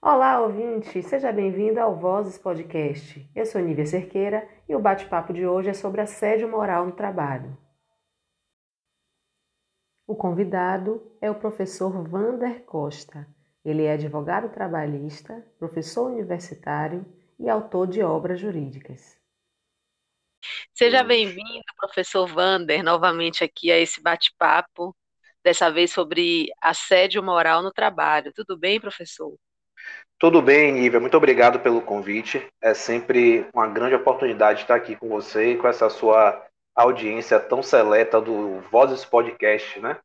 Olá, 0.00 0.40
ouvinte! 0.40 1.02
Seja 1.02 1.32
bem-vindo 1.32 1.80
ao 1.80 1.96
Vozes 1.96 2.38
Podcast. 2.38 3.28
Eu 3.34 3.44
sou 3.44 3.60
Nívia 3.60 3.86
Cerqueira 3.86 4.48
e 4.68 4.74
o 4.76 4.78
bate-papo 4.78 5.32
de 5.32 5.46
hoje 5.46 5.70
é 5.70 5.74
sobre 5.74 6.00
assédio 6.00 6.48
moral 6.48 6.86
no 6.86 6.92
trabalho. 6.92 7.56
O 10.06 10.14
convidado 10.14 11.02
é 11.20 11.30
o 11.30 11.34
professor 11.34 12.06
Vander 12.06 12.62
Costa. 12.64 13.26
Ele 13.64 13.82
é 13.84 13.94
advogado 13.94 14.52
trabalhista, 14.52 15.44
professor 15.58 16.12
universitário 16.12 17.04
e 17.38 17.48
autor 17.48 17.88
de 17.88 18.02
obras 18.02 18.38
jurídicas. 18.38 19.18
Seja 20.72 21.02
bem-vindo, 21.02 21.64
professor 21.76 22.26
Vander, 22.28 22.84
novamente 22.84 23.42
aqui 23.42 23.72
a 23.72 23.78
esse 23.78 24.00
bate-papo, 24.00 24.94
dessa 25.42 25.70
vez 25.70 25.90
sobre 25.90 26.48
assédio 26.60 27.22
moral 27.22 27.62
no 27.62 27.72
trabalho. 27.72 28.32
Tudo 28.32 28.56
bem, 28.56 28.78
professor? 28.80 29.36
Tudo 30.18 30.40
bem, 30.40 30.72
Nívia. 30.72 30.98
Muito 30.98 31.16
obrigado 31.16 31.60
pelo 31.60 31.82
convite. 31.82 32.46
É 32.60 32.72
sempre 32.72 33.46
uma 33.52 33.66
grande 33.66 33.94
oportunidade 33.94 34.62
estar 34.62 34.74
aqui 34.74 34.96
com 34.96 35.08
você 35.08 35.52
e 35.52 35.56
com 35.56 35.68
essa 35.68 35.90
sua 35.90 36.42
audiência 36.74 37.38
tão 37.38 37.62
seleta 37.62 38.20
do 38.20 38.60
Vozes 38.70 39.04
Podcast, 39.04 39.78
né? 39.80 39.98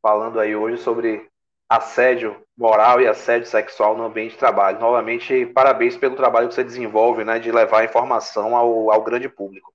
Falando 0.00 0.40
aí 0.40 0.56
hoje 0.56 0.82
sobre 0.82 1.28
assédio 1.68 2.42
moral 2.56 3.00
e 3.00 3.06
assédio 3.06 3.46
sexual 3.46 3.96
no 3.96 4.04
ambiente 4.04 4.32
de 4.32 4.38
trabalho. 4.38 4.80
Novamente, 4.80 5.44
parabéns 5.46 5.96
pelo 5.96 6.16
trabalho 6.16 6.48
que 6.48 6.54
você 6.54 6.64
desenvolve, 6.64 7.24
né, 7.24 7.38
de 7.38 7.52
levar 7.52 7.80
a 7.80 7.84
informação 7.84 8.56
ao, 8.56 8.90
ao 8.90 9.02
grande 9.02 9.28
público. 9.28 9.72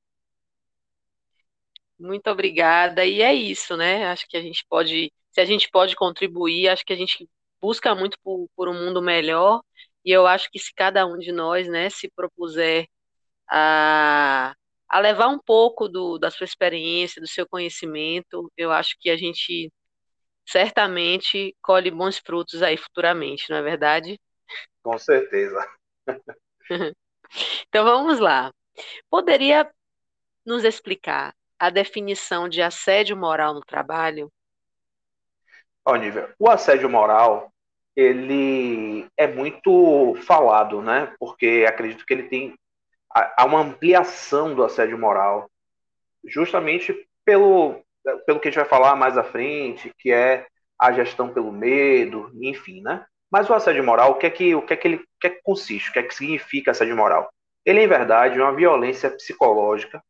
Muito 2.00 2.30
obrigada. 2.30 3.06
E 3.06 3.22
é 3.22 3.34
isso, 3.34 3.78
né? 3.78 4.08
Acho 4.08 4.28
que 4.28 4.36
a 4.36 4.42
gente 4.42 4.66
pode, 4.68 5.12
se 5.32 5.40
a 5.40 5.46
gente 5.46 5.70
pode 5.70 5.96
contribuir, 5.96 6.68
acho 6.68 6.84
que 6.84 6.94
a 6.94 6.98
gente 6.98 7.30
busca 7.64 7.96
muito 7.96 8.18
por, 8.22 8.50
por 8.58 8.68
um 8.68 8.74
mundo 8.74 9.02
melhor. 9.02 9.62
E 10.04 10.12
eu 10.12 10.28
acho 10.28 10.52
que 10.52 10.60
se 10.60 10.74
cada 10.76 11.06
um 11.06 11.18
de 11.18 11.32
nós, 11.32 11.66
né, 11.66 11.90
se 11.90 12.12
propuser 12.12 12.86
a, 13.50 14.54
a 14.90 15.00
levar 15.00 15.30
um 15.30 15.40
pouco 15.40 15.88
do, 15.88 16.18
da 16.18 16.30
sua 16.30 16.44
experiência, 16.44 17.22
do 17.22 17.28
seu 17.28 17.48
conhecimento, 17.48 18.52
eu 18.58 18.70
acho 18.70 18.98
que 19.00 19.10
a 19.10 19.16
gente 19.16 19.72
certamente 20.46 21.56
colhe 21.62 21.90
bons 21.90 22.18
frutos 22.18 22.62
aí 22.62 22.76
futuramente, 22.76 23.50
não 23.50 23.56
é 23.56 23.62
verdade? 23.62 24.20
Com 24.84 24.98
certeza. 24.98 25.66
então 27.70 27.86
vamos 27.86 28.20
lá. 28.20 28.52
Poderia 29.10 29.72
nos 30.46 30.66
explicar 30.66 31.34
a 31.58 31.70
definição 31.70 32.50
de 32.50 32.62
assédio 32.62 33.16
moral 33.16 33.54
no 33.54 33.62
trabalho? 33.62 34.30
Nível, 36.00 36.30
o 36.40 36.50
assédio 36.50 36.90
moral, 36.90 37.53
ele 37.96 39.06
é 39.18 39.28
muito 39.28 40.16
falado, 40.26 40.82
né? 40.82 41.14
Porque 41.20 41.66
acredito 41.68 42.06
que 42.06 42.14
ele 42.14 42.24
tem 42.24 42.56
há 43.14 43.46
uma 43.46 43.60
ampliação 43.60 44.56
do 44.56 44.64
assédio 44.64 44.98
moral, 44.98 45.50
justamente 46.26 46.96
pelo, 47.24 47.80
pelo 48.26 48.40
que 48.40 48.48
a 48.48 48.52
gente 48.52 48.60
vai 48.60 48.70
falar 48.70 48.96
mais 48.96 49.18
à 49.18 49.24
frente, 49.24 49.92
que 50.00 50.12
é 50.12 50.48
a 50.80 50.92
gestão 50.92 51.32
pelo 51.32 51.52
medo, 51.52 52.32
enfim, 52.42 52.82
né? 52.82 53.06
Mas 53.32 53.50
o 53.50 53.54
assédio 53.54 53.84
moral, 53.84 54.12
o 54.12 54.16
que 54.16 54.26
é 54.26 54.30
que, 54.30 54.56
o 54.56 54.62
que, 54.62 54.74
é 54.74 54.78
que 54.78 54.88
ele 54.88 54.96
o 54.98 55.02
que 55.20 55.28
é 55.28 55.30
que 55.30 55.42
consiste? 55.42 55.90
O 55.90 55.94
que 55.94 56.00
é 56.00 56.04
que 56.04 56.14
significa 56.14 56.72
assédio 56.72 56.96
moral? 56.96 57.32
Ele, 57.66 57.82
em 57.82 57.88
verdade, 57.88 58.40
é 58.40 58.44
uma 58.44 58.56
violência 58.56 59.10
psicológica 59.10 60.04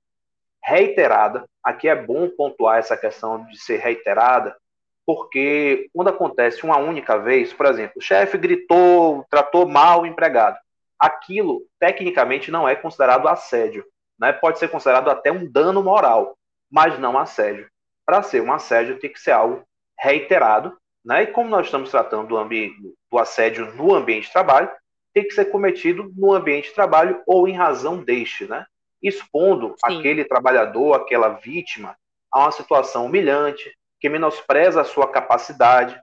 reiterada. 0.64 1.46
Aqui 1.64 1.88
é 1.88 1.96
bom 1.96 2.30
pontuar 2.30 2.80
essa 2.80 2.98
questão 2.98 3.46
de 3.46 3.58
ser 3.60 3.78
reiterada, 3.78 4.58
porque 5.06 5.90
quando 5.94 6.10
acontece 6.10 6.64
uma 6.64 6.78
única 6.78 7.18
vez, 7.18 7.54
por 7.54 7.66
exemplo, 7.66 7.94
o 7.98 8.02
chefe 8.02 8.38
gritou, 8.38 9.26
tratou 9.30 9.68
mal 9.68 10.02
o 10.02 10.06
empregado, 10.06 10.58
aquilo 11.00 11.66
tecnicamente 11.80 12.50
não 12.50 12.68
é 12.68 12.76
considerado 12.76 13.28
assédio, 13.28 13.86
né? 14.20 14.32
Pode 14.32 14.60
ser 14.60 14.70
considerado 14.70 15.10
até 15.10 15.32
um 15.32 15.50
dano 15.50 15.84
moral, 15.84 16.38
mas 16.72 16.98
não 17.00 17.18
assédio. 17.18 17.68
Para 18.06 18.24
ser 18.24 18.42
um 18.42 18.52
assédio 18.54 19.00
tem 19.00 19.12
que 19.12 19.20
ser 19.20 19.32
algo 19.32 19.64
reiterado, 20.00 20.78
né? 21.04 21.24
E 21.24 21.28
como 21.28 21.50
nós 21.50 21.68
estamos 21.68 21.92
tratando 21.92 22.28
do, 22.28 22.38
ambiente, 22.38 22.76
do 23.12 23.18
assédio 23.18 23.74
no 23.76 23.94
ambiente 23.94 24.28
de 24.28 24.34
trabalho, 24.34 24.70
tem 25.14 25.28
que 25.28 25.34
ser 25.34 25.46
cometido 25.46 26.12
no 26.16 26.34
ambiente 26.34 26.70
de 26.70 26.76
trabalho 26.76 27.22
ou 27.28 27.48
em 27.48 27.54
razão 27.54 28.04
deste, 28.04 28.46
né? 28.48 28.66
expondo 29.04 29.76
Sim. 29.86 30.00
aquele 30.00 30.24
trabalhador, 30.24 30.94
aquela 30.94 31.28
vítima, 31.28 31.96
a 32.32 32.40
uma 32.40 32.52
situação 32.52 33.06
humilhante, 33.06 33.70
que 34.04 34.10
menospreza 34.10 34.82
a 34.82 34.84
sua 34.84 35.08
capacidade, 35.08 35.98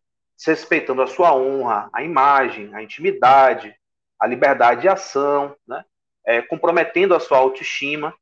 respeitando 0.47 1.03
a 1.03 1.07
sua 1.07 1.35
honra, 1.37 1.91
a 1.93 2.03
imagem, 2.03 2.75
a 2.75 2.83
intimidade, 2.83 3.77
a 4.19 4.27
liberdade 4.27 4.81
de 4.81 4.89
ação, 4.89 5.55
né? 5.69 5.85
É, 6.25 6.41
comprometendo 6.41 7.15
a 7.15 7.21
sua 7.21 7.37
autoestima. 7.37 8.15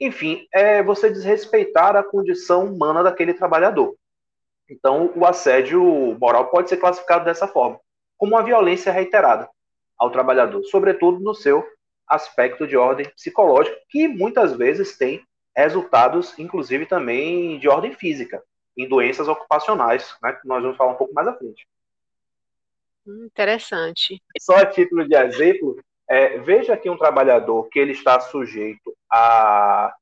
Enfim, 0.00 0.46
é 0.50 0.82
você 0.82 1.10
desrespeitar 1.10 1.96
a 1.96 2.02
condição 2.02 2.64
humana 2.64 3.02
daquele 3.02 3.34
trabalhador. 3.34 3.94
Então, 4.70 5.12
o 5.14 5.26
assédio 5.26 5.84
moral 6.18 6.46
pode 6.46 6.70
ser 6.70 6.78
classificado 6.78 7.26
dessa 7.26 7.46
forma, 7.46 7.78
como 8.16 8.36
uma 8.36 8.42
violência 8.42 8.90
reiterada 8.90 9.50
ao 9.98 10.08
trabalhador, 10.08 10.64
sobretudo 10.64 11.20
no 11.20 11.34
seu 11.34 11.62
aspecto 12.08 12.66
de 12.66 12.74
ordem 12.74 13.06
psicológica, 13.10 13.76
que 13.90 14.08
muitas 14.08 14.54
vezes 14.54 14.96
tem 14.96 15.22
resultados, 15.54 16.38
inclusive 16.38 16.86
também 16.86 17.58
de 17.58 17.68
ordem 17.68 17.92
física, 17.92 18.42
em 18.76 18.88
doenças 18.88 19.28
ocupacionais, 19.28 20.16
né, 20.22 20.32
que 20.32 20.46
nós 20.46 20.62
vamos 20.62 20.76
falar 20.76 20.92
um 20.92 20.96
pouco 20.96 21.14
mais 21.14 21.26
à 21.26 21.34
frente. 21.34 21.66
Interessante. 23.06 24.20
Só 24.40 24.56
a 24.56 24.66
título 24.66 25.06
de 25.06 25.14
exemplo, 25.14 25.80
é, 26.08 26.38
veja 26.38 26.76
que 26.76 26.90
um 26.90 26.98
trabalhador 26.98 27.68
que 27.68 27.78
ele 27.78 27.92
está 27.92 28.18
sujeito 28.20 28.96
a, 29.10 29.94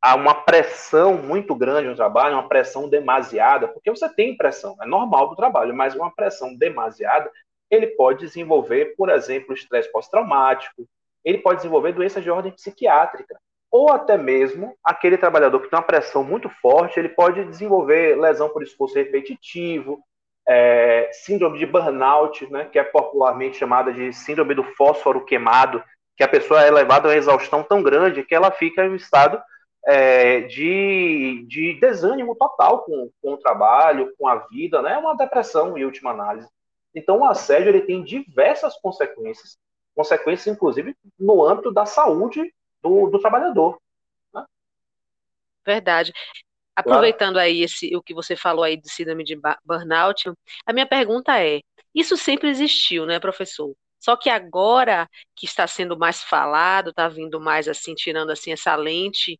a 0.00 0.14
uma 0.14 0.34
pressão 0.34 1.14
muito 1.14 1.54
grande 1.54 1.88
no 1.88 1.96
trabalho, 1.96 2.34
uma 2.34 2.48
pressão 2.48 2.88
demasiada, 2.88 3.68
porque 3.68 3.90
você 3.90 4.08
tem 4.08 4.36
pressão, 4.36 4.76
é 4.80 4.86
normal 4.86 5.28
do 5.28 5.36
trabalho, 5.36 5.74
mas 5.74 5.94
uma 5.94 6.14
pressão 6.14 6.54
demasiada, 6.54 7.30
ele 7.70 7.88
pode 7.88 8.20
desenvolver, 8.26 8.94
por 8.96 9.08
exemplo, 9.08 9.54
estresse 9.54 9.90
pós-traumático, 9.90 10.86
ele 11.24 11.38
pode 11.38 11.58
desenvolver 11.58 11.92
doenças 11.92 12.22
de 12.22 12.30
ordem 12.30 12.52
psiquiátrica. 12.52 13.38
Ou 13.72 13.90
até 13.90 14.18
mesmo 14.18 14.76
aquele 14.84 15.16
trabalhador 15.16 15.60
que 15.62 15.70
tem 15.70 15.78
uma 15.78 15.84
pressão 15.84 16.22
muito 16.22 16.50
forte, 16.60 16.98
ele 17.00 17.08
pode 17.08 17.42
desenvolver 17.46 18.20
lesão 18.20 18.50
por 18.50 18.62
esforço 18.62 18.94
repetitivo, 18.94 19.98
é, 20.46 21.08
síndrome 21.12 21.58
de 21.58 21.64
burnout, 21.64 22.50
né, 22.52 22.66
que 22.66 22.78
é 22.78 22.84
popularmente 22.84 23.56
chamada 23.56 23.90
de 23.90 24.12
síndrome 24.12 24.54
do 24.54 24.62
fósforo 24.76 25.24
queimado, 25.24 25.82
que 26.16 26.22
a 26.22 26.28
pessoa 26.28 26.62
é 26.62 26.70
levada 26.70 27.08
a 27.08 27.10
uma 27.10 27.16
exaustão 27.16 27.62
tão 27.62 27.82
grande 27.82 28.22
que 28.22 28.34
ela 28.34 28.50
fica 28.50 28.84
em 28.84 28.90
um 28.90 28.94
estado 28.94 29.42
é, 29.86 30.42
de, 30.42 31.46
de 31.48 31.78
desânimo 31.80 32.36
total 32.36 32.84
com, 32.84 33.10
com 33.22 33.32
o 33.32 33.38
trabalho, 33.38 34.12
com 34.18 34.28
a 34.28 34.36
vida, 34.48 34.82
né? 34.82 34.92
É 34.92 34.98
uma 34.98 35.16
depressão, 35.16 35.76
em 35.76 35.84
última 35.84 36.10
análise. 36.10 36.48
Então, 36.94 37.20
o 37.20 37.24
assédio 37.24 37.70
ele 37.70 37.80
tem 37.80 38.04
diversas 38.04 38.78
consequências 38.80 39.56
consequências, 39.94 40.54
inclusive, 40.54 40.96
no 41.18 41.44
âmbito 41.44 41.70
da 41.70 41.84
saúde 41.84 42.52
do, 42.82 43.08
do 43.08 43.18
trabalhador. 43.20 43.78
Né? 44.34 44.44
Verdade. 45.64 46.12
Aproveitando 46.74 47.34
claro. 47.34 47.48
aí 47.48 47.62
esse, 47.62 47.94
o 47.94 48.02
que 48.02 48.14
você 48.14 48.34
falou 48.34 48.64
aí 48.64 48.76
de 48.76 48.90
síndrome 48.90 49.24
de 49.24 49.38
burnout, 49.64 50.32
a 50.64 50.72
minha 50.72 50.86
pergunta 50.86 51.38
é: 51.38 51.60
isso 51.94 52.16
sempre 52.16 52.48
existiu, 52.48 53.04
né, 53.04 53.20
professor? 53.20 53.74
Só 53.98 54.16
que 54.16 54.28
agora 54.28 55.08
que 55.36 55.46
está 55.46 55.66
sendo 55.66 55.96
mais 55.96 56.22
falado, 56.22 56.90
está 56.90 57.08
vindo 57.08 57.40
mais 57.40 57.68
assim, 57.68 57.94
tirando 57.94 58.30
assim 58.30 58.52
essa 58.52 58.74
lente 58.74 59.38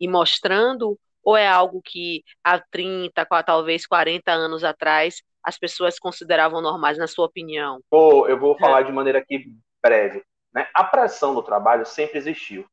e 0.00 0.08
mostrando, 0.08 0.98
ou 1.22 1.36
é 1.36 1.46
algo 1.46 1.82
que 1.82 2.24
há 2.42 2.58
30, 2.58 3.26
talvez 3.44 3.86
40 3.86 4.32
anos 4.32 4.64
atrás 4.64 5.22
as 5.42 5.58
pessoas 5.58 5.98
consideravam 5.98 6.62
normais, 6.62 6.96
na 6.96 7.06
sua 7.06 7.26
opinião? 7.26 7.80
Oh, 7.90 8.26
eu 8.26 8.38
vou 8.38 8.56
falar 8.56 8.80
é. 8.80 8.84
de 8.84 8.92
maneira 8.92 9.18
aqui 9.18 9.44
breve. 9.82 10.22
Né? 10.54 10.68
A 10.74 10.84
pressão 10.84 11.34
do 11.34 11.42
trabalho 11.42 11.86
sempre 11.86 12.18
existiu, 12.18 12.66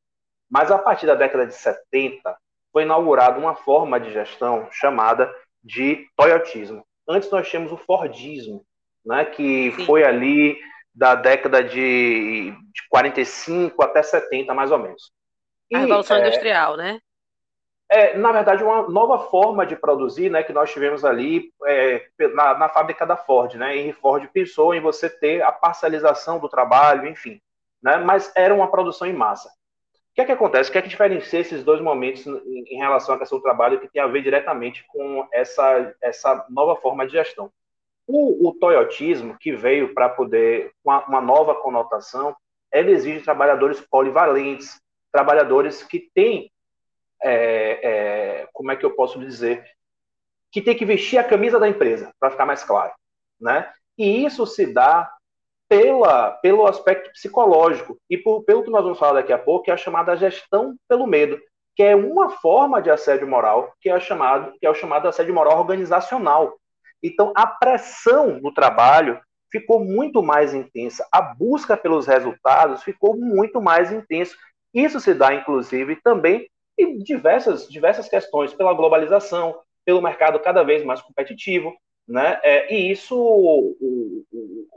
mas 0.50 0.70
a 0.70 0.78
partir 0.78 1.06
da 1.06 1.14
década 1.14 1.46
de 1.46 1.54
70 1.54 2.36
foi 2.72 2.82
inaugurada 2.82 3.38
uma 3.38 3.54
forma 3.54 3.98
de 3.98 4.12
gestão 4.12 4.68
chamada 4.70 5.32
de 5.62 6.06
toyotismo. 6.16 6.84
Antes 7.08 7.30
nós 7.30 7.48
tínhamos 7.48 7.72
o 7.72 7.76
Fordismo, 7.76 8.64
né, 9.04 9.24
que 9.24 9.72
Sim. 9.72 9.86
foi 9.86 10.04
ali 10.04 10.58
da 10.94 11.14
década 11.14 11.62
de, 11.62 12.50
de 12.50 12.88
45 12.88 13.82
até 13.82 14.02
70, 14.02 14.52
mais 14.54 14.70
ou 14.70 14.78
menos. 14.78 15.12
E, 15.70 15.76
a 15.76 15.80
Revolução 15.80 16.16
é, 16.16 16.20
Industrial, 16.20 16.76
né? 16.76 17.00
É, 17.88 18.16
na 18.16 18.30
verdade, 18.30 18.62
uma 18.62 18.88
nova 18.88 19.18
forma 19.30 19.66
de 19.66 19.74
produzir, 19.74 20.30
né, 20.30 20.42
que 20.42 20.52
nós 20.52 20.72
tivemos 20.72 21.04
ali 21.04 21.52
é, 21.66 22.06
na, 22.34 22.58
na, 22.58 22.68
fábrica 22.68 23.04
da 23.04 23.16
Ford, 23.16 23.54
né, 23.54 23.74
e 23.76 23.92
Ford 23.92 24.28
pensou 24.32 24.74
em 24.74 24.80
você 24.80 25.10
ter 25.10 25.42
a 25.42 25.50
parcialização 25.50 26.38
do 26.38 26.48
trabalho, 26.48 27.08
enfim, 27.08 27.40
né, 27.82 27.98
mas 27.98 28.32
era 28.36 28.54
uma 28.54 28.70
produção 28.70 29.06
em 29.06 29.12
massa. 29.12 29.48
O 29.48 30.14
que 30.14 30.20
é 30.22 30.24
que 30.24 30.32
acontece? 30.32 30.68
O 30.68 30.72
que 30.72 30.78
é 30.78 30.82
que 30.82 30.88
diferencia 30.88 31.38
esses 31.38 31.62
dois 31.62 31.80
momentos 31.80 32.26
em, 32.26 32.76
relação 32.76 33.14
à 33.14 33.18
questão 33.18 33.38
do 33.38 33.42
trabalho 33.42 33.80
que 33.80 33.88
tem 33.88 34.02
a 34.02 34.08
ver 34.08 34.22
diretamente 34.22 34.84
com 34.88 35.26
essa, 35.32 35.94
essa 36.00 36.44
nova 36.50 36.76
forma 36.76 37.06
de 37.06 37.12
gestão? 37.12 37.50
O, 38.06 38.48
o 38.48 38.52
toyotismo, 38.54 39.38
que 39.38 39.52
veio 39.52 39.94
para 39.94 40.08
poder, 40.08 40.72
uma, 40.84 41.06
uma 41.06 41.20
nova 41.20 41.54
conotação, 41.54 42.34
ele 42.72 42.90
exige 42.90 43.20
trabalhadores 43.20 43.80
polivalentes, 43.80 44.80
trabalhadores 45.12 45.82
que 45.82 46.10
têm, 46.12 46.50
é, 47.22 47.80
é, 47.82 48.48
como 48.52 48.72
é 48.72 48.76
que 48.76 48.84
eu 48.84 48.94
posso 48.94 49.18
dizer, 49.20 49.64
que 50.50 50.60
tem 50.60 50.76
que 50.76 50.84
vestir 50.84 51.18
a 51.18 51.24
camisa 51.24 51.60
da 51.60 51.68
empresa, 51.68 52.12
para 52.18 52.30
ficar 52.30 52.46
mais 52.46 52.64
claro, 52.64 52.92
né? 53.40 53.72
E 53.96 54.24
isso 54.24 54.44
se 54.46 54.66
dá 54.66 55.12
pela, 55.70 56.32
pelo 56.32 56.66
aspecto 56.66 57.12
psicológico 57.12 57.96
e 58.10 58.18
por, 58.18 58.42
pelo 58.42 58.64
que 58.64 58.70
nós 58.70 58.82
vamos 58.82 58.98
falar 58.98 59.20
daqui 59.20 59.32
a 59.32 59.38
pouco, 59.38 59.66
que 59.66 59.70
é 59.70 59.74
a 59.74 59.76
chamada 59.76 60.16
gestão 60.16 60.74
pelo 60.88 61.06
medo, 61.06 61.40
que 61.76 61.82
é 61.84 61.94
uma 61.94 62.30
forma 62.30 62.82
de 62.82 62.90
assédio 62.90 63.28
moral, 63.28 63.72
que 63.80 63.88
é, 63.88 64.00
chamado, 64.00 64.52
que 64.58 64.66
é 64.66 64.70
o 64.70 64.74
chamado 64.74 65.06
assédio 65.06 65.32
moral 65.32 65.60
organizacional. 65.60 66.58
Então, 67.00 67.32
a 67.36 67.46
pressão 67.46 68.40
no 68.40 68.52
trabalho 68.52 69.20
ficou 69.48 69.78
muito 69.78 70.24
mais 70.24 70.52
intensa, 70.52 71.06
a 71.12 71.22
busca 71.22 71.76
pelos 71.76 72.04
resultados 72.04 72.82
ficou 72.82 73.16
muito 73.16 73.62
mais 73.62 73.92
intensa. 73.92 74.34
Isso 74.74 74.98
se 74.98 75.14
dá, 75.14 75.32
inclusive, 75.32 75.96
também 76.02 76.48
em 76.76 76.98
diversas, 76.98 77.68
diversas 77.68 78.08
questões, 78.08 78.52
pela 78.52 78.74
globalização, 78.74 79.56
pelo 79.84 80.02
mercado 80.02 80.40
cada 80.40 80.64
vez 80.64 80.84
mais 80.84 81.00
competitivo, 81.00 81.72
né? 82.10 82.40
É, 82.42 82.74
e 82.74 82.90
isso, 82.90 83.16
o, 83.16 83.76
o, 83.80 84.24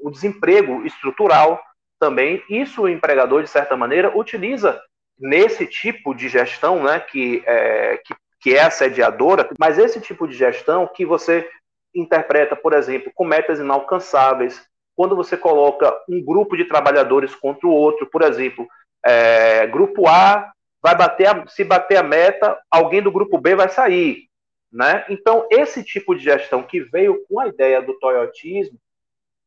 o, 0.03 0.11
desemprego 0.11 0.85
estrutural 0.85 1.59
também, 1.99 2.43
isso 2.47 2.83
o 2.83 2.89
empregador, 2.89 3.41
de 3.41 3.49
certa 3.49 3.75
maneira, 3.75 4.15
utiliza 4.15 4.79
nesse 5.17 5.65
tipo 5.65 6.13
de 6.13 6.29
gestão, 6.29 6.83
né, 6.83 6.99
que, 6.99 7.43
é, 7.45 7.97
que, 8.05 8.13
que 8.39 8.55
é 8.55 8.61
assediadora, 8.61 9.49
mas 9.57 9.79
esse 9.79 9.99
tipo 9.99 10.27
de 10.27 10.35
gestão 10.35 10.87
que 10.87 11.05
você 11.05 11.49
interpreta, 11.95 12.55
por 12.55 12.73
exemplo, 12.73 13.11
com 13.15 13.25
metas 13.25 13.59
inalcançáveis, 13.59 14.61
quando 14.95 15.15
você 15.15 15.35
coloca 15.35 15.91
um 16.07 16.23
grupo 16.23 16.55
de 16.55 16.65
trabalhadores 16.65 17.33
contra 17.33 17.67
o 17.67 17.71
outro, 17.71 18.05
por 18.11 18.21
exemplo, 18.21 18.67
é, 19.03 19.65
grupo 19.65 20.07
A 20.07 20.51
vai 20.83 20.95
bater, 20.95 21.27
a, 21.27 21.47
se 21.47 21.63
bater 21.63 21.97
a 21.97 22.03
meta, 22.03 22.59
alguém 22.69 23.01
do 23.01 23.11
grupo 23.11 23.39
B 23.39 23.55
vai 23.55 23.69
sair, 23.69 24.27
né? 24.73 25.05
Então 25.07 25.47
esse 25.51 25.83
tipo 25.83 26.15
de 26.15 26.23
gestão 26.23 26.63
que 26.63 26.81
veio 26.81 27.23
com 27.27 27.39
a 27.39 27.47
ideia 27.47 27.79
do 27.79 27.97
toyotismo 27.99 28.79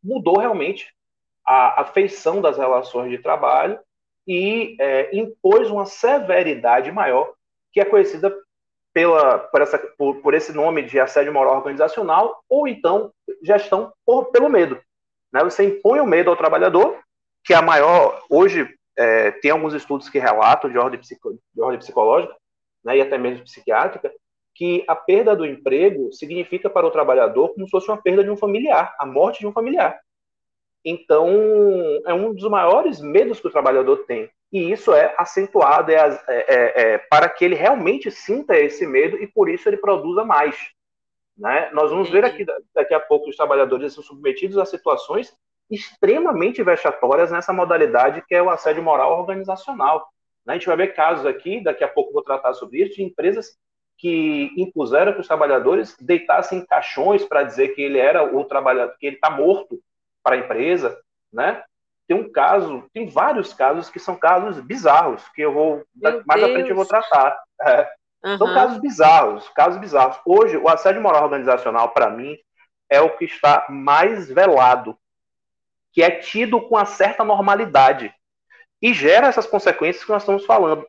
mudou 0.02 0.38
realmente 0.38 0.94
a, 1.44 1.84
feição 1.84 2.40
das 2.40 2.56
relações 2.56 3.10
de 3.10 3.18
trabalho 3.18 3.78
e 4.26 4.76
é, 4.80 5.16
impôs 5.16 5.68
uma 5.70 5.84
severidade 5.84 6.92
maior 6.92 7.34
que 7.72 7.80
é 7.80 7.84
conhecida 7.84 8.34
pela, 8.92 9.38
por, 9.38 9.60
essa, 9.60 9.78
por, 9.98 10.16
por, 10.22 10.34
esse 10.34 10.52
nome 10.52 10.82
de 10.82 10.98
assédio 10.98 11.32
moral 11.32 11.56
organizacional 11.56 12.42
ou 12.48 12.66
então 12.66 13.12
gestão 13.42 13.92
por, 14.04 14.26
pelo 14.26 14.48
medo. 14.48 14.80
Né? 15.32 15.42
Você 15.44 15.64
impõe 15.64 16.00
o 16.00 16.06
medo 16.06 16.30
ao 16.30 16.36
trabalhador, 16.36 16.98
que 17.44 17.52
é 17.52 17.56
a 17.56 17.62
maior. 17.62 18.24
Hoje, 18.30 18.66
é, 18.96 19.30
tem 19.32 19.50
alguns 19.50 19.74
estudos 19.74 20.08
que 20.08 20.18
relatam 20.18 20.70
de 20.70 20.78
ordem, 20.78 20.98
psico, 20.98 21.38
de 21.54 21.60
ordem 21.60 21.78
psicológica 21.78 22.34
né, 22.84 22.96
e 22.96 23.02
até 23.02 23.18
mesmo 23.18 23.44
psiquiátrica, 23.44 24.10
que 24.56 24.82
a 24.88 24.96
perda 24.96 25.36
do 25.36 25.44
emprego 25.44 26.10
significa 26.12 26.70
para 26.70 26.86
o 26.86 26.90
trabalhador 26.90 27.52
como 27.52 27.66
se 27.66 27.70
fosse 27.70 27.88
uma 27.88 28.00
perda 28.00 28.24
de 28.24 28.30
um 28.30 28.36
familiar, 28.36 28.96
a 28.98 29.04
morte 29.04 29.40
de 29.40 29.46
um 29.46 29.52
familiar. 29.52 30.00
Então, 30.82 31.28
é 32.06 32.14
um 32.14 32.32
dos 32.32 32.48
maiores 32.48 33.00
medos 33.00 33.38
que 33.38 33.48
o 33.48 33.50
trabalhador 33.50 34.04
tem. 34.06 34.30
E 34.50 34.72
isso 34.72 34.94
é 34.94 35.14
acentuado 35.18 35.90
é, 35.90 35.96
é, 35.96 36.20
é, 36.28 36.92
é 36.94 36.98
para 36.98 37.28
que 37.28 37.44
ele 37.44 37.54
realmente 37.54 38.10
sinta 38.10 38.56
esse 38.56 38.86
medo 38.86 39.20
e 39.22 39.26
por 39.26 39.50
isso 39.50 39.68
ele 39.68 39.76
produza 39.76 40.24
mais. 40.24 40.56
Né? 41.36 41.68
Nós 41.72 41.90
vamos 41.90 42.08
ver 42.08 42.24
aqui 42.24 42.46
daqui 42.74 42.94
a 42.94 43.00
pouco 43.00 43.28
os 43.28 43.36
trabalhadores 43.36 43.92
são 43.92 44.02
submetidos 44.02 44.56
a 44.56 44.64
situações 44.64 45.36
extremamente 45.68 46.62
vexatórias 46.62 47.30
nessa 47.30 47.52
modalidade 47.52 48.24
que 48.26 48.34
é 48.34 48.42
o 48.42 48.48
assédio 48.48 48.82
moral 48.82 49.18
organizacional. 49.18 50.08
Né? 50.46 50.54
A 50.54 50.56
gente 50.56 50.68
vai 50.68 50.76
ver 50.76 50.94
casos 50.94 51.26
aqui, 51.26 51.62
daqui 51.62 51.84
a 51.84 51.88
pouco 51.88 52.12
vou 52.12 52.22
tratar 52.22 52.54
sobre 52.54 52.82
isso, 52.82 52.94
de 52.94 53.02
empresas 53.02 53.58
que 53.98 54.52
impuseram 54.56 55.12
que 55.12 55.20
os 55.20 55.26
trabalhadores 55.26 55.96
deitassem 56.00 56.64
caixões 56.64 57.24
para 57.24 57.42
dizer 57.42 57.68
que 57.68 57.80
ele 57.80 57.98
era 57.98 58.22
o 58.22 58.44
trabalhador, 58.44 58.94
que 58.98 59.06
ele 59.06 59.16
está 59.16 59.30
morto 59.30 59.80
para 60.22 60.36
a 60.36 60.38
empresa, 60.38 60.98
né? 61.32 61.62
Tem 62.06 62.16
um 62.16 62.30
caso, 62.30 62.84
tem 62.92 63.08
vários 63.08 63.52
casos 63.52 63.90
que 63.90 63.98
são 63.98 64.16
casos 64.16 64.60
bizarros 64.60 65.26
que 65.30 65.42
eu 65.42 65.52
vou 65.52 65.84
Meu 65.94 66.22
mais 66.26 66.40
Deus. 66.40 66.50
à 66.50 66.54
frente 66.54 66.70
eu 66.70 66.76
vou 66.76 66.86
tratar. 66.86 67.38
É. 67.62 67.90
Uhum. 68.24 68.38
São 68.38 68.54
casos 68.54 68.78
bizarros, 68.78 69.48
casos 69.50 69.80
bizarros. 69.80 70.18
Hoje, 70.24 70.56
o 70.56 70.68
assédio 70.68 71.00
moral 71.00 71.24
organizacional, 71.24 71.90
para 71.90 72.10
mim, 72.10 72.36
é 72.88 73.00
o 73.00 73.16
que 73.16 73.24
está 73.24 73.66
mais 73.68 74.28
velado, 74.28 74.96
que 75.92 76.02
é 76.02 76.10
tido 76.10 76.60
com 76.60 76.74
uma 76.76 76.84
certa 76.84 77.24
normalidade 77.24 78.14
e 78.80 78.92
gera 78.92 79.28
essas 79.28 79.46
consequências 79.46 80.04
que 80.04 80.10
nós 80.10 80.22
estamos 80.22 80.44
falando, 80.44 80.86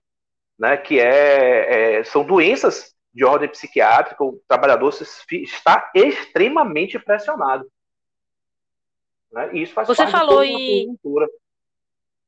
né? 0.59 0.77
Que 0.77 0.99
é, 0.99 1.99
é 1.99 2.03
são 2.03 2.23
doenças 2.23 2.96
de 3.17 3.25
ordem 3.25 3.49
psiquiátrica. 3.49 4.23
O 4.23 4.39
trabalhador 4.47 4.93
está 5.31 5.91
extremamente 5.95 6.99
pressionado. 6.99 7.67
Né? 9.31 9.49
E 9.53 9.63
isso 9.63 9.73
faz 9.73 9.87
Você 9.87 10.05
falou 10.05 10.43
em 10.43 10.95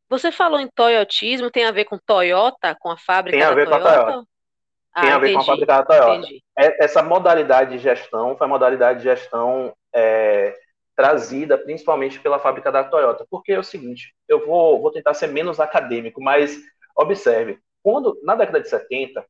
Você 0.10 0.32
falou 0.32 0.60
em 0.60 0.68
toyotismo, 0.68 1.52
tem 1.52 1.66
a 1.66 1.72
ver 1.72 1.86
com 1.86 2.00
Toyota, 2.00 2.76
com 2.80 2.90
a 2.90 2.98
fábrica 2.98 3.38
Tem 3.38 3.46
a 3.46 3.54
ver 3.54 3.68
Toyota? 3.68 3.84
com 3.84 3.88
a 3.88 4.04
Toyota. 4.04 4.28
Ah, 4.92 5.02
tem 5.02 5.12
a 5.12 5.20
ver 5.20 5.30
entendi, 5.30 5.36
com 5.36 5.42
a 5.42 5.46
fábrica 5.46 5.78
da 5.78 5.84
Toyota. 5.84 6.16
Entendi. 6.16 6.44
É, 6.58 6.84
essa 6.84 7.04
modalidade 7.04 7.72
de 7.72 7.78
gestão 7.78 8.36
foi 8.36 8.46
a 8.46 8.50
modalidade 8.50 9.00
de 9.00 9.04
gestão 9.04 9.72
é, 9.94 10.58
trazida 10.96 11.56
principalmente 11.56 12.20
pela 12.20 12.40
fábrica 12.40 12.72
da 12.72 12.84
Toyota. 12.84 13.28
Porque 13.30 13.52
é 13.52 13.60
o 13.60 13.64
seguinte, 13.64 14.16
eu 14.28 14.44
vou, 14.48 14.82
vou 14.82 14.92
tentar 14.92 15.14
ser 15.14 15.28
menos 15.28 15.60
acadêmico, 15.60 16.20
mas 16.20 16.60
observe, 16.96 17.60
quando 17.84 18.20
na 18.24 18.34
década 18.34 18.60
de 18.60 18.68
70 18.68 19.24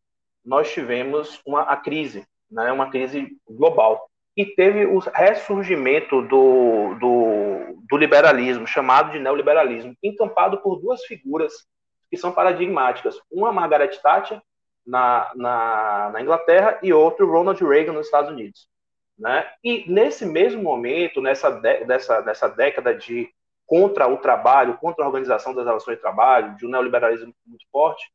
nós 0.43 0.71
tivemos 0.71 1.41
uma 1.45 1.61
a 1.61 1.77
crise, 1.77 2.25
né, 2.49 2.71
uma 2.71 2.89
crise 2.89 3.37
global 3.49 4.09
e 4.39 4.45
teve 4.45 4.85
o 4.85 4.99
ressurgimento 4.99 6.21
do, 6.21 6.95
do, 6.95 7.81
do 7.89 7.97
liberalismo, 7.97 8.65
chamado 8.65 9.11
de 9.11 9.19
neoliberalismo, 9.19 9.95
encampado 10.01 10.61
por 10.61 10.79
duas 10.79 11.03
figuras 11.03 11.67
que 12.09 12.15
são 12.15 12.31
paradigmáticas. 12.31 13.19
Uma, 13.29 13.51
Margaret 13.51 13.89
Thatcher, 14.01 14.41
na, 14.85 15.29
na, 15.35 16.09
na, 16.13 16.21
Inglaterra, 16.21 16.79
e 16.81 16.93
outro, 16.93 17.29
Ronald 17.29 17.61
Reagan, 17.61 17.91
nos 17.91 18.05
Estados 18.05 18.31
Unidos. 18.31 18.69
Né? 19.17 19.45
E 19.61 19.91
nesse 19.91 20.25
mesmo 20.25 20.63
momento, 20.63 21.21
nessa, 21.21 21.49
de, 21.51 21.83
dessa, 21.83 22.21
nessa 22.21 22.47
década 22.47 22.95
de 22.95 23.29
contra 23.67 24.07
o 24.07 24.17
trabalho, 24.17 24.77
contra 24.77 25.03
a 25.03 25.07
organização 25.07 25.53
das 25.53 25.65
relações 25.65 25.97
de 25.97 26.01
trabalho, 26.01 26.55
de 26.55 26.65
um 26.65 26.69
neoliberalismo 26.69 27.35
muito 27.45 27.65
forte, 27.71 28.09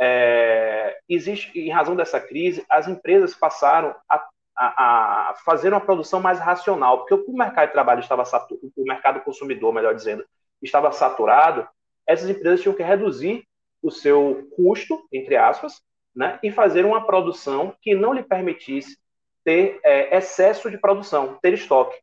é, 0.00 0.98
existe, 1.08 1.58
em 1.58 1.70
razão 1.70 1.96
dessa 1.96 2.20
crise, 2.20 2.64
as 2.68 2.86
empresas 2.86 3.34
passaram 3.34 3.94
a 4.08 4.28
a, 4.58 5.30
a, 5.30 5.34
fazer 5.44 5.68
uma 5.68 5.80
produção 5.80 6.20
mais 6.20 6.40
racional, 6.40 6.98
porque 6.98 7.14
o 7.14 7.36
mercado 7.36 7.68
de 7.68 7.72
trabalho 7.72 8.00
estava 8.00 8.24
saturado, 8.24 8.72
o 8.76 8.82
mercado 8.82 9.20
consumidor, 9.20 9.72
melhor 9.72 9.94
dizendo, 9.94 10.24
estava 10.60 10.90
saturado, 10.90 11.66
essas 12.04 12.28
empresas 12.28 12.60
tinham 12.60 12.74
que 12.74 12.82
reduzir 12.82 13.44
o 13.80 13.90
seu 13.90 14.48
custo, 14.56 15.06
entre 15.12 15.36
aspas, 15.36 15.80
né, 16.14 16.40
e 16.42 16.50
fazer 16.50 16.84
uma 16.84 17.06
produção 17.06 17.72
que 17.80 17.94
não 17.94 18.12
lhe 18.12 18.24
permitisse 18.24 18.98
ter 19.44 19.78
é, 19.84 20.16
excesso 20.16 20.68
de 20.68 20.76
produção, 20.76 21.38
ter 21.40 21.54
estoque. 21.54 21.96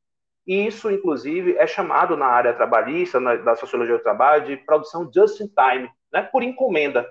E 0.48 0.66
isso, 0.68 0.90
inclusive, 0.90 1.58
é 1.58 1.68
chamado 1.68 2.16
na 2.16 2.28
área 2.28 2.54
trabalhista, 2.54 3.20
na, 3.20 3.36
da 3.36 3.56
sociologia 3.56 3.98
do 3.98 4.04
trabalho, 4.04 4.46
de 4.46 4.56
produção 4.58 5.12
just 5.14 5.42
in 5.42 5.48
time, 5.48 5.90
né, 6.14 6.22
por 6.22 6.42
encomenda. 6.42 7.10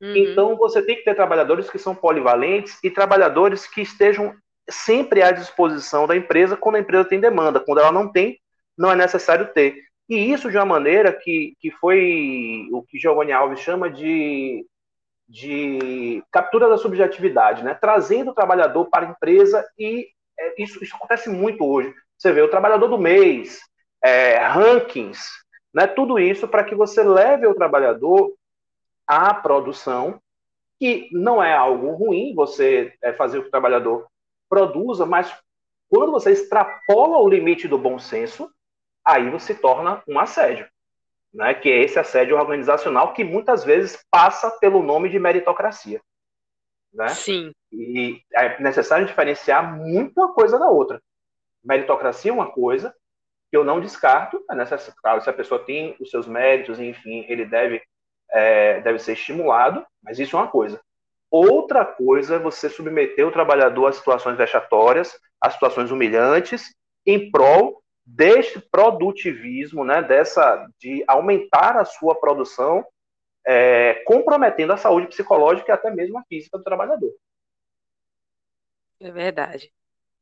Uhum. 0.00 0.16
Então, 0.16 0.56
você 0.56 0.82
tem 0.82 0.96
que 0.96 1.04
ter 1.04 1.14
trabalhadores 1.14 1.70
que 1.70 1.78
são 1.78 1.94
polivalentes 1.94 2.78
e 2.82 2.90
trabalhadores 2.90 3.66
que 3.66 3.80
estejam 3.80 4.34
sempre 4.68 5.22
à 5.22 5.30
disposição 5.30 6.06
da 6.06 6.16
empresa 6.16 6.56
quando 6.56 6.76
a 6.76 6.80
empresa 6.80 7.04
tem 7.04 7.20
demanda. 7.20 7.60
Quando 7.60 7.78
ela 7.78 7.92
não 7.92 8.10
tem, 8.10 8.38
não 8.76 8.90
é 8.90 8.96
necessário 8.96 9.52
ter. 9.52 9.76
E 10.08 10.32
isso 10.32 10.50
de 10.50 10.56
uma 10.56 10.66
maneira 10.66 11.12
que, 11.12 11.54
que 11.58 11.70
foi 11.70 12.68
o 12.72 12.82
que 12.82 12.98
Giovanni 12.98 13.32
Alves 13.32 13.60
chama 13.60 13.90
de, 13.90 14.64
de 15.28 16.22
captura 16.30 16.68
da 16.68 16.78
subjetividade, 16.78 17.64
né? 17.64 17.74
trazendo 17.74 18.30
o 18.30 18.34
trabalhador 18.34 18.86
para 18.86 19.06
a 19.06 19.10
empresa 19.10 19.66
e 19.78 20.06
é, 20.38 20.62
isso, 20.62 20.82
isso 20.82 20.94
acontece 20.94 21.28
muito 21.28 21.64
hoje. 21.64 21.92
Você 22.16 22.32
vê 22.32 22.40
o 22.40 22.50
trabalhador 22.50 22.88
do 22.88 22.98
mês, 22.98 23.58
é, 24.02 24.38
rankings, 24.38 25.20
né? 25.74 25.86
tudo 25.86 26.18
isso 26.18 26.46
para 26.46 26.62
que 26.62 26.74
você 26.74 27.02
leve 27.02 27.46
o 27.46 27.54
trabalhador 27.54 28.32
à 29.06 29.32
produção, 29.34 30.20
que 30.78 31.08
não 31.12 31.42
é 31.42 31.54
algo 31.54 31.92
ruim 31.92 32.34
você 32.34 32.94
é, 33.02 33.12
fazer 33.12 33.38
o 33.38 33.50
trabalhador 33.50 34.06
produza, 34.48 35.06
mas 35.06 35.32
quando 35.88 36.12
você 36.12 36.32
extrapola 36.32 37.18
o 37.18 37.28
limite 37.28 37.68
do 37.68 37.78
bom 37.78 37.98
senso, 37.98 38.50
aí 39.04 39.30
você 39.30 39.54
torna 39.54 40.02
um 40.06 40.18
assédio, 40.18 40.68
né? 41.32 41.54
que 41.54 41.70
é 41.70 41.82
esse 41.82 41.98
assédio 41.98 42.36
organizacional 42.36 43.12
que 43.12 43.22
muitas 43.22 43.64
vezes 43.64 44.04
passa 44.10 44.50
pelo 44.58 44.82
nome 44.82 45.08
de 45.08 45.18
meritocracia. 45.18 46.00
Né? 46.92 47.08
Sim. 47.08 47.52
E 47.72 48.20
é 48.34 48.60
necessário 48.60 49.06
diferenciar 49.06 49.76
muita 49.76 50.28
coisa 50.28 50.58
da 50.58 50.68
outra. 50.68 51.00
meritocracia 51.62 52.30
é 52.30 52.34
uma 52.34 52.50
coisa 52.50 52.94
que 53.50 53.56
eu 53.56 53.62
não 53.62 53.80
descarto, 53.80 54.44
é 54.50 54.54
necessário, 54.54 55.22
se 55.22 55.30
a 55.30 55.32
pessoa 55.32 55.64
tem 55.64 55.96
os 56.00 56.10
seus 56.10 56.26
méritos, 56.26 56.80
enfim, 56.80 57.24
ele 57.28 57.44
deve, 57.44 57.80
é, 58.36 58.80
deve 58.82 58.98
ser 58.98 59.14
estimulado, 59.14 59.84
mas 60.02 60.18
isso 60.18 60.36
é 60.36 60.38
uma 60.38 60.48
coisa. 60.48 60.78
Outra 61.30 61.86
coisa 61.86 62.36
é 62.36 62.38
você 62.38 62.68
submeter 62.68 63.26
o 63.26 63.32
trabalhador 63.32 63.86
a 63.86 63.92
situações 63.92 64.36
vexatórias, 64.36 65.18
a 65.40 65.50
situações 65.50 65.90
humilhantes, 65.90 66.74
em 67.06 67.30
prol 67.30 67.82
deste 68.04 68.60
produtivismo, 68.60 69.84
né, 69.84 70.02
dessa 70.02 70.68
de 70.78 71.02
aumentar 71.08 71.76
a 71.76 71.84
sua 71.84 72.14
produção, 72.14 72.86
é, 73.46 73.94
comprometendo 74.04 74.74
a 74.74 74.76
saúde 74.76 75.08
psicológica 75.08 75.72
e 75.72 75.74
até 75.74 75.90
mesmo 75.90 76.18
a 76.18 76.24
física 76.28 76.58
do 76.58 76.64
trabalhador. 76.64 77.12
É 79.00 79.10
verdade. 79.10 79.72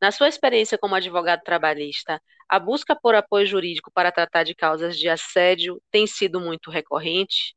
Na 0.01 0.13
sua 0.13 0.29
experiência 0.29 0.79
como 0.79 0.95
advogado 0.95 1.43
trabalhista, 1.43 2.23
a 2.49 2.61
busca 2.61 2.95
por 2.95 3.15
apoio 3.15 3.47
jurídico 3.47 3.91
para 3.93 4.13
tratar 4.13 4.45
de 4.45 4.55
causas 4.55 4.97
de 4.97 5.09
assédio 5.09 5.83
tem 5.91 6.07
sido 6.07 6.41
muito 6.41 6.71
recorrente? 6.71 7.55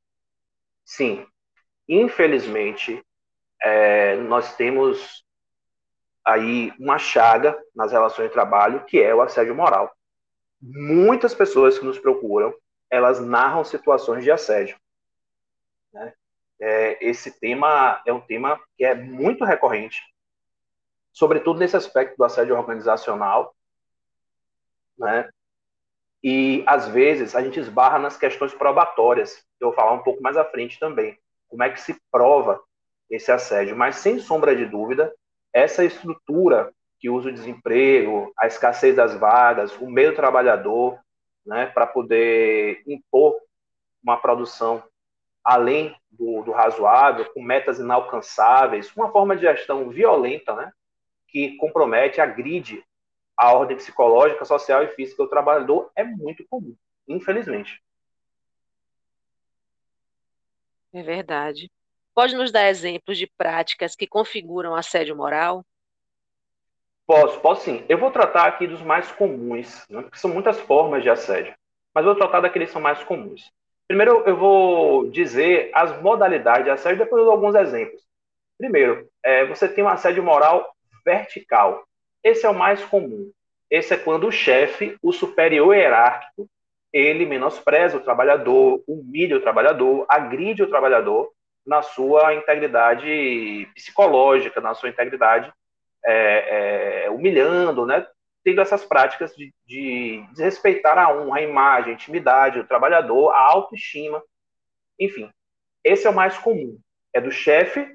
Sim. 0.88 1.28
Infelizmente, 1.88 3.06
é, 3.62 4.16
nós 4.16 4.56
temos 4.56 5.26
aí 6.26 6.74
uma 6.80 6.98
chaga 6.98 7.62
nas 7.76 7.92
relações 7.92 8.30
de 8.30 8.34
trabalho, 8.34 8.86
que 8.86 9.02
é 9.02 9.14
o 9.14 9.22
assédio 9.22 9.54
moral. 9.54 9.94
Muitas 10.62 11.36
pessoas 11.36 11.78
que 11.78 11.86
nos 11.86 12.00
procuram, 12.00 12.56
elas 12.90 13.20
narram 13.20 13.66
situações 13.66 14.24
de 14.24 14.32
assédio. 14.32 14.80
Né? 15.92 16.14
É, 16.60 17.06
esse 17.06 17.38
tema 17.38 18.02
é 18.06 18.14
um 18.14 18.22
tema 18.22 18.58
que 18.78 18.86
é 18.86 18.96
muito 18.96 19.44
recorrente, 19.44 20.02
sobretudo 21.12 21.60
nesse 21.60 21.76
aspecto 21.76 22.16
do 22.16 22.24
assédio 22.24 22.56
organizacional, 22.56 23.54
né? 24.98 25.30
E 26.24 26.64
às 26.66 26.88
vezes 26.88 27.36
a 27.36 27.42
gente 27.42 27.60
esbarra 27.60 28.00
nas 28.00 28.18
questões 28.18 28.54
probatórias. 28.54 29.46
Eu 29.60 29.70
vou 29.70 29.76
falar 29.76 29.94
um 29.94 30.04
pouco 30.04 30.22
mais 30.22 30.36
à 30.38 30.44
frente 30.44 30.80
também. 30.80 31.18
Como 31.48 31.64
é 31.64 31.70
que 31.70 31.80
se 31.80 31.96
prova 32.12 32.62
esse 33.10 33.32
assédio? 33.32 33.76
Mas 33.76 33.98
sem 33.98 34.20
sombra 34.20 34.56
de 34.56 34.66
dúvida, 34.66 35.14
essa 35.54 35.84
estrutura 35.84 36.72
que 37.00 37.10
usa 37.10 37.30
o 37.30 37.34
desemprego, 37.34 38.32
a 38.38 38.48
escassez 38.48 38.96
das 38.96 39.16
vagas, 39.16 39.76
o 39.80 39.90
meio 39.90 40.16
trabalhador, 40.16 41.00
né, 41.46 41.68
para 41.68 41.88
poder 41.88 42.82
impor 42.88 43.36
uma 44.04 44.18
produção 44.18 44.84
além 45.44 45.96
do, 46.12 46.44
do, 46.44 46.52
razoável, 46.52 47.32
com 47.34 47.42
metas 47.42 47.80
inalcançáveis, 47.80 48.94
uma 48.96 49.10
forma 49.12 49.36
de 49.36 49.44
gestão 49.44 49.90
violenta, 49.90 50.54
né, 50.54 50.72
que 51.28 51.56
compromete, 51.56 52.20
agride 52.20 52.84
a 53.38 53.54
ordem 53.54 53.78
psicológica, 53.78 54.44
social 54.46 54.84
e 54.84 54.88
física 54.90 55.24
do 55.24 55.30
trabalhador, 55.30 55.92
é 55.96 56.04
muito 56.04 56.46
comum, 56.50 56.76
infelizmente. 57.08 57.82
É 60.92 61.04
verdade. 61.04 61.72
Pode 62.16 62.36
nos 62.36 62.52
dar 62.52 62.68
exemplos 62.68 63.18
de 63.18 63.28
práticas 63.28 63.96
que 63.96 64.08
configuram 64.08 64.74
assédio 64.74 65.16
moral? 65.16 65.64
Posso, 67.06 67.40
posso 67.40 67.62
sim. 67.62 67.86
Eu 67.88 67.98
vou 67.98 68.12
tratar 68.12 68.48
aqui 68.48 68.68
dos 68.68 68.82
mais 68.82 69.12
comuns, 69.12 69.86
né? 69.90 70.02
porque 70.02 70.18
são 70.18 70.34
muitas 70.34 70.60
formas 70.60 71.04
de 71.04 71.10
assédio, 71.10 71.56
mas 71.94 72.04
vou 72.04 72.16
tratar 72.16 72.42
daqueles 72.42 72.70
que 72.70 72.74
são 72.74 72.82
mais 72.82 73.04
comuns. 73.04 73.52
Primeiro, 73.88 74.24
eu 74.26 74.36
vou 74.36 75.10
dizer 75.10 75.72
as 75.74 76.02
modalidades 76.02 76.66
de 76.66 76.70
assédio, 76.70 76.98
depois 76.98 77.20
eu 77.20 77.26
dou 77.26 77.34
alguns 77.34 77.56
exemplos. 77.56 78.02
Primeiro, 78.58 79.08
é, 79.24 79.46
você 79.46 79.70
tem 79.70 79.84
um 79.84 79.88
assédio 79.88 80.22
moral 80.22 80.70
vertical. 81.06 81.87
Esse 82.24 82.46
é 82.46 82.50
o 82.50 82.54
mais 82.54 82.84
comum. 82.84 83.32
Esse 83.70 83.94
é 83.94 83.98
quando 83.98 84.28
o 84.28 84.32
chefe, 84.32 84.98
o 85.02 85.12
superior 85.12 85.76
hierárquico, 85.76 86.50
ele 86.92 87.26
menospreza 87.26 87.98
o 87.98 88.04
trabalhador, 88.04 88.84
humilha 88.88 89.38
o 89.38 89.42
trabalhador, 89.42 90.06
agride 90.08 90.64
o 90.64 90.70
trabalhador 90.70 91.32
na 91.66 91.82
sua 91.82 92.34
integridade 92.34 93.68
psicológica, 93.76 94.62
na 94.62 94.74
sua 94.74 94.90
integridade 94.90 95.52
é, 96.06 97.06
é, 97.06 97.10
humilhando, 97.10 97.86
né? 97.86 98.08
tendo 98.48 98.62
essas 98.62 98.86
práticas 98.86 99.36
de, 99.36 99.54
de 99.66 100.26
desrespeitar 100.32 100.98
a 100.98 101.14
honra, 101.14 101.40
a 101.40 101.42
imagem, 101.42 101.92
a 101.92 101.94
intimidade 101.96 102.62
do 102.62 102.68
trabalhador, 102.68 103.32
a 103.32 103.40
autoestima, 103.40 104.24
enfim. 104.98 105.30
Esse 105.84 106.08
é 106.08 106.10
o 106.10 106.16
mais 106.16 106.38
comum. 106.38 106.80
É 107.14 107.20
do 107.20 107.30
chefe 107.30 107.94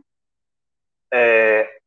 é, 1.10 1.78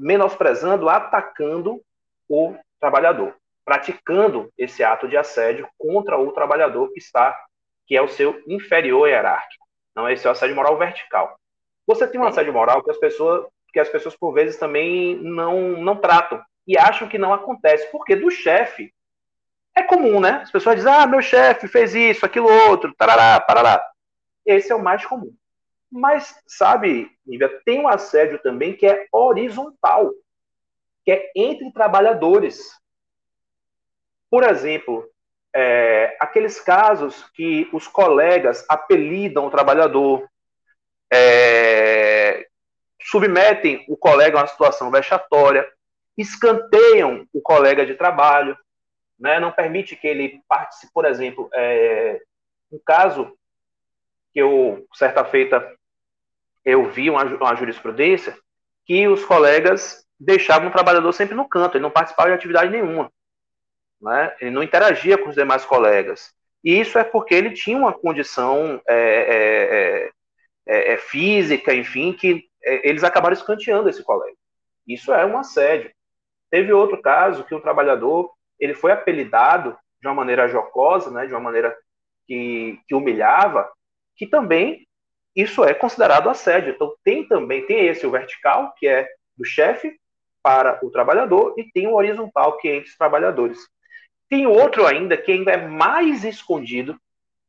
menosprezando, 0.00 0.88
atacando 0.88 1.80
o 2.28 2.56
trabalhador, 2.80 3.34
praticando 3.64 4.50
esse 4.56 4.82
ato 4.82 5.06
de 5.06 5.16
assédio 5.16 5.68
contra 5.76 6.18
o 6.18 6.32
trabalhador 6.32 6.90
que 6.92 6.98
está, 6.98 7.38
que 7.86 7.94
é 7.94 8.00
o 8.00 8.08
seu 8.08 8.42
inferior 8.48 9.08
hierárquico. 9.08 9.66
Não, 9.94 10.08
esse 10.08 10.26
é 10.26 10.30
o 10.30 10.32
assédio 10.32 10.56
moral 10.56 10.78
vertical. 10.78 11.38
Você 11.86 12.06
tem 12.06 12.20
um 12.20 12.26
assédio 12.26 12.52
moral 12.52 12.82
que 12.82 12.90
as 12.90 12.96
pessoas, 12.96 13.46
que 13.72 13.78
as 13.78 13.88
pessoas 13.88 14.16
por 14.16 14.32
vezes 14.32 14.56
também 14.56 15.16
não, 15.16 15.72
não 15.72 15.96
tratam 15.96 16.42
e 16.66 16.78
acham 16.78 17.08
que 17.08 17.18
não 17.18 17.34
acontece, 17.34 17.90
porque 17.90 18.16
do 18.16 18.30
chefe 18.30 18.92
é 19.76 19.82
comum, 19.82 20.18
né? 20.20 20.40
As 20.42 20.50
pessoas 20.50 20.76
dizem, 20.76 20.92
ah, 20.92 21.06
meu 21.06 21.20
chefe 21.20 21.68
fez 21.68 21.94
isso, 21.94 22.24
aquilo 22.24 22.48
outro, 22.48 22.94
tarará, 22.96 23.38
parará. 23.40 23.84
Esse 24.46 24.72
é 24.72 24.74
o 24.74 24.82
mais 24.82 25.04
comum. 25.04 25.34
Mas, 25.90 26.34
sabe, 26.46 27.10
Nívia, 27.26 27.60
tem 27.64 27.80
um 27.80 27.88
assédio 27.88 28.40
também 28.42 28.76
que 28.76 28.86
é 28.86 29.06
horizontal, 29.12 30.12
que 31.04 31.10
é 31.10 31.32
entre 31.34 31.72
trabalhadores. 31.72 32.70
Por 34.30 34.44
exemplo, 34.44 35.10
é, 35.54 36.16
aqueles 36.20 36.60
casos 36.60 37.28
que 37.34 37.68
os 37.72 37.88
colegas 37.88 38.64
apelidam 38.68 39.46
o 39.46 39.50
trabalhador, 39.50 40.28
é, 41.12 42.46
submetem 43.02 43.84
o 43.88 43.96
colega 43.96 44.38
a 44.38 44.42
uma 44.42 44.46
situação 44.46 44.90
vexatória, 44.90 45.68
escanteiam 46.16 47.26
o 47.32 47.40
colega 47.40 47.84
de 47.84 47.94
trabalho, 47.94 48.56
né, 49.18 49.40
não 49.40 49.50
permite 49.50 49.96
que 49.96 50.06
ele 50.06 50.40
participe, 50.48 50.92
por 50.92 51.04
exemplo, 51.04 51.50
é, 51.52 52.20
um 52.70 52.80
caso 52.84 53.36
que 54.32 54.40
eu, 54.40 54.86
certa 54.94 55.24
feita, 55.24 55.76
eu 56.64 56.90
vi 56.90 57.10
uma, 57.10 57.24
uma 57.24 57.54
jurisprudência 57.54 58.36
que 58.84 59.06
os 59.08 59.24
colegas 59.24 60.04
deixavam 60.18 60.68
o 60.68 60.72
trabalhador 60.72 61.12
sempre 61.12 61.34
no 61.34 61.48
canto, 61.48 61.76
ele 61.76 61.82
não 61.82 61.90
participava 61.90 62.28
de 62.28 62.34
atividade 62.34 62.70
nenhuma. 62.70 63.10
Né? 64.00 64.34
Ele 64.40 64.50
não 64.50 64.62
interagia 64.62 65.16
com 65.16 65.28
os 65.28 65.34
demais 65.34 65.64
colegas. 65.64 66.32
E 66.62 66.78
isso 66.78 66.98
é 66.98 67.04
porque 67.04 67.34
ele 67.34 67.52
tinha 67.52 67.76
uma 67.76 67.92
condição 67.92 68.80
é, 68.86 68.94
é, 68.96 70.10
é, 70.66 70.92
é 70.92 70.96
física, 70.98 71.72
enfim, 71.72 72.12
que 72.12 72.44
é, 72.62 72.88
eles 72.88 73.02
acabaram 73.02 73.32
escanteando 73.32 73.88
esse 73.88 74.02
colega. 74.02 74.36
Isso 74.86 75.12
é 75.12 75.24
um 75.24 75.38
assédio. 75.38 75.90
Teve 76.50 76.72
outro 76.72 77.00
caso 77.00 77.44
que 77.44 77.54
o 77.54 77.60
trabalhador 77.60 78.30
ele 78.58 78.74
foi 78.74 78.92
apelidado 78.92 79.78
de 80.00 80.08
uma 80.08 80.14
maneira 80.14 80.48
jocosa, 80.48 81.10
né, 81.10 81.26
de 81.26 81.32
uma 81.32 81.40
maneira 81.40 81.74
que, 82.26 82.78
que 82.86 82.94
humilhava, 82.94 83.70
que 84.16 84.26
também 84.26 84.86
isso 85.34 85.64
é 85.64 85.74
considerado 85.74 86.28
assédio. 86.28 86.72
Então 86.74 86.94
tem 87.04 87.26
também 87.26 87.66
tem 87.66 87.86
esse 87.86 88.06
o 88.06 88.10
vertical 88.10 88.74
que 88.76 88.86
é 88.86 89.08
do 89.36 89.44
chefe 89.44 89.98
para 90.42 90.78
o 90.84 90.90
trabalhador 90.90 91.54
e 91.56 91.70
tem 91.70 91.86
o 91.86 91.94
horizontal 91.94 92.56
que 92.56 92.68
é 92.68 92.76
entre 92.76 92.90
os 92.90 92.96
trabalhadores. 92.96 93.58
Tem 94.28 94.46
outro 94.46 94.86
ainda 94.86 95.16
que 95.16 95.32
ainda 95.32 95.52
é 95.52 95.66
mais 95.66 96.24
escondido 96.24 96.98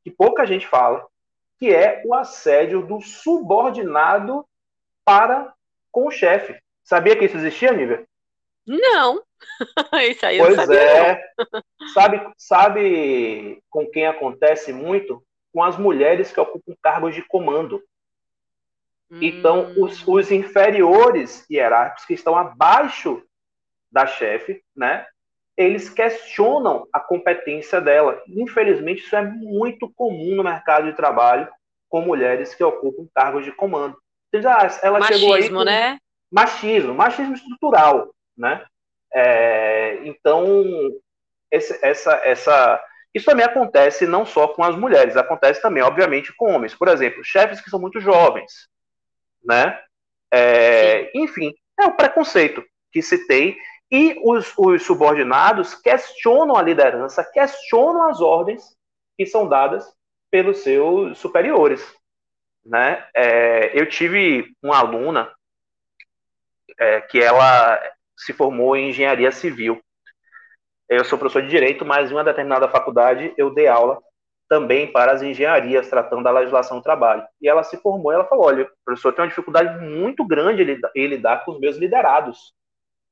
que 0.03 0.09
pouca 0.09 0.45
gente 0.45 0.67
fala, 0.67 1.05
que 1.59 1.73
é 1.73 2.01
o 2.05 2.13
assédio 2.13 2.81
do 2.81 3.01
subordinado 3.01 4.45
para 5.05 5.53
com 5.91 6.07
o 6.07 6.11
chefe. 6.11 6.59
Sabia 6.83 7.15
que 7.15 7.25
isso 7.25 7.37
existia, 7.37 7.71
Nívia? 7.71 8.03
Não. 8.65 9.21
isso 10.09 10.25
aí 10.25 10.39
pois 10.39 10.57
eu 10.57 10.65
sabia. 10.65 10.79
é. 10.79 11.31
Sabe, 11.93 12.33
sabe 12.37 13.63
com 13.69 13.85
quem 13.87 14.07
acontece 14.07 14.73
muito? 14.73 15.23
Com 15.53 15.63
as 15.63 15.77
mulheres 15.77 16.31
que 16.31 16.39
ocupam 16.39 16.73
cargos 16.81 17.13
de 17.13 17.21
comando. 17.23 17.83
Então, 19.11 19.61
hum. 19.61 19.71
Então, 19.71 19.83
os, 19.83 20.07
os, 20.07 20.31
inferiores 20.31 21.45
hierárquicos 21.49 22.05
que 22.05 22.13
estão 22.13 22.35
abaixo 22.35 23.21
da 23.91 24.07
chefe, 24.07 24.63
né, 24.75 25.05
eles 25.57 25.89
questionam 25.89 26.87
a 26.93 26.99
competência 26.99 27.81
dela. 27.81 28.21
Infelizmente, 28.27 29.01
isso 29.01 29.15
é 29.15 29.21
muito 29.21 29.91
comum 29.93 30.35
no 30.35 30.43
mercado 30.43 30.89
de 30.89 30.95
trabalho 30.95 31.47
com 31.89 32.01
mulheres 32.01 32.55
que 32.55 32.63
ocupam 32.63 33.05
cargos 33.13 33.43
de 33.43 33.51
comando. 33.51 33.97
Ah, 34.45 34.79
ela 34.81 34.99
machismo, 34.99 35.19
chegou 35.19 35.33
aí 35.33 35.49
com... 35.49 35.63
né? 35.65 35.97
Machismo, 36.31 36.93
machismo 36.93 37.33
estrutural, 37.33 38.09
né? 38.37 38.65
É, 39.13 39.99
então, 40.05 40.63
esse, 41.51 41.77
essa, 41.85 42.13
essa 42.23 42.81
isso 43.13 43.25
também 43.25 43.45
acontece 43.45 44.07
não 44.07 44.25
só 44.25 44.47
com 44.47 44.63
as 44.63 44.75
mulheres, 44.75 45.17
acontece 45.17 45.61
também, 45.61 45.83
obviamente, 45.83 46.33
com 46.35 46.53
homens. 46.53 46.73
Por 46.73 46.87
exemplo, 46.87 47.23
chefes 47.23 47.59
que 47.61 47.69
são 47.69 47.79
muito 47.79 47.99
jovens, 47.99 48.69
né? 49.43 49.79
É, 50.31 51.11
enfim, 51.17 51.53
é 51.79 51.85
o 51.85 51.95
preconceito 51.95 52.63
que 52.91 53.01
se 53.01 53.27
tem 53.27 53.57
E 53.91 54.17
os, 54.23 54.53
os 54.57 54.83
subordinados 54.83 55.75
questionam 55.75 56.55
a 56.55 56.61
liderança, 56.61 57.25
questionam 57.25 58.09
as 58.09 58.21
ordens 58.21 58.63
que 59.17 59.25
são 59.25 59.47
dadas 59.49 59.85
pelos 60.29 60.59
seus 60.59 61.17
superiores. 61.17 61.85
Né? 62.65 63.05
É, 63.13 63.77
eu 63.77 63.89
tive 63.89 64.55
uma 64.63 64.79
aluna 64.79 65.29
é, 66.79 67.01
que 67.01 67.19
ela 67.19 67.77
se 68.15 68.31
formou 68.31 68.77
em 68.77 68.89
engenharia 68.89 69.31
civil. 69.31 69.81
Eu 70.91 71.05
sou 71.05 71.17
professor 71.17 71.41
de 71.41 71.47
direito, 71.47 71.85
mas 71.85 72.11
em 72.11 72.13
uma 72.13 72.23
determinada 72.23 72.67
faculdade 72.67 73.33
eu 73.37 73.49
dei 73.49 73.65
aula 73.65 74.03
também 74.49 74.91
para 74.91 75.13
as 75.13 75.21
engenharias, 75.21 75.89
tratando 75.89 76.21
da 76.21 76.31
legislação 76.31 76.79
do 76.79 76.83
trabalho. 76.83 77.25
E 77.41 77.47
ela 77.47 77.63
se 77.63 77.77
formou, 77.77 78.11
ela 78.11 78.25
falou: 78.25 78.47
olha, 78.47 78.69
professor 78.83 79.13
tem 79.13 79.23
uma 79.23 79.29
dificuldade 79.29 79.85
muito 79.85 80.27
grande 80.27 80.63
em 80.93 81.07
lidar 81.07 81.45
com 81.45 81.53
os 81.53 81.61
meus 81.61 81.77
liderados, 81.77 82.53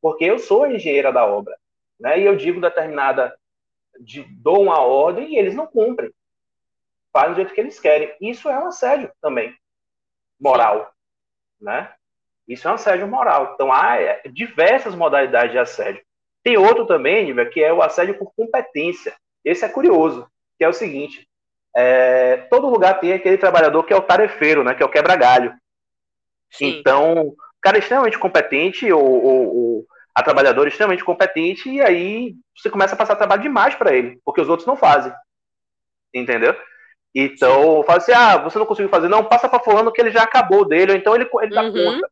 porque 0.02 0.26
eu 0.26 0.38
sou 0.38 0.68
engenheira 0.68 1.14
da 1.14 1.26
obra, 1.26 1.56
né? 1.98 2.20
E 2.20 2.26
eu 2.26 2.36
digo 2.36 2.60
determinada, 2.60 3.34
de, 4.02 4.24
dou 4.24 4.62
uma 4.62 4.82
ordem 4.82 5.34
e 5.34 5.38
eles 5.38 5.56
não 5.56 5.66
cumprem, 5.66 6.12
fazem 7.14 7.32
do 7.32 7.36
jeito 7.38 7.54
que 7.54 7.62
eles 7.62 7.80
querem. 7.80 8.14
Isso 8.20 8.50
é 8.50 8.60
um 8.60 8.68
assédio 8.68 9.10
também 9.22 9.56
moral, 10.38 10.92
né? 11.62 11.94
Isso 12.46 12.68
é 12.68 12.72
um 12.72 12.74
assédio 12.74 13.08
moral. 13.08 13.54
Então 13.54 13.72
há 13.72 14.02
é, 14.02 14.22
diversas 14.28 14.94
modalidades 14.94 15.54
de 15.54 15.60
assédio. 15.60 16.09
Tem 16.44 16.58
outro 16.58 16.86
também, 16.86 17.26
Nível, 17.26 17.50
que 17.50 17.62
é 17.62 17.72
o 17.72 17.82
assédio 17.82 18.18
por 18.18 18.32
competência. 18.36 19.14
Esse 19.44 19.66
é 19.66 19.70
curioso, 19.70 20.28
que 20.58 20.64
é 20.64 20.70
o 20.70 20.74
seguinte: 20.74 21.28
é, 21.76 22.38
todo 22.50 22.70
lugar 22.70 23.00
tem 23.00 23.14
aquele 23.14 23.38
trabalhador 23.38 23.84
que 23.84 23.94
é 23.94 23.96
o 23.96 24.02
tarefeiro, 24.02 24.64
né, 24.64 24.74
que 24.74 24.84
é 24.84 24.86
o 24.86 24.90
quebra-galho. 24.90 25.54
Então, 26.60 27.28
o 27.28 27.36
cara 27.62 27.78
é 27.78 27.80
extremamente 27.80 28.18
competente, 28.18 28.92
ou, 28.92 29.04
ou, 29.04 29.56
ou, 29.56 29.86
a 30.16 30.24
trabalhadora 30.24 30.68
é 30.68 30.72
extremamente 30.72 31.04
competente, 31.04 31.70
e 31.70 31.82
aí 31.82 32.36
você 32.56 32.70
começa 32.70 32.96
a 32.96 32.98
passar 32.98 33.16
trabalho 33.16 33.42
demais 33.42 33.76
para 33.76 33.94
ele, 33.94 34.20
porque 34.26 34.42
os 34.42 34.50
outros 34.50 34.68
não 34.68 34.76
fazem. 34.76 35.14
Entendeu? 36.14 36.56
Então, 37.14 37.84
fala 37.84 37.98
assim: 37.98 38.12
ah, 38.12 38.38
você 38.38 38.58
não 38.58 38.66
conseguiu 38.66 38.90
fazer, 38.90 39.08
não, 39.08 39.24
passa 39.24 39.48
para 39.48 39.64
fulano 39.64 39.92
que 39.92 40.02
ele 40.02 40.12
já 40.12 40.24
acabou 40.24 40.66
dele, 40.66 40.94
ou 40.94 40.98
então 40.98 41.16
ele, 41.16 41.30
ele 41.42 41.56
dá 41.56 41.64
uhum. 41.64 41.74
conta. 41.74 42.10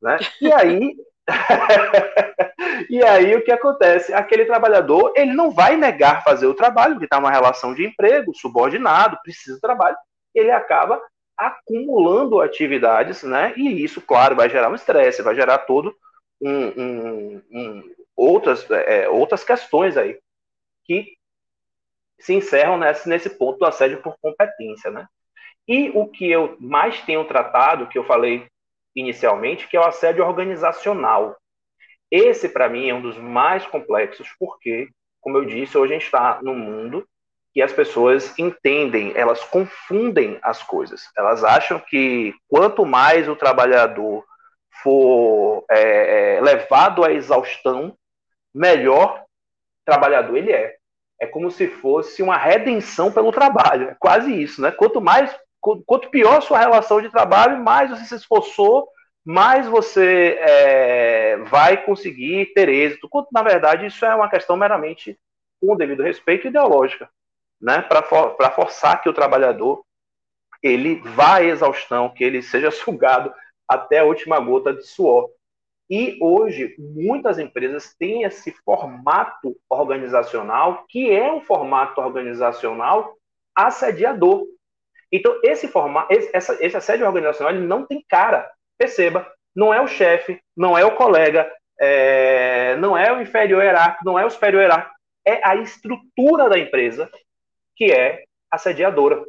Né? 0.00 0.18
E 0.40 0.52
aí. 0.52 0.96
e 2.88 3.02
aí 3.02 3.34
o 3.34 3.42
que 3.42 3.52
acontece? 3.52 4.12
Aquele 4.12 4.44
trabalhador 4.44 5.12
ele 5.16 5.32
não 5.32 5.50
vai 5.50 5.76
negar 5.76 6.24
fazer 6.24 6.46
o 6.46 6.54
trabalho, 6.54 6.94
porque 6.94 7.06
está 7.06 7.18
numa 7.20 7.30
relação 7.30 7.74
de 7.74 7.84
emprego, 7.84 8.34
subordinado, 8.34 9.18
precisa 9.22 9.56
de 9.56 9.60
trabalho, 9.60 9.96
ele 10.34 10.50
acaba 10.50 11.00
acumulando 11.36 12.40
atividades, 12.40 13.22
né? 13.22 13.52
E 13.56 13.82
isso, 13.82 14.00
claro, 14.00 14.36
vai 14.36 14.48
gerar 14.48 14.70
um 14.70 14.74
estresse, 14.74 15.22
vai 15.22 15.34
gerar 15.34 15.58
todo 15.58 15.94
um, 16.40 16.66
um, 16.66 17.42
um 17.50 17.94
outras, 18.16 18.68
é, 18.70 19.08
outras 19.08 19.42
questões 19.42 19.96
aí 19.96 20.18
que 20.84 21.16
se 22.18 22.34
encerram 22.34 22.78
nesse, 22.78 23.08
nesse 23.08 23.30
ponto 23.30 23.58
do 23.58 23.64
assédio 23.64 24.00
por 24.02 24.16
competência, 24.20 24.90
né? 24.90 25.06
E 25.66 25.90
o 25.90 26.06
que 26.06 26.30
eu 26.30 26.56
mais 26.60 27.00
tenho 27.02 27.24
tratado, 27.24 27.88
que 27.88 27.98
eu 27.98 28.04
falei 28.04 28.46
inicialmente, 28.94 29.68
que 29.68 29.76
é 29.76 29.80
o 29.80 29.84
assédio 29.84 30.24
organizacional. 30.24 31.36
Esse, 32.12 32.46
para 32.46 32.68
mim, 32.68 32.90
é 32.90 32.94
um 32.94 33.00
dos 33.00 33.16
mais 33.16 33.64
complexos, 33.64 34.28
porque, 34.38 34.90
como 35.18 35.38
eu 35.38 35.46
disse, 35.46 35.78
hoje 35.78 35.94
a 35.94 35.96
gente 35.96 36.04
está 36.04 36.38
num 36.42 36.54
mundo 36.54 37.08
que 37.54 37.62
as 37.62 37.72
pessoas 37.72 38.38
entendem, 38.38 39.14
elas 39.16 39.42
confundem 39.44 40.38
as 40.42 40.62
coisas. 40.62 41.04
Elas 41.16 41.42
acham 41.42 41.80
que 41.80 42.34
quanto 42.48 42.84
mais 42.84 43.26
o 43.30 43.36
trabalhador 43.36 44.22
for 44.82 45.64
é, 45.70 46.36
é, 46.36 46.40
levado 46.42 47.02
à 47.02 47.12
exaustão, 47.12 47.96
melhor 48.54 49.24
trabalhador 49.82 50.36
ele 50.36 50.52
é. 50.52 50.76
É 51.18 51.26
como 51.26 51.50
se 51.50 51.66
fosse 51.66 52.22
uma 52.22 52.36
redenção 52.36 53.10
pelo 53.10 53.32
trabalho. 53.32 53.88
É 53.88 53.96
quase 53.98 54.34
isso, 54.34 54.60
né? 54.60 54.70
Quanto 54.70 55.00
mais 55.00 55.34
quanto 55.60 56.10
pior 56.10 56.38
a 56.38 56.40
sua 56.40 56.58
relação 56.58 57.00
de 57.00 57.08
trabalho, 57.08 57.62
mais 57.62 57.88
você 57.88 58.04
se 58.04 58.16
esforçou, 58.16 58.88
mais 59.24 59.66
você 59.66 60.38
é, 60.40 61.36
vai 61.44 61.84
conseguir 61.84 62.52
ter 62.54 62.68
êxito. 62.68 63.08
Na 63.32 63.42
verdade, 63.42 63.86
isso 63.86 64.04
é 64.04 64.14
uma 64.14 64.28
questão 64.28 64.56
meramente, 64.56 65.18
com 65.60 65.72
o 65.72 65.76
devido 65.76 66.02
respeito, 66.02 66.48
ideológica, 66.48 67.08
né? 67.60 67.82
para 67.82 68.02
for, 68.02 68.36
forçar 68.54 69.00
que 69.00 69.08
o 69.08 69.14
trabalhador 69.14 69.84
ele 70.62 70.96
vá 71.00 71.36
à 71.36 71.44
exaustão, 71.44 72.10
que 72.10 72.22
ele 72.22 72.42
seja 72.42 72.70
sugado 72.72 73.32
até 73.68 73.98
a 73.98 74.04
última 74.04 74.38
gota 74.38 74.72
de 74.72 74.86
suor. 74.86 75.30
E 75.90 76.16
hoje, 76.22 76.74
muitas 76.78 77.38
empresas 77.38 77.94
têm 77.94 78.22
esse 78.22 78.50
formato 78.64 79.56
organizacional, 79.68 80.86
que 80.88 81.10
é 81.10 81.30
um 81.30 81.40
formato 81.40 82.00
organizacional 82.00 83.16
assediador. 83.54 84.46
Então, 85.10 85.38
esse, 85.42 85.68
formato, 85.68 86.10
esse, 86.10 86.30
essa, 86.32 86.64
esse 86.64 86.76
assédio 86.76 87.06
organizacional 87.06 87.54
ele 87.54 87.66
não 87.66 87.84
tem 87.84 88.02
cara. 88.08 88.50
Perceba, 88.82 89.32
não 89.54 89.72
é 89.72 89.80
o 89.80 89.86
chefe, 89.86 90.42
não 90.56 90.76
é 90.76 90.84
o 90.84 90.96
colega, 90.96 91.48
é, 91.78 92.74
não 92.78 92.98
é 92.98 93.12
o 93.12 93.22
inferior 93.22 93.62
hierárquico, 93.62 94.04
não 94.04 94.18
é 94.18 94.26
o 94.26 94.30
superior 94.30 94.62
hierárquico, 94.62 94.96
é 95.24 95.40
a 95.48 95.54
estrutura 95.54 96.48
da 96.48 96.58
empresa 96.58 97.08
que 97.76 97.92
é 97.92 98.24
assediadora. 98.50 99.22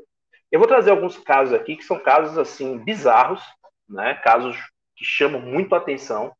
Eu 0.51 0.57
vou 0.57 0.67
trazer 0.67 0.89
alguns 0.89 1.19
casos 1.19 1.53
aqui 1.53 1.75
que 1.75 1.83
são 1.83 1.99
casos 1.99 2.35
assim 2.35 2.79
bizarros, 2.79 3.43
né? 3.87 4.15
Casos 4.23 4.57
que 4.95 5.05
chamam 5.05 5.39
muito 5.39 5.75
atenção. 5.75 6.33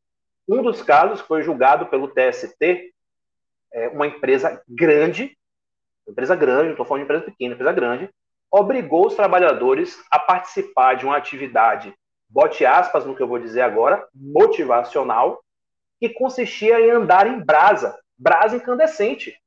Um 0.49 0.63
dos 0.63 0.82
casos 0.82 1.21
foi 1.21 1.43
julgado 1.43 1.86
pelo 1.86 2.08
TST, 2.08 2.91
é, 3.73 3.89
uma 3.89 4.08
empresa 4.08 4.60
grande, 4.67 5.38
empresa 6.08 6.36
grande, 6.36 6.63
não 6.63 6.71
estou 6.71 6.86
falando 6.88 7.02
de 7.02 7.06
empresa 7.06 7.26
pequena, 7.26 7.54
empresa 7.54 7.73
grande, 7.73 8.10
obrigou 8.49 9.06
os 9.06 9.13
trabalhadores 9.13 10.04
a 10.10 10.17
participar 10.17 10.95
de 10.95 11.06
uma 11.06 11.15
atividade, 11.15 11.93
bote 12.34 12.65
aspas 12.65 13.06
no 13.06 13.15
que 13.15 13.22
eu 13.22 13.28
vou 13.28 13.38
dizer 13.38 13.62
agora, 13.62 14.08
motivacional, 14.13 15.43
que 16.00 16.10
consistia 16.10 16.82
em 16.82 16.89
andar 16.89 17.28
em 17.28 17.39
brasa, 17.39 17.98
brasa 18.17 18.56
incandescente, 18.56 19.39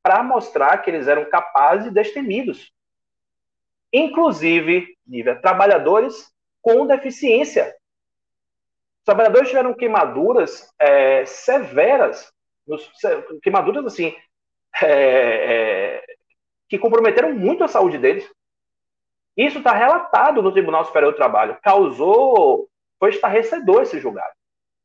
para 0.00 0.22
mostrar 0.22 0.78
que 0.78 0.90
eles 0.90 1.08
eram 1.08 1.28
capazes 1.28 1.88
e 1.88 1.90
destemidos. 1.90 2.72
Inclusive, 3.92 4.96
Nívia, 5.04 5.34
trabalhadores 5.34 6.32
com 6.60 6.86
deficiência. 6.86 7.74
Os 9.00 9.04
trabalhadores 9.04 9.48
tiveram 9.48 9.74
queimaduras 9.74 10.72
é, 10.78 11.26
severas, 11.26 12.32
queimaduras 13.42 13.84
assim, 13.84 14.14
é, 14.80 14.86
é, 14.86 16.04
que 16.68 16.78
comprometeram 16.78 17.34
muito 17.34 17.64
a 17.64 17.68
saúde 17.68 17.98
deles. 17.98 18.24
Isso 19.36 19.58
está 19.58 19.72
relatado 19.72 20.42
no 20.42 20.52
Tribunal 20.52 20.84
Superior 20.84 21.12
do 21.12 21.16
Trabalho. 21.16 21.58
Causou, 21.62 22.68
foi 22.98 23.10
estarrecedor 23.10 23.82
esse 23.82 23.98
julgado. 23.98 24.32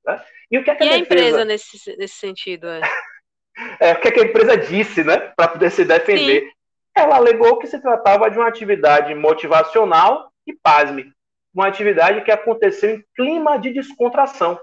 Né? 0.05 0.23
E 0.49 0.57
o 0.57 0.63
que, 0.63 0.71
é 0.71 0.75
que 0.75 0.83
e 0.83 0.87
a, 0.87 0.89
defesa... 0.91 1.03
empresa 1.03 1.45
nesse, 1.45 1.97
nesse 1.97 2.15
sentido? 2.15 2.67
É? 2.67 2.81
é, 3.79 3.93
o 3.93 3.99
que, 3.99 4.07
é 4.07 4.11
que 4.11 4.19
a 4.21 4.25
empresa 4.25 4.57
disse, 4.57 5.03
né, 5.03 5.17
para 5.35 5.49
poder 5.49 5.69
se 5.71 5.83
defender? 5.83 6.41
Sim. 6.41 6.51
Ela 6.95 7.17
alegou 7.17 7.59
que 7.59 7.67
se 7.67 7.79
tratava 7.79 8.29
de 8.29 8.37
uma 8.37 8.47
atividade 8.47 9.13
motivacional 9.13 10.31
e, 10.47 10.53
pasme, 10.53 11.13
uma 11.53 11.67
atividade 11.67 12.23
que 12.23 12.31
aconteceu 12.31 12.95
em 12.95 13.05
clima 13.15 13.57
de 13.57 13.71
descontração. 13.71 14.59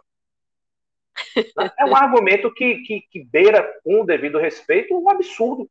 É 1.78 1.84
um 1.84 1.94
argumento 1.94 2.52
que, 2.52 2.78
que, 2.78 3.02
que 3.08 3.24
beira, 3.24 3.62
com 3.84 4.00
o 4.00 4.04
devido 4.04 4.36
respeito, 4.36 4.98
um 4.98 5.08
absurdo 5.08 5.70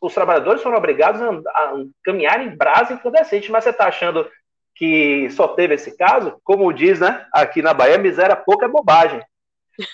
os 0.00 0.14
trabalhadores 0.14 0.62
foram 0.62 0.78
obrigados 0.78 1.20
a, 1.20 1.30
a 1.30 1.84
caminhar 2.02 2.40
em 2.40 2.56
brasa 2.56 2.94
incandescente, 2.94 3.50
mas 3.50 3.64
você 3.64 3.70
está 3.70 3.86
achando 3.86 4.28
que 4.74 5.28
só 5.30 5.48
teve 5.48 5.74
esse 5.74 5.96
caso? 5.96 6.40
Como 6.42 6.72
diz, 6.72 7.00
né, 7.00 7.26
aqui 7.32 7.62
na 7.62 7.72
Bahia, 7.72 7.98
miséria 7.98 8.34
pouca 8.34 8.66
é 8.66 8.68
bobagem. 8.68 9.22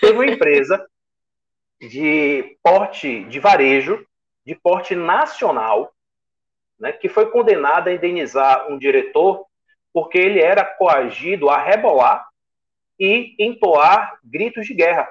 Teve 0.00 0.14
uma 0.14 0.26
empresa 0.26 0.86
de 1.80 2.56
porte 2.62 3.24
de 3.24 3.40
varejo, 3.40 4.04
de 4.44 4.54
porte 4.54 4.94
nacional, 4.94 5.92
né, 6.78 6.92
que 6.92 7.08
foi 7.08 7.30
condenada 7.30 7.90
a 7.90 7.94
indenizar 7.94 8.70
um 8.70 8.78
diretor 8.78 9.44
porque 9.92 10.18
ele 10.18 10.40
era 10.40 10.64
coagido 10.64 11.50
a 11.50 11.58
rebolar 11.58 12.26
e 12.98 13.34
entoar 13.38 14.18
gritos 14.22 14.66
de 14.66 14.74
guerra 14.74 15.08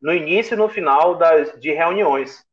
no 0.00 0.12
início 0.12 0.54
e 0.54 0.56
no 0.56 0.68
final 0.68 1.16
das, 1.16 1.58
de 1.60 1.72
reuniões. 1.72 2.44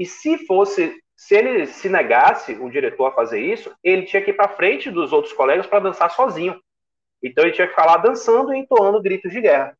E 0.00 0.06
se 0.06 0.46
fosse, 0.46 0.98
se 1.14 1.34
ele 1.34 1.66
se 1.66 1.86
negasse, 1.90 2.54
o 2.54 2.70
diretor, 2.70 3.08
a 3.08 3.12
fazer 3.12 3.38
isso, 3.38 3.70
ele 3.84 4.06
tinha 4.06 4.22
que 4.22 4.30
ir 4.30 4.34
para 4.34 4.48
frente 4.48 4.90
dos 4.90 5.12
outros 5.12 5.34
colegas 5.34 5.66
para 5.66 5.78
dançar 5.80 6.10
sozinho. 6.10 6.58
Então 7.22 7.44
ele 7.44 7.52
tinha 7.52 7.68
que 7.68 7.74
falar 7.74 7.98
dançando 7.98 8.54
e 8.54 8.58
entoando 8.58 9.02
gritos 9.02 9.30
de 9.30 9.42
guerra. 9.42 9.76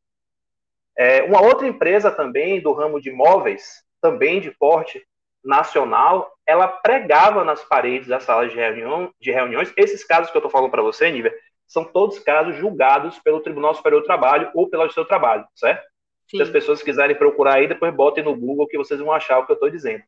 É, 0.94 1.22
uma 1.22 1.40
outra 1.40 1.66
empresa 1.66 2.10
também 2.10 2.60
do 2.60 2.70
ramo 2.74 3.00
de 3.00 3.10
móveis, 3.10 3.82
também 3.98 4.42
de 4.42 4.50
porte 4.50 5.02
nacional, 5.42 6.30
ela 6.44 6.68
pregava 6.68 7.42
nas 7.42 7.64
paredes 7.64 8.06
das 8.06 8.24
salas 8.24 8.52
de, 8.52 8.58
reunião, 8.58 9.10
de 9.18 9.30
reuniões. 9.30 9.72
Esses 9.74 10.04
casos 10.04 10.30
que 10.30 10.36
eu 10.36 10.40
estou 10.40 10.50
falando 10.50 10.70
para 10.70 10.82
você, 10.82 11.10
Nívia, 11.10 11.34
são 11.66 11.82
todos 11.82 12.18
casos 12.18 12.56
julgados 12.56 13.18
pelo 13.20 13.40
Tribunal 13.40 13.74
Superior 13.74 14.02
do 14.02 14.06
Trabalho 14.06 14.50
ou 14.52 14.68
Justiça 14.70 15.00
do 15.00 15.08
Trabalho, 15.08 15.46
certo? 15.54 15.89
Sim. 16.30 16.36
Se 16.36 16.42
as 16.42 16.50
pessoas 16.50 16.82
quiserem 16.82 17.16
procurar 17.16 17.56
aí, 17.56 17.66
depois 17.66 17.92
botem 17.92 18.22
no 18.22 18.36
Google 18.36 18.68
que 18.68 18.78
vocês 18.78 19.00
vão 19.00 19.12
achar 19.12 19.40
o 19.40 19.46
que 19.46 19.52
eu 19.52 19.54
estou 19.54 19.68
dizendo. 19.68 20.04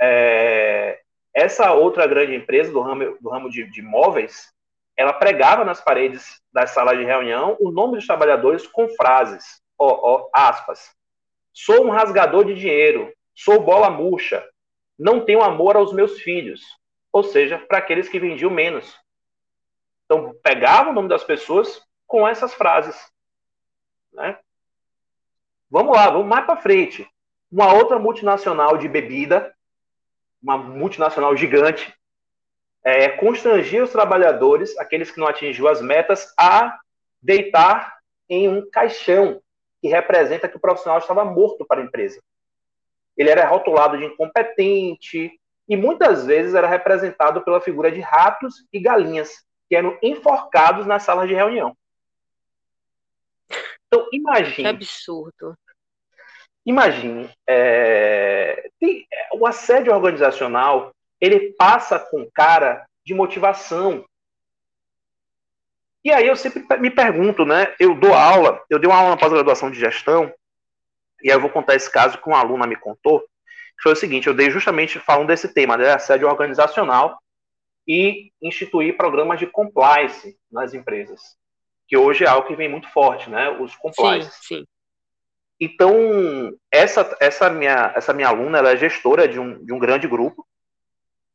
É, 0.00 1.00
essa 1.32 1.72
outra 1.72 2.08
grande 2.08 2.34
empresa 2.34 2.72
do 2.72 2.80
ramo, 2.80 3.16
do 3.20 3.30
ramo 3.30 3.48
de, 3.48 3.70
de 3.70 3.80
imóveis, 3.80 4.52
ela 4.96 5.12
pregava 5.12 5.64
nas 5.64 5.80
paredes 5.80 6.42
das 6.52 6.70
salas 6.70 6.98
de 6.98 7.04
reunião 7.04 7.56
o 7.60 7.70
nome 7.70 7.94
dos 7.94 8.06
trabalhadores 8.06 8.66
com 8.66 8.88
frases, 8.88 9.62
ó, 9.78 9.88
ó, 9.88 10.28
aspas, 10.32 10.92
sou 11.52 11.86
um 11.86 11.90
rasgador 11.90 12.44
de 12.44 12.54
dinheiro, 12.54 13.12
sou 13.32 13.60
bola 13.60 13.88
murcha, 13.88 14.44
não 14.98 15.24
tenho 15.24 15.42
amor 15.42 15.76
aos 15.76 15.92
meus 15.92 16.20
filhos, 16.20 16.62
ou 17.12 17.22
seja, 17.22 17.58
para 17.58 17.78
aqueles 17.78 18.08
que 18.08 18.18
vendiam 18.18 18.50
menos. 18.50 18.96
Então, 20.04 20.34
pegava 20.42 20.90
o 20.90 20.92
nome 20.92 21.08
das 21.08 21.22
pessoas 21.22 21.80
com 22.06 22.26
essas 22.26 22.54
frases. 22.54 23.08
Né? 24.12 24.36
Vamos 25.74 25.96
lá, 25.96 26.08
vamos 26.08 26.28
mais 26.28 26.46
para 26.46 26.56
frente. 26.56 27.04
Uma 27.50 27.74
outra 27.74 27.98
multinacional 27.98 28.78
de 28.78 28.86
bebida, 28.86 29.52
uma 30.40 30.56
multinacional 30.56 31.36
gigante, 31.36 31.92
é, 32.84 33.08
constrangia 33.08 33.82
os 33.82 33.90
trabalhadores, 33.90 34.78
aqueles 34.78 35.10
que 35.10 35.18
não 35.18 35.26
atingiu 35.26 35.66
as 35.66 35.82
metas, 35.82 36.32
a 36.38 36.78
deitar 37.20 37.98
em 38.28 38.48
um 38.48 38.70
caixão 38.70 39.42
que 39.82 39.88
representa 39.88 40.48
que 40.48 40.56
o 40.56 40.60
profissional 40.60 41.00
estava 41.00 41.24
morto 41.24 41.66
para 41.66 41.80
a 41.80 41.84
empresa. 41.84 42.22
Ele 43.16 43.30
era 43.30 43.44
rotulado 43.48 43.98
de 43.98 44.04
incompetente 44.04 45.32
e 45.68 45.76
muitas 45.76 46.24
vezes 46.24 46.54
era 46.54 46.68
representado 46.68 47.42
pela 47.42 47.60
figura 47.60 47.90
de 47.90 47.98
ratos 47.98 48.64
e 48.72 48.78
galinhas 48.78 49.44
que 49.68 49.74
eram 49.74 49.98
enforcados 50.00 50.86
nas 50.86 51.02
salas 51.02 51.26
de 51.26 51.34
reunião. 51.34 51.76
Então, 53.88 54.08
imagine. 54.12 54.54
Que 54.54 54.66
absurdo. 54.66 55.56
Imagine, 56.66 57.30
é, 57.46 58.70
tem, 58.80 59.06
o 59.34 59.46
assédio 59.46 59.92
organizacional 59.92 60.92
ele 61.20 61.52
passa 61.52 61.98
com 61.98 62.28
cara 62.32 62.86
de 63.04 63.14
motivação. 63.14 64.04
E 66.02 66.10
aí 66.10 66.26
eu 66.26 66.36
sempre 66.36 66.64
me 66.78 66.90
pergunto, 66.90 67.44
né? 67.44 67.74
Eu 67.78 67.94
dou 67.94 68.14
aula, 68.14 68.62
eu 68.68 68.78
dei 68.78 68.88
uma 68.88 68.98
aula 68.98 69.10
na 69.10 69.16
pós-graduação 69.16 69.70
de 69.70 69.78
gestão, 69.78 70.32
e 71.22 71.30
aí 71.30 71.36
eu 71.36 71.40
vou 71.40 71.50
contar 71.50 71.74
esse 71.74 71.90
caso 71.90 72.18
que 72.18 72.28
uma 72.28 72.38
aluna 72.38 72.66
me 72.66 72.76
contou, 72.76 73.20
que 73.20 73.82
foi 73.82 73.92
o 73.92 73.96
seguinte, 73.96 74.26
eu 74.26 74.34
dei 74.34 74.50
justamente 74.50 74.98
falando 74.98 75.28
desse 75.28 75.52
tema, 75.52 75.76
né, 75.76 75.92
assédio 75.92 76.28
organizacional 76.28 77.18
e 77.88 78.30
instituir 78.42 78.96
programas 78.96 79.38
de 79.38 79.46
compliance 79.46 80.38
nas 80.50 80.74
empresas, 80.74 81.20
que 81.88 81.96
hoje 81.96 82.24
é 82.24 82.28
algo 82.28 82.46
que 82.46 82.56
vem 82.56 82.68
muito 82.68 82.88
forte, 82.90 83.30
né, 83.30 83.50
os 83.50 83.74
compliance. 83.76 84.30
Sim, 84.42 84.56
sim. 84.56 84.64
Então, 85.60 86.56
essa, 86.70 87.16
essa, 87.20 87.48
minha, 87.48 87.92
essa 87.94 88.12
minha 88.12 88.28
aluna, 88.28 88.58
ela 88.58 88.72
é 88.72 88.76
gestora 88.76 89.28
de 89.28 89.38
um, 89.38 89.64
de 89.64 89.72
um 89.72 89.78
grande 89.78 90.08
grupo, 90.08 90.46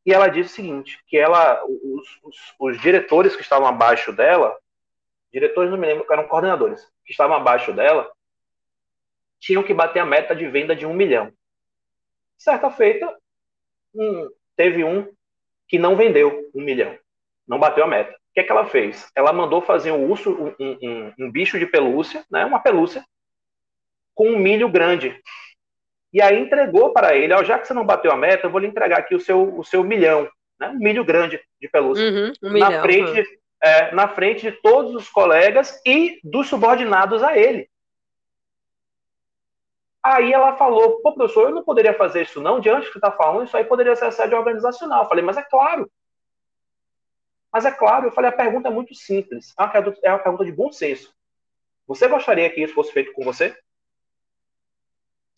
e 0.06 0.14
ela 0.14 0.28
disse 0.28 0.52
o 0.52 0.56
seguinte, 0.56 1.04
que 1.08 1.18
ela, 1.18 1.64
os, 1.66 2.20
os, 2.24 2.36
os 2.60 2.82
diretores 2.82 3.36
que 3.36 3.42
estavam 3.42 3.68
abaixo 3.68 4.12
dela, 4.12 4.58
diretores 5.32 5.70
não 5.72 5.78
me 5.78 5.88
lembro, 5.88 6.06
eram 6.12 6.28
coordenadores, 6.28 6.86
que 7.06 7.12
estavam 7.12 7.36
abaixo 7.36 7.72
dela, 7.74 8.12
tinham 9.40 9.64
que 9.64 9.74
bater 9.74 10.00
a 10.00 10.06
meta 10.06 10.36
de 10.36 10.48
venda 10.48 10.76
de 10.76 10.86
um 10.86 10.94
milhão. 10.94 11.32
Certa 12.38 12.70
feita, 12.70 13.16
um, 13.94 14.30
teve 14.56 14.84
um 14.84 15.08
que 15.68 15.80
não 15.80 15.96
vendeu 15.96 16.50
um 16.54 16.62
milhão, 16.62 16.98
não 17.48 17.60
bateu 17.60 17.84
a 17.84 17.88
meta. 17.88 18.12
O 18.12 18.34
que, 18.34 18.42
é 18.42 18.44
que 18.44 18.52
ela 18.52 18.66
fez? 18.66 19.10
Ela 19.16 19.34
mandou 19.34 19.62
fazer 19.62 19.92
um 19.92 20.10
urso, 20.10 20.32
um, 20.32 20.54
um, 20.60 21.14
um 21.20 21.32
bicho 21.32 21.58
de 21.58 21.66
pelúcia, 21.66 22.26
né, 22.30 22.46
uma 22.46 22.60
pelúcia, 22.60 23.04
com 24.20 24.32
um 24.32 24.38
milho 24.38 24.68
grande 24.68 25.18
e 26.12 26.22
aí 26.22 26.38
entregou 26.38 26.92
para 26.92 27.16
ele, 27.16 27.34
ó, 27.34 27.42
já 27.42 27.58
que 27.58 27.66
você 27.66 27.74
não 27.74 27.86
bateu 27.86 28.12
a 28.12 28.18
meta, 28.18 28.48
eu 28.48 28.52
vou 28.52 28.60
lhe 28.60 28.68
entregar 28.68 29.00
aqui 29.00 29.16
o 29.16 29.20
seu, 29.20 29.58
o 29.58 29.64
seu 29.64 29.82
milhão, 29.82 30.30
né? 30.60 30.68
um 30.68 30.78
milho 30.78 31.06
grande 31.06 31.42
de 31.62 31.70
pelúcia, 31.70 32.04
uhum, 32.04 32.34
um 32.44 32.48
na, 32.48 32.70
milhão, 32.70 32.82
frente, 32.82 33.22
uhum. 33.22 33.38
é, 33.64 33.96
na 33.96 34.10
frente 34.10 34.52
de 34.52 34.62
todos 34.62 34.94
os 34.94 35.08
colegas 35.08 35.80
e 35.86 36.20
dos 36.22 36.50
subordinados 36.50 37.24
a 37.24 37.38
ele. 37.38 37.70
Aí 40.04 40.34
ela 40.34 40.58
falou, 40.58 41.00
pô, 41.02 41.14
professor, 41.14 41.48
eu 41.48 41.56
não 41.56 41.64
poderia 41.64 41.94
fazer 41.94 42.24
isso 42.24 42.42
não, 42.42 42.60
diante 42.60 42.82
do 42.82 42.88
que 42.88 42.94
você 42.94 42.98
está 42.98 43.12
falando, 43.14 43.48
isso 43.48 43.56
aí 43.56 43.64
poderia 43.64 43.96
ser 43.96 44.06
assédio 44.06 44.38
organizacional. 44.38 45.04
Eu 45.04 45.10
falei, 45.10 45.24
mas 45.24 45.38
é 45.38 45.44
claro. 45.44 45.90
Mas 47.54 47.64
é 47.64 47.72
claro, 47.72 48.08
eu 48.08 48.12
falei, 48.12 48.30
a 48.30 48.36
pergunta 48.36 48.68
é 48.68 48.72
muito 48.72 48.94
simples, 48.94 49.54
é 49.58 49.64
uma, 49.64 49.96
é 50.04 50.10
uma 50.10 50.20
pergunta 50.20 50.44
de 50.44 50.52
bom 50.52 50.74
senso. 50.74 51.14
Você 51.88 52.06
gostaria 52.10 52.50
que 52.50 52.62
isso 52.62 52.74
fosse 52.74 52.92
feito 52.92 53.14
com 53.14 53.24
você? 53.24 53.56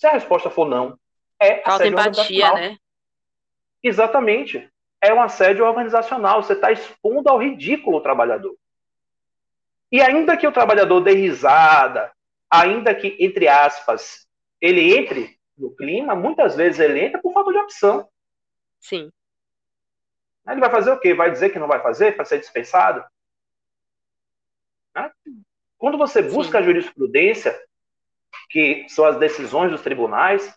Se 0.01 0.07
a 0.07 0.13
resposta 0.13 0.49
for 0.49 0.67
não, 0.67 0.97
é 1.39 1.61
Falta 1.61 1.85
empatia, 1.85 2.51
né? 2.53 2.77
Exatamente. 3.83 4.67
É 4.99 5.13
um 5.13 5.21
assédio 5.21 5.63
organizacional. 5.63 6.41
Você 6.41 6.53
está 6.53 6.71
expondo 6.71 7.29
ao 7.29 7.37
ridículo 7.37 7.97
o 7.97 8.01
trabalhador. 8.01 8.57
E 9.91 10.01
ainda 10.01 10.35
que 10.35 10.47
o 10.47 10.51
trabalhador 10.51 11.01
dê 11.01 11.13
risada, 11.13 12.11
ainda 12.49 12.95
que, 12.95 13.15
entre 13.19 13.47
aspas, 13.47 14.27
ele 14.59 14.97
entre 14.97 15.37
no 15.55 15.69
clima, 15.69 16.15
muitas 16.15 16.55
vezes 16.55 16.79
ele 16.79 16.99
entra 16.99 17.21
por 17.21 17.31
falta 17.31 17.51
de 17.51 17.59
opção. 17.59 18.09
Sim. 18.79 19.11
Ele 20.49 20.59
vai 20.59 20.71
fazer 20.71 20.93
o 20.93 20.99
quê? 20.99 21.13
Vai 21.13 21.29
dizer 21.29 21.51
que 21.51 21.59
não 21.59 21.67
vai 21.67 21.79
fazer 21.79 22.15
para 22.15 22.25
ser 22.25 22.39
dispensado? 22.39 23.05
Né? 24.95 25.11
Quando 25.77 25.99
você 25.99 26.23
busca 26.23 26.57
Sim. 26.57 26.63
a 26.63 26.65
jurisprudência, 26.65 27.55
que 28.49 28.85
são 28.89 29.05
as 29.05 29.17
decisões 29.17 29.71
dos 29.71 29.81
tribunais, 29.81 30.53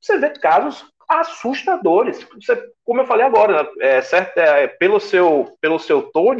você 0.00 0.18
vê 0.18 0.30
casos 0.30 0.84
assustadores. 1.08 2.26
Você, 2.34 2.72
como 2.84 3.00
eu 3.00 3.06
falei 3.06 3.24
agora, 3.24 3.70
é, 3.80 4.00
certo, 4.02 4.38
é, 4.38 4.66
pelo 4.66 5.00
seu 5.00 5.56
pelo 5.60 5.78
seu 5.78 6.02
tom, 6.02 6.34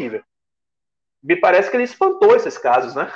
me 1.23 1.37
parece 1.37 1.71
que 1.71 1.77
ele 1.77 1.85
espantou 1.85 2.35
esses 2.37 2.59
casos, 2.59 2.95
né? 2.95 3.11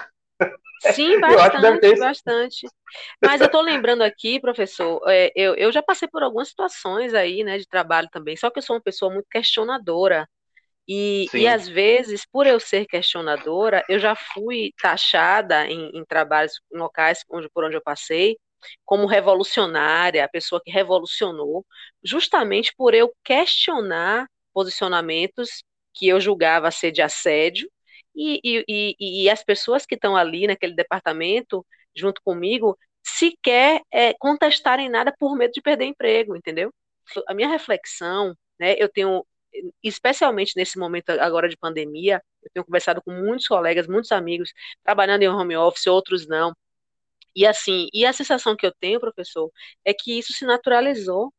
Sim, 0.92 1.20
bastante, 1.20 1.98
bastante. 1.98 2.66
Mas 3.22 3.40
eu 3.40 3.46
estou 3.46 3.60
lembrando 3.60 4.02
aqui, 4.02 4.40
professor, 4.40 5.00
é, 5.06 5.30
eu, 5.36 5.54
eu 5.54 5.70
já 5.70 5.82
passei 5.82 6.08
por 6.08 6.22
algumas 6.22 6.48
situações 6.48 7.14
aí, 7.14 7.44
né, 7.44 7.58
de 7.58 7.68
trabalho 7.68 8.08
também, 8.10 8.36
só 8.36 8.50
que 8.50 8.58
eu 8.58 8.62
sou 8.62 8.76
uma 8.76 8.82
pessoa 8.82 9.12
muito 9.12 9.28
questionadora. 9.30 10.28
E, 10.92 11.28
e 11.32 11.46
às 11.46 11.68
vezes, 11.68 12.26
por 12.26 12.48
eu 12.48 12.58
ser 12.58 12.84
questionadora, 12.84 13.84
eu 13.88 14.00
já 14.00 14.16
fui 14.16 14.72
taxada 14.82 15.64
em, 15.68 15.88
em 15.96 16.04
trabalhos 16.04 16.60
em 16.72 16.78
locais 16.78 17.24
onde, 17.30 17.48
por 17.48 17.62
onde 17.64 17.76
eu 17.76 17.80
passei 17.80 18.36
como 18.84 19.06
revolucionária, 19.06 20.24
a 20.24 20.28
pessoa 20.28 20.60
que 20.64 20.68
revolucionou, 20.72 21.64
justamente 22.02 22.74
por 22.76 22.92
eu 22.92 23.14
questionar 23.22 24.26
posicionamentos 24.52 25.62
que 25.94 26.08
eu 26.08 26.20
julgava 26.20 26.72
ser 26.72 26.90
de 26.90 27.02
assédio, 27.02 27.70
e, 28.12 28.40
e, 28.42 28.64
e, 28.98 29.24
e 29.24 29.30
as 29.30 29.44
pessoas 29.44 29.86
que 29.86 29.94
estão 29.94 30.16
ali 30.16 30.48
naquele 30.48 30.74
departamento, 30.74 31.64
junto 31.94 32.20
comigo, 32.24 32.76
sequer 33.02 33.80
é, 33.92 34.12
contestarem 34.14 34.88
nada 34.88 35.14
por 35.16 35.36
medo 35.36 35.52
de 35.52 35.62
perder 35.62 35.84
emprego, 35.84 36.34
entendeu? 36.36 36.74
A 37.28 37.34
minha 37.34 37.48
reflexão, 37.48 38.34
né, 38.58 38.74
eu 38.76 38.88
tenho 38.88 39.24
especialmente 39.82 40.54
nesse 40.56 40.78
momento 40.78 41.10
agora 41.10 41.48
de 41.48 41.56
pandemia, 41.56 42.22
eu 42.42 42.50
tenho 42.52 42.64
conversado 42.64 43.02
com 43.02 43.12
muitos 43.12 43.46
colegas, 43.46 43.86
muitos 43.86 44.12
amigos, 44.12 44.52
trabalhando 44.82 45.22
em 45.22 45.28
home 45.28 45.56
office, 45.56 45.86
outros 45.86 46.26
não. 46.26 46.54
E 47.34 47.46
assim, 47.46 47.88
e 47.92 48.04
a 48.04 48.12
sensação 48.12 48.56
que 48.56 48.66
eu 48.66 48.72
tenho, 48.80 49.00
professor, 49.00 49.50
é 49.84 49.94
que 49.94 50.18
isso 50.18 50.32
se 50.32 50.44
naturalizou, 50.44 51.32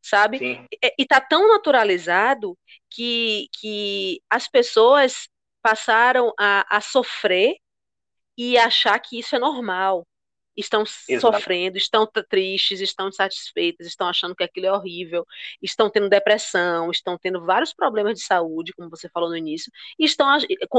sabe? 0.00 0.38
Sim. 0.38 0.66
E, 0.72 0.94
está 0.98 1.20
tão 1.20 1.48
naturalizado 1.48 2.58
que, 2.90 3.48
que 3.52 4.20
as 4.28 4.48
pessoas 4.48 5.28
passaram 5.62 6.32
a, 6.38 6.76
a 6.76 6.80
sofrer 6.80 7.56
e 8.36 8.58
achar 8.58 8.98
que 8.98 9.18
isso 9.18 9.36
é 9.36 9.38
normal 9.38 10.06
estão 10.56 10.82
Exato. 11.08 11.36
sofrendo, 11.36 11.76
estão 11.76 12.06
tristes, 12.28 12.80
estão 12.80 13.08
insatisfeitas, 13.08 13.86
estão 13.86 14.08
achando 14.08 14.34
que 14.34 14.44
aquilo 14.44 14.66
é 14.66 14.72
horrível, 14.72 15.24
estão 15.62 15.90
tendo 15.90 16.08
depressão, 16.08 16.90
estão 16.90 17.18
tendo 17.18 17.44
vários 17.44 17.72
problemas 17.72 18.14
de 18.14 18.24
saúde, 18.24 18.72
como 18.72 18.90
você 18.90 19.08
falou 19.08 19.30
no 19.30 19.36
início, 19.36 19.70
e 19.98 20.04
estão 20.04 20.28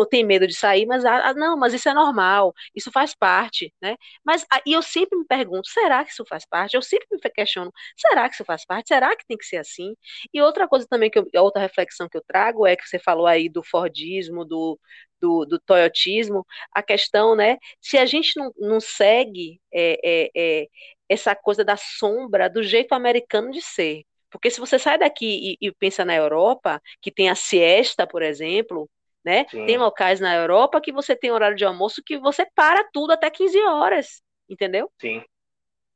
têm 0.10 0.24
medo 0.24 0.46
de 0.48 0.54
sair, 0.56 0.86
mas 0.86 1.06
ah, 1.06 1.30
ah, 1.30 1.34
não, 1.34 1.58
mas 1.58 1.74
isso 1.74 1.90
é 1.90 1.94
normal, 1.94 2.54
isso 2.76 2.92
faz 2.92 3.16
parte, 3.16 3.74
né? 3.82 3.96
Mas 4.24 4.46
ah, 4.52 4.62
e 4.66 4.74
eu 4.74 4.82
sempre 4.82 5.18
me 5.18 5.26
pergunto, 5.26 5.68
será 5.70 6.04
que 6.04 6.12
isso 6.12 6.26
faz 6.26 6.46
parte? 6.46 6.76
Eu 6.76 6.82
sempre 6.82 7.08
me 7.12 7.20
questiono, 7.32 7.72
será 7.98 8.28
que 8.30 8.36
isso 8.36 8.46
faz 8.46 8.66
parte? 8.66 8.88
Será 8.90 9.16
que 9.16 9.26
tem 9.26 9.38
que 9.38 9.46
ser 9.46 9.58
assim? 9.58 9.96
E 10.34 10.42
outra 10.42 10.68
coisa 10.68 10.86
também 10.88 11.10
que 11.10 11.20
eu, 11.20 11.28
outra 11.42 11.62
reflexão 11.62 12.08
que 12.10 12.18
eu 12.18 12.24
trago 12.28 12.66
é 12.68 12.76
que 12.76 12.88
você 12.88 13.00
falou 13.00 13.26
aí 13.26 13.50
do 13.50 13.64
Fordismo, 13.64 14.46
do 14.46 14.80
do, 15.24 15.46
do 15.46 15.58
toyotismo, 15.58 16.46
a 16.74 16.84
questão, 16.84 17.34
né, 17.34 17.58
se 17.80 17.98
a 17.98 18.06
gente 18.06 18.38
não, 18.38 18.52
não 18.58 18.80
segue 18.82 19.62
é, 19.74 20.00
é, 20.04 20.32
é, 20.36 20.68
essa 21.08 21.34
coisa 21.34 21.64
da 21.64 21.78
sombra 21.78 22.50
do 22.50 22.62
jeito 22.62 22.92
americano 22.92 23.50
de 23.50 23.62
ser. 23.62 24.04
Porque 24.30 24.52
se 24.52 24.60
você 24.60 24.78
sai 24.78 24.98
daqui 24.98 25.58
e, 25.62 25.68
e 25.68 25.72
pensa 25.72 26.04
na 26.04 26.14
Europa, 26.14 26.82
que 27.02 27.10
tem 27.10 27.30
a 27.30 27.36
siesta, 27.36 28.06
por 28.06 28.22
exemplo, 28.22 28.90
né? 29.24 29.46
Sim. 29.50 29.66
Tem 29.66 29.78
locais 29.78 30.20
na 30.20 30.36
Europa 30.36 30.82
que 30.82 30.92
você 30.92 31.16
tem 31.16 31.32
horário 31.32 31.56
de 31.56 31.64
almoço 31.64 32.04
que 32.06 32.18
você 32.18 32.46
para 32.54 32.84
tudo 32.92 33.14
até 33.14 33.30
15 33.30 33.62
horas, 33.62 34.22
entendeu? 34.50 34.92
Sim. 35.00 35.24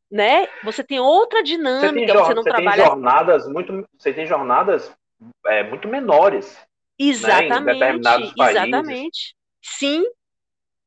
Né? 0.09 0.47
Você 0.63 0.85
tem 0.85 1.01
outra 1.01 1.43
dinâmica, 1.43 2.13
você, 2.13 2.23
você 2.23 2.33
não 2.33 2.43
você 2.43 2.49
trabalha. 2.49 2.83
Tem 2.83 2.85
jornadas 2.85 3.47
muito, 3.49 3.85
você 3.97 4.13
tem 4.13 4.25
jornadas 4.25 4.95
é, 5.47 5.63
muito 5.63 5.85
menores. 5.89 6.65
Exatamente. 6.99 7.79
Né, 8.37 8.49
exatamente. 8.49 9.35
Sim. 9.61 10.03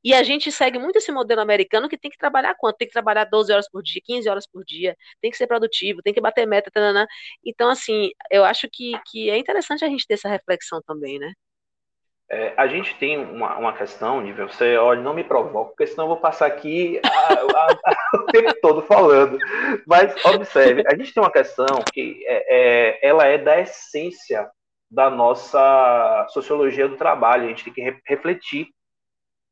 E 0.02 0.14
a 0.14 0.22
gente 0.22 0.50
segue 0.50 0.78
muito 0.78 0.96
esse 0.96 1.12
modelo 1.12 1.42
americano 1.42 1.88
que 1.88 1.98
tem 1.98 2.10
que 2.10 2.16
trabalhar 2.16 2.54
quanto? 2.54 2.78
Tem 2.78 2.88
que 2.88 2.92
trabalhar 2.92 3.24
12 3.24 3.52
horas 3.52 3.68
por 3.70 3.82
dia, 3.82 4.00
15 4.02 4.28
horas 4.30 4.46
por 4.46 4.64
dia, 4.64 4.96
tem 5.20 5.30
que 5.30 5.36
ser 5.36 5.46
produtivo, 5.46 6.00
tem 6.02 6.14
que 6.14 6.20
bater 6.20 6.46
meta, 6.46 6.70
tanana. 6.70 7.06
Então, 7.44 7.68
assim, 7.68 8.10
eu 8.30 8.44
acho 8.44 8.66
que, 8.72 8.98
que 9.10 9.28
é 9.28 9.36
interessante 9.36 9.84
a 9.84 9.88
gente 9.88 10.06
ter 10.06 10.14
essa 10.14 10.28
reflexão 10.28 10.80
também, 10.86 11.18
né? 11.18 11.32
É, 12.32 12.54
a 12.56 12.68
gente 12.68 12.94
tem 12.94 13.18
uma, 13.18 13.58
uma 13.58 13.72
questão, 13.72 14.20
nível, 14.20 14.48
você, 14.48 14.76
olha, 14.76 15.02
não 15.02 15.12
me 15.12 15.24
provoca, 15.24 15.70
porque 15.70 15.86
senão 15.88 16.04
eu 16.04 16.10
vou 16.10 16.16
passar 16.16 16.46
aqui 16.46 17.00
a, 17.04 17.08
a, 17.08 17.72
a, 17.72 17.96
o 18.22 18.26
tempo 18.26 18.54
todo 18.62 18.82
falando. 18.82 19.36
Mas 19.84 20.14
observe, 20.24 20.84
a 20.86 20.94
gente 20.94 21.12
tem 21.12 21.20
uma 21.20 21.32
questão 21.32 21.82
que 21.92 22.24
é, 22.26 22.46
é, 22.48 23.08
ela 23.08 23.26
é 23.26 23.36
da 23.36 23.60
essência 23.60 24.48
da 24.90 25.08
nossa 25.08 26.26
sociologia 26.30 26.88
do 26.88 26.96
trabalho, 26.96 27.44
a 27.44 27.48
gente 27.48 27.64
tem 27.64 27.72
que 27.72 27.80
re 27.80 28.00
refletir, 28.04 28.68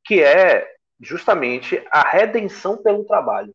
que 0.05 0.23
é 0.23 0.69
justamente 1.01 1.83
a 1.91 2.03
redenção 2.09 2.77
pelo 2.83 3.05
trabalho. 3.05 3.55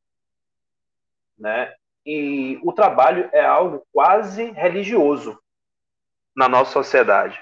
Né? 1.37 1.73
E 2.05 2.59
o 2.63 2.71
trabalho 2.71 3.29
é 3.33 3.43
algo 3.43 3.85
quase 3.91 4.51
religioso 4.51 5.37
na 6.35 6.47
nossa 6.47 6.71
sociedade. 6.71 7.39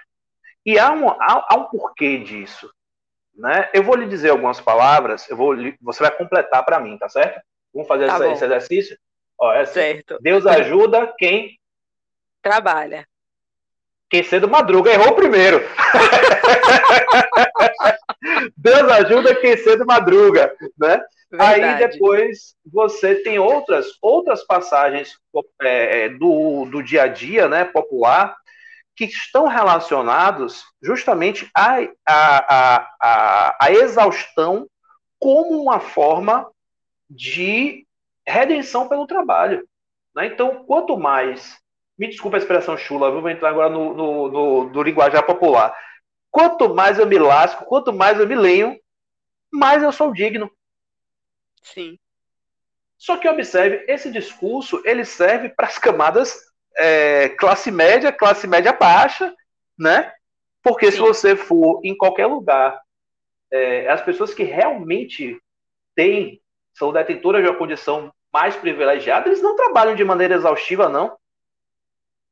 E 0.66 0.80
há 0.80 0.92
um, 0.92 1.10
há, 1.10 1.46
há 1.50 1.56
um 1.58 1.66
porquê 1.66 2.18
disso. 2.18 2.72
Né? 3.36 3.70
Eu 3.74 3.84
vou 3.84 3.96
lhe 3.96 4.08
dizer 4.08 4.30
algumas 4.30 4.60
palavras, 4.60 5.30
eu 5.30 5.38
vou, 5.38 5.56
você 5.80 6.04
vai 6.04 6.16
completar 6.16 6.66
para 6.66 6.80
mim, 6.80 6.98
tá 6.98 7.08
certo? 7.08 7.42
Vamos 7.74 7.88
fazer 7.88 8.08
tá 8.08 8.16
esse, 8.16 8.34
esse, 8.34 8.46
exercício? 8.46 8.98
Ó, 9.40 9.54
é 9.54 9.62
assim, 9.62 9.74
certo. 9.74 10.18
Deus 10.22 10.46
ajuda 10.46 11.14
quem 11.18 11.60
trabalha. 12.42 13.08
Quem 14.12 14.24
cedo 14.24 14.50
madruga 14.50 14.92
errou 14.92 15.16
primeiro. 15.16 15.60
Deus 18.58 18.92
ajuda 18.92 19.34
quem 19.36 19.56
cedo 19.56 19.86
madruga, 19.86 20.54
né? 20.78 21.02
Verdade. 21.32 21.64
Aí 21.64 21.88
depois 21.88 22.56
você 22.66 23.16
tem 23.16 23.40
outras 23.40 23.98
outras 24.02 24.44
passagens 24.44 25.18
é, 25.62 26.10
do, 26.10 26.66
do 26.66 26.84
dia 26.84 27.04
a 27.04 27.08
dia, 27.08 27.48
né, 27.48 27.64
popular, 27.64 28.36
que 28.98 29.06
estão 29.06 29.48
relacionados 29.48 30.66
justamente 30.84 31.50
à, 31.56 31.78
à, 32.06 32.90
à, 33.00 33.58
à 33.62 33.72
exaustão 33.72 34.68
como 35.18 35.62
uma 35.62 35.80
forma 35.80 36.52
de 37.10 37.88
redenção 38.28 38.90
pelo 38.90 39.08
trabalho. 39.08 39.66
Né? 40.14 40.26
Então, 40.26 40.66
quanto 40.66 40.98
mais. 40.98 41.61
Me 42.02 42.08
desculpa 42.08 42.36
a 42.36 42.40
expressão 42.40 42.76
chula, 42.76 43.12
vou 43.12 43.30
entrar 43.30 43.50
agora 43.50 43.70
no, 43.70 43.94
no, 43.94 44.28
no, 44.28 44.70
no 44.72 44.82
linguajar 44.82 45.24
popular. 45.24 45.72
Quanto 46.32 46.74
mais 46.74 46.98
eu 46.98 47.06
me 47.06 47.20
lasco, 47.20 47.64
quanto 47.66 47.94
mais 47.94 48.20
eu 48.20 48.28
me 48.28 48.34
lenho, 48.34 48.76
mais 49.54 49.84
eu 49.84 49.92
sou 49.92 50.12
digno. 50.12 50.52
Sim. 51.62 52.00
Só 52.98 53.18
que 53.18 53.30
observe, 53.30 53.86
esse 53.88 54.12
discurso 54.12 54.82
ele 54.84 55.06
serve 55.06 55.50
para 55.50 55.68
as 55.68 55.78
camadas 55.78 56.36
é, 56.76 57.30
classe 57.30 57.70
média, 57.70 58.12
classe 58.12 58.48
média 58.48 58.74
baixa, 58.74 59.32
né? 59.78 60.12
Porque 60.64 60.88
Sim. 60.88 60.94
se 60.94 61.00
você 61.02 61.36
for 61.36 61.82
em 61.84 61.96
qualquer 61.96 62.26
lugar, 62.26 62.82
é, 63.52 63.88
as 63.88 64.02
pessoas 64.02 64.34
que 64.34 64.42
realmente 64.42 65.40
têm, 65.94 66.42
são 66.74 66.92
detentoras 66.92 67.44
de 67.44 67.48
uma 67.48 67.60
condição 67.60 68.12
mais 68.34 68.56
privilegiada, 68.56 69.28
eles 69.28 69.44
não 69.44 69.56
trabalham 69.56 69.94
de 69.94 70.04
maneira 70.04 70.34
exaustiva, 70.34 70.90
não. 70.90 71.21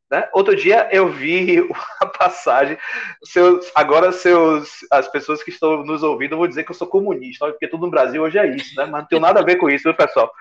Né? 0.09 0.27
Outro 0.33 0.55
dia 0.55 0.89
eu 0.91 1.09
vi 1.09 1.57
a 2.01 2.05
passagem, 2.07 2.77
seus, 3.23 3.71
agora 3.75 4.11
seus, 4.11 4.79
as 4.91 5.07
pessoas 5.07 5.43
que 5.43 5.51
estão 5.51 5.83
nos 5.83 6.01
ouvindo 6.01 6.35
vão 6.37 6.47
dizer 6.47 6.63
que 6.63 6.71
eu 6.71 6.75
sou 6.75 6.87
comunista, 6.87 7.45
porque 7.47 7.67
tudo 7.67 7.85
no 7.85 7.91
Brasil 7.91 8.23
hoje 8.23 8.39
é 8.39 8.47
isso, 8.47 8.75
né? 8.75 8.85
mas 8.85 9.01
não 9.01 9.07
tem 9.07 9.19
nada 9.19 9.39
a 9.39 9.43
ver 9.43 9.57
com 9.57 9.69
isso, 9.69 9.83
viu, 9.83 9.93
pessoal? 9.93 10.31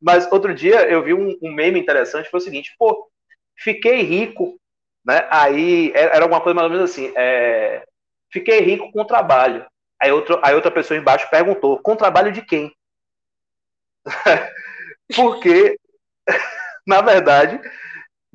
Mas 0.00 0.30
outro 0.30 0.54
dia 0.54 0.88
eu 0.88 1.02
vi 1.02 1.12
um, 1.12 1.36
um 1.42 1.52
meme 1.52 1.80
interessante, 1.80 2.30
foi 2.30 2.38
o 2.38 2.42
seguinte, 2.42 2.74
pô, 2.78 3.08
fiquei 3.56 4.02
rico, 4.02 4.60
né? 5.04 5.26
Aí 5.30 5.90
é, 5.94 6.02
era 6.16 6.22
alguma 6.22 6.40
coisa 6.40 6.54
mais 6.54 6.70
ou 6.70 6.76
menos 6.76 6.90
assim, 6.90 7.12
é, 7.16 7.84
fiquei 8.30 8.60
rico 8.60 8.92
com 8.92 9.04
trabalho. 9.04 9.66
Aí, 10.00 10.12
outro, 10.12 10.38
aí 10.42 10.54
outra 10.54 10.70
pessoa 10.70 10.98
embaixo 10.98 11.28
perguntou, 11.30 11.80
com 11.80 11.96
trabalho 11.96 12.30
de 12.30 12.42
quem? 12.42 12.70
Porque, 15.16 15.78
na 16.86 17.00
verdade, 17.00 17.58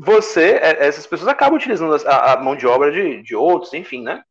você, 0.04 0.60
é, 0.60 0.88
essas 0.88 1.06
pessoas 1.06 1.30
acabam 1.30 1.56
utilizando 1.56 1.96
a, 2.08 2.34
a 2.34 2.38
mão 2.38 2.56
de 2.56 2.66
obra 2.66 2.92
de, 2.92 3.22
de 3.22 3.36
outros, 3.36 3.72
enfim, 3.74 4.02
né? 4.02 4.24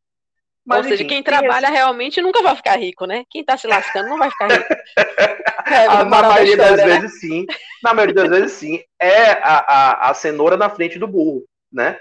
Mas, 0.65 0.79
Ou 0.79 0.83
seja, 0.83 0.95
enfim, 0.95 1.07
quem 1.07 1.23
trabalha 1.23 1.67
esse... 1.67 1.73
realmente 1.73 2.21
nunca 2.21 2.43
vai 2.43 2.55
ficar 2.57 2.77
rico, 2.77 3.05
né? 3.05 3.23
Quem 3.29 3.43
tá 3.43 3.57
se 3.57 3.67
lascando 3.67 4.09
não 4.09 4.17
vai 4.17 4.29
ficar 4.29 4.47
rico. 4.47 4.67
É, 5.63 5.87
na 5.87 6.03
maioria 6.03 6.51
história, 6.51 6.75
das 6.75 6.85
né? 6.85 6.99
vezes, 6.99 7.19
sim. 7.21 7.45
Na 7.81 7.93
maioria 7.93 8.15
das 8.15 8.29
vezes, 8.29 8.51
sim. 8.51 8.83
É 8.99 9.31
a, 9.41 9.59
a, 9.59 10.09
a 10.09 10.13
cenoura 10.13 10.57
na 10.57 10.69
frente 10.69 10.99
do 10.99 11.07
burro, 11.07 11.45
né? 11.71 11.97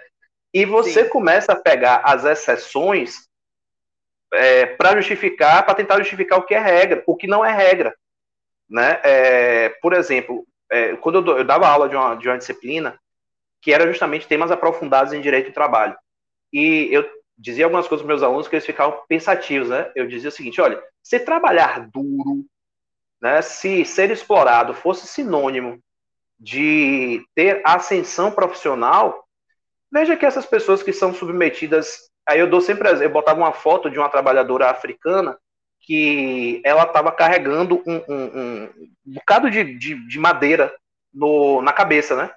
E 0.53 0.65
você 0.65 1.05
sim. 1.05 1.09
começa 1.09 1.53
a 1.53 1.57
pegar 1.57 2.01
as 2.03 2.25
exceções 2.25 3.29
é, 4.35 4.67
para 4.67 4.97
justificar, 4.97 5.65
para 5.65 5.75
tentar 5.75 5.99
justificar 5.99 6.41
o 6.41 6.43
que 6.43 6.55
é 6.55 6.59
regra, 6.59 7.05
o 7.07 7.15
que 7.15 7.29
não 7.29 7.45
é 7.45 7.53
regra. 7.53 7.95
Né? 8.69 8.99
É, 9.05 9.69
por 9.81 9.93
exemplo, 9.93 10.45
é, 10.69 10.97
quando 10.97 11.25
eu, 11.25 11.39
eu, 11.39 11.45
dava 11.45 11.69
aula 11.69 11.89
de 11.89 11.95
uma, 11.95 12.17
de 12.17 12.29
uma 12.29 12.39
disciplina 12.39 12.99
que 13.61 13.73
era 13.73 13.87
justamente 13.87 14.27
temas 14.27 14.51
aprofundados 14.51 15.13
em 15.13 15.21
direito 15.21 15.51
do 15.51 15.55
trabalho. 15.55 15.97
E 16.53 16.89
eu 16.91 17.09
dizia 17.37 17.65
algumas 17.65 17.89
coisas 17.89 18.05
para 18.05 18.15
meus 18.15 18.23
alunos 18.23 18.49
que 18.49 18.55
eles 18.55 18.67
ficavam 18.67 19.03
pensativos, 19.09 19.69
né? 19.69 19.91
Eu 19.95 20.07
dizia 20.07 20.29
o 20.29 20.33
seguinte: 20.33 20.61
olha, 20.61 20.83
se 21.03 21.19
trabalhar 21.21 21.89
duro, 21.89 22.45
né, 23.21 23.43
se 23.43 23.85
ser 23.85 24.11
explorado 24.11 24.75
fosse 24.75 25.07
sinônimo 25.07 25.79
de 26.39 27.23
ter 27.35 27.61
ascensão 27.65 28.31
profissional, 28.31 29.27
veja 29.93 30.17
que 30.17 30.25
essas 30.25 30.47
pessoas 30.47 30.83
que 30.83 30.93
são 30.93 31.13
submetidas. 31.13 32.11
Aí 32.27 32.39
eu 32.39 32.49
dou 32.49 32.61
sempre, 32.61 32.89
eu 33.03 33.11
botava 33.11 33.41
uma 33.41 33.53
foto 33.53 33.91
de 33.91 33.99
uma 33.99 34.09
trabalhadora 34.09 34.71
africana 34.71 35.37
que 35.81 36.61
ela 36.65 36.85
estava 36.85 37.11
carregando 37.11 37.83
um, 37.87 37.97
um, 38.09 38.41
um, 38.41 38.69
bocado 39.05 39.51
de, 39.51 39.77
de, 39.77 40.07
de 40.07 40.19
madeira 40.19 40.73
no, 41.13 41.63
na 41.63 41.73
cabeça, 41.73 42.15
né? 42.15 42.31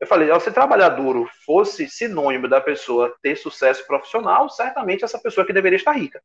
Eu 0.00 0.06
falei, 0.06 0.28
se 0.40 0.52
trabalhar 0.52 0.90
duro 0.90 1.28
fosse 1.44 1.88
sinônimo 1.88 2.48
da 2.48 2.60
pessoa 2.60 3.14
ter 3.20 3.36
sucesso 3.36 3.84
profissional, 3.86 4.48
certamente 4.48 5.04
essa 5.04 5.18
pessoa 5.18 5.44
que 5.44 5.52
deveria 5.52 5.76
estar 5.76 5.92
rica. 5.92 6.22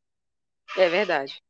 É 0.78 0.88
verdade. 0.88 1.42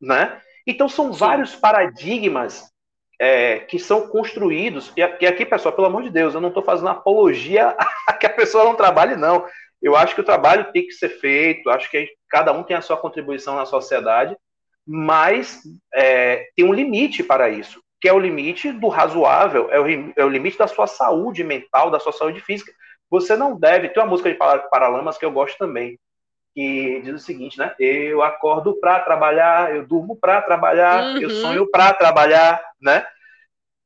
Né? 0.00 0.40
Então 0.66 0.88
são 0.88 1.12
Sim. 1.12 1.18
vários 1.18 1.54
paradigmas 1.54 2.72
é, 3.20 3.60
que 3.60 3.78
são 3.78 4.08
construídos, 4.08 4.92
e 4.96 5.02
aqui, 5.02 5.46
pessoal, 5.46 5.72
pelo 5.72 5.86
amor 5.86 6.02
de 6.02 6.10
Deus, 6.10 6.34
eu 6.34 6.40
não 6.40 6.48
estou 6.48 6.64
fazendo 6.64 6.88
apologia 6.88 7.76
a 8.08 8.12
que 8.12 8.26
a 8.26 8.30
pessoa 8.30 8.64
não 8.64 8.74
trabalhe, 8.74 9.14
não. 9.14 9.46
Eu 9.80 9.94
acho 9.94 10.14
que 10.14 10.20
o 10.20 10.24
trabalho 10.24 10.72
tem 10.72 10.84
que 10.84 10.92
ser 10.92 11.10
feito, 11.10 11.70
acho 11.70 11.88
que 11.88 12.10
cada 12.28 12.52
um 12.52 12.64
tem 12.64 12.76
a 12.76 12.82
sua 12.82 12.96
contribuição 12.96 13.54
na 13.54 13.66
sociedade, 13.66 14.36
mas 14.84 15.60
é, 15.94 16.48
tem 16.56 16.64
um 16.64 16.72
limite 16.72 17.22
para 17.22 17.48
isso 17.48 17.83
que 18.04 18.08
é 18.10 18.12
o 18.12 18.18
limite 18.18 18.70
do 18.70 18.88
razoável, 18.88 19.70
é 19.70 19.80
o, 19.80 19.86
é 20.14 20.22
o 20.22 20.28
limite 20.28 20.58
da 20.58 20.68
sua 20.68 20.86
saúde 20.86 21.42
mental, 21.42 21.90
da 21.90 21.98
sua 21.98 22.12
saúde 22.12 22.38
física. 22.38 22.70
Você 23.08 23.34
não 23.34 23.58
deve. 23.58 23.88
Tem 23.88 24.02
uma 24.02 24.10
música 24.10 24.30
de 24.30 24.36
Paralamas 24.36 25.16
que 25.16 25.24
eu 25.24 25.32
gosto 25.32 25.56
também, 25.56 25.98
que 26.54 27.00
diz 27.02 27.14
o 27.14 27.18
seguinte, 27.18 27.58
né? 27.58 27.74
Eu 27.80 28.22
acordo 28.22 28.78
para 28.78 29.00
trabalhar, 29.00 29.74
eu 29.74 29.86
durmo 29.86 30.18
para 30.20 30.42
trabalhar, 30.42 31.02
uhum. 31.02 31.22
eu 31.22 31.30
sonho 31.30 31.70
para 31.70 31.94
trabalhar, 31.94 32.62
né? 32.78 33.06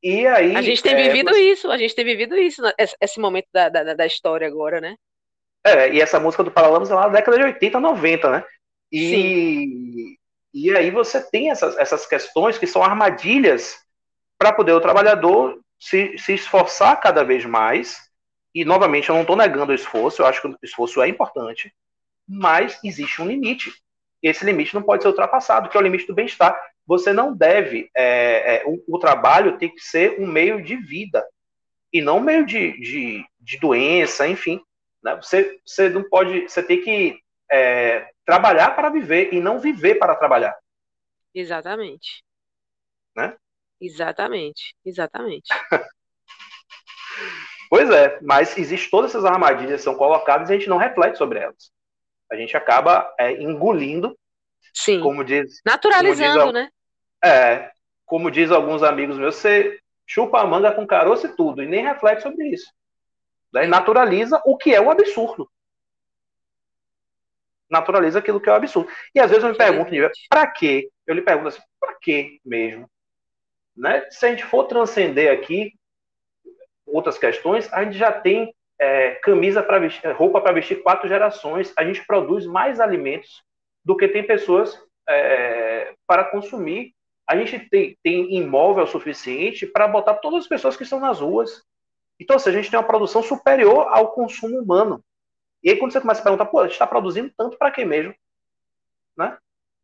E 0.03 0.27
aí. 0.27 0.53
A 0.53 0.61
gente 0.61 0.83
tem 0.83 0.95
é, 0.95 1.03
vivido 1.03 1.29
você... 1.29 1.39
isso, 1.39 1.71
a 1.71 1.77
gente 1.77 1.95
tem 1.95 2.03
vivido 2.03 2.35
isso, 2.35 2.61
né? 2.61 2.73
esse 2.77 3.21
momento 3.21 3.47
da, 3.53 3.69
da, 3.69 3.93
da, 3.93 4.05
história 4.05 4.45
agora, 4.45 4.81
né? 4.81 4.97
É, 5.65 5.93
e 5.93 6.01
essa 6.01 6.19
música 6.19 6.43
do 6.43 6.51
Paralamas 6.51 6.91
é 6.91 6.93
lá 6.93 7.03
da 7.03 7.13
década 7.13 7.37
de 7.37 7.43
80, 7.45 7.79
90, 7.79 8.29
né? 8.31 8.43
E, 8.91 9.09
Sim. 9.11 10.17
e 10.53 10.75
aí 10.75 10.91
você 10.91 11.21
tem 11.21 11.51
essas, 11.51 11.77
essas 11.77 12.05
questões 12.05 12.57
que 12.57 12.67
são 12.67 12.83
armadilhas 12.83 13.87
para 14.39 14.53
poder 14.53 14.71
o 14.71 14.81
trabalhador 14.81 15.59
se, 15.77 16.17
se 16.17 16.33
esforçar 16.33 16.99
cada 16.99 17.23
vez 17.23 17.45
mais. 17.45 18.09
E, 18.55 18.65
novamente, 18.65 19.09
eu 19.09 19.15
não 19.15 19.21
estou 19.21 19.35
negando 19.35 19.71
o 19.71 19.75
esforço, 19.75 20.21
eu 20.21 20.25
acho 20.25 20.41
que 20.41 20.47
o 20.47 20.57
esforço 20.63 21.01
é 21.01 21.07
importante, 21.07 21.71
mas 22.27 22.79
existe 22.83 23.21
um 23.21 23.27
limite. 23.27 23.71
Esse 24.23 24.43
limite 24.43 24.73
não 24.73 24.81
pode 24.81 25.03
ser 25.03 25.09
ultrapassado, 25.09 25.69
que 25.69 25.77
é 25.77 25.79
o 25.79 25.83
limite 25.83 26.07
do 26.07 26.15
bem-estar. 26.15 26.59
Você 26.87 27.13
não 27.13 27.35
deve. 27.35 27.91
É, 27.95 28.55
é, 28.55 28.63
o, 28.65 28.83
o, 28.87 28.97
trabalho 28.97 29.57
tem 29.57 29.69
que 29.69 29.81
ser 29.81 30.19
um 30.19 30.25
meio 30.25 30.63
de 30.63 30.75
vida, 30.75 31.25
e 31.93 32.01
não 32.01 32.17
um 32.17 32.21
meio 32.21 32.45
de, 32.45 32.79
de, 32.79 33.25
de 33.39 33.59
doença, 33.59 34.27
enfim. 34.27 34.61
Né? 35.03 35.15
Você, 35.17 35.59
você 35.65 35.89
não 35.89 36.03
pode. 36.03 36.41
Você 36.49 36.63
tem 36.63 36.81
que 36.81 37.19
é, 37.51 38.09
trabalhar 38.25 38.75
para 38.75 38.89
viver 38.89 39.33
e 39.33 39.39
não 39.39 39.59
viver 39.59 39.95
para 39.95 40.15
trabalhar. 40.15 40.57
Exatamente. 41.33 42.23
Né? 43.15 43.35
Exatamente, 43.81 44.75
exatamente. 44.85 45.47
pois 47.69 47.89
é, 47.89 48.19
mas 48.21 48.57
existem 48.57 48.89
todas 48.89 49.11
essas 49.11 49.25
armadilhas 49.25 49.81
que 49.81 49.83
são 49.83 49.95
colocadas 49.95 50.49
e 50.49 50.53
a 50.53 50.57
gente 50.57 50.69
não 50.69 50.77
reflete 50.77 51.17
sobre 51.17 51.39
elas. 51.39 51.71
A 52.31 52.35
gente 52.35 52.55
acaba 52.55 53.13
é, 53.19 53.31
engolindo, 53.41 54.17
Sim. 54.73 55.01
como 55.01 55.23
diz. 55.23 55.61
Naturalizando, 55.65 56.39
como 56.39 56.53
diz, 56.53 56.61
né? 56.61 56.69
É, 57.23 57.71
como 58.05 58.31
diz 58.31 58.51
alguns 58.51 58.83
amigos 58.83 59.17
meus, 59.17 59.35
você 59.35 59.79
chupa 60.05 60.41
a 60.41 60.45
manga 60.45 60.71
com 60.71 60.85
caroço 60.85 61.27
e 61.27 61.35
tudo, 61.35 61.63
e 61.63 61.67
nem 61.67 61.83
reflete 61.83 62.23
sobre 62.23 62.47
isso. 62.47 62.71
Daí 63.51 63.67
naturaliza 63.67 64.41
o 64.45 64.57
que 64.57 64.73
é 64.73 64.81
um 64.81 64.91
absurdo. 64.91 65.49
Naturaliza 67.69 68.19
aquilo 68.19 68.41
que 68.41 68.49
é 68.49 68.51
um 68.51 68.55
absurdo. 68.55 68.91
E 69.13 69.19
às 69.19 69.29
vezes 69.29 69.43
eu 69.43 69.51
me 69.51 69.57
pergunto, 69.57 69.91
para 70.29 70.47
quê? 70.47 70.89
Eu 71.05 71.15
lhe 71.15 71.21
pergunto 71.21 71.49
assim, 71.49 71.61
para 71.79 71.95
quê 72.01 72.39
mesmo? 72.43 72.89
Né? 73.79 74.05
Se 74.11 74.25
a 74.25 74.29
gente 74.29 74.43
for 74.43 74.65
transcender 74.65 75.31
aqui 75.31 75.73
outras 76.85 77.17
questões, 77.17 77.71
a 77.71 77.81
gente 77.83 77.97
já 77.97 78.11
tem 78.11 78.53
é, 78.77 79.11
camisa 79.15 79.63
para 79.63 79.79
vestir, 79.79 80.11
roupa 80.11 80.41
para 80.41 80.51
vestir 80.51 80.83
quatro 80.83 81.07
gerações, 81.07 81.73
a 81.77 81.85
gente 81.85 82.05
produz 82.05 82.45
mais 82.45 82.81
alimentos 82.81 83.41
do 83.83 83.95
que 83.95 84.09
tem 84.09 84.27
pessoas 84.27 84.77
é, 85.07 85.93
para 86.05 86.25
consumir. 86.25 86.93
A 87.25 87.37
gente 87.37 87.69
tem, 87.69 87.97
tem 88.03 88.35
imóvel 88.35 88.85
suficiente 88.85 89.65
para 89.65 89.87
botar 89.87 90.15
todas 90.15 90.43
as 90.43 90.47
pessoas 90.47 90.75
que 90.75 90.83
estão 90.83 90.99
nas 90.99 91.21
ruas. 91.21 91.63
Então, 92.19 92.35
assim, 92.35 92.49
a 92.49 92.53
gente 92.53 92.69
tem 92.69 92.77
uma 92.77 92.85
produção 92.85 93.23
superior 93.23 93.87
ao 93.91 94.11
consumo 94.11 94.59
humano. 94.59 95.01
E 95.63 95.69
aí, 95.69 95.77
quando 95.77 95.93
você 95.93 96.01
começa 96.01 96.19
a 96.19 96.23
perguntar, 96.23 96.47
pô, 96.47 96.59
a 96.59 96.63
gente 96.63 96.73
está 96.73 96.87
produzindo 96.87 97.31
tanto 97.37 97.57
para 97.57 97.71
quê 97.71 97.85
mesmo? 97.85 98.13
Né? 99.15 99.37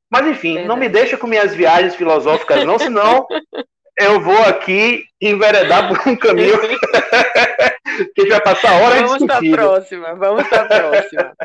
Mas, 0.09 0.27
enfim, 0.27 0.55
Verdade. 0.55 0.67
não 0.67 0.75
me 0.75 0.89
deixa 0.89 1.17
com 1.17 1.27
minhas 1.27 1.53
viagens 1.53 1.95
filosóficas, 1.95 2.65
não, 2.65 2.77
senão 2.77 3.25
eu 3.97 4.21
vou 4.21 4.37
aqui 4.43 5.05
enveredar 5.21 5.87
por 5.87 6.07
um 6.07 6.15
caminho 6.15 6.55
que 8.15 8.25
vai 8.27 8.41
passar 8.41 8.81
horas 8.81 9.01
Vamos 9.01 9.25
para 9.25 9.37
a 9.37 9.51
próxima, 9.51 10.15
vamos 10.15 10.47
para 10.47 10.61
a 10.61 10.67
próxima. 10.67 11.35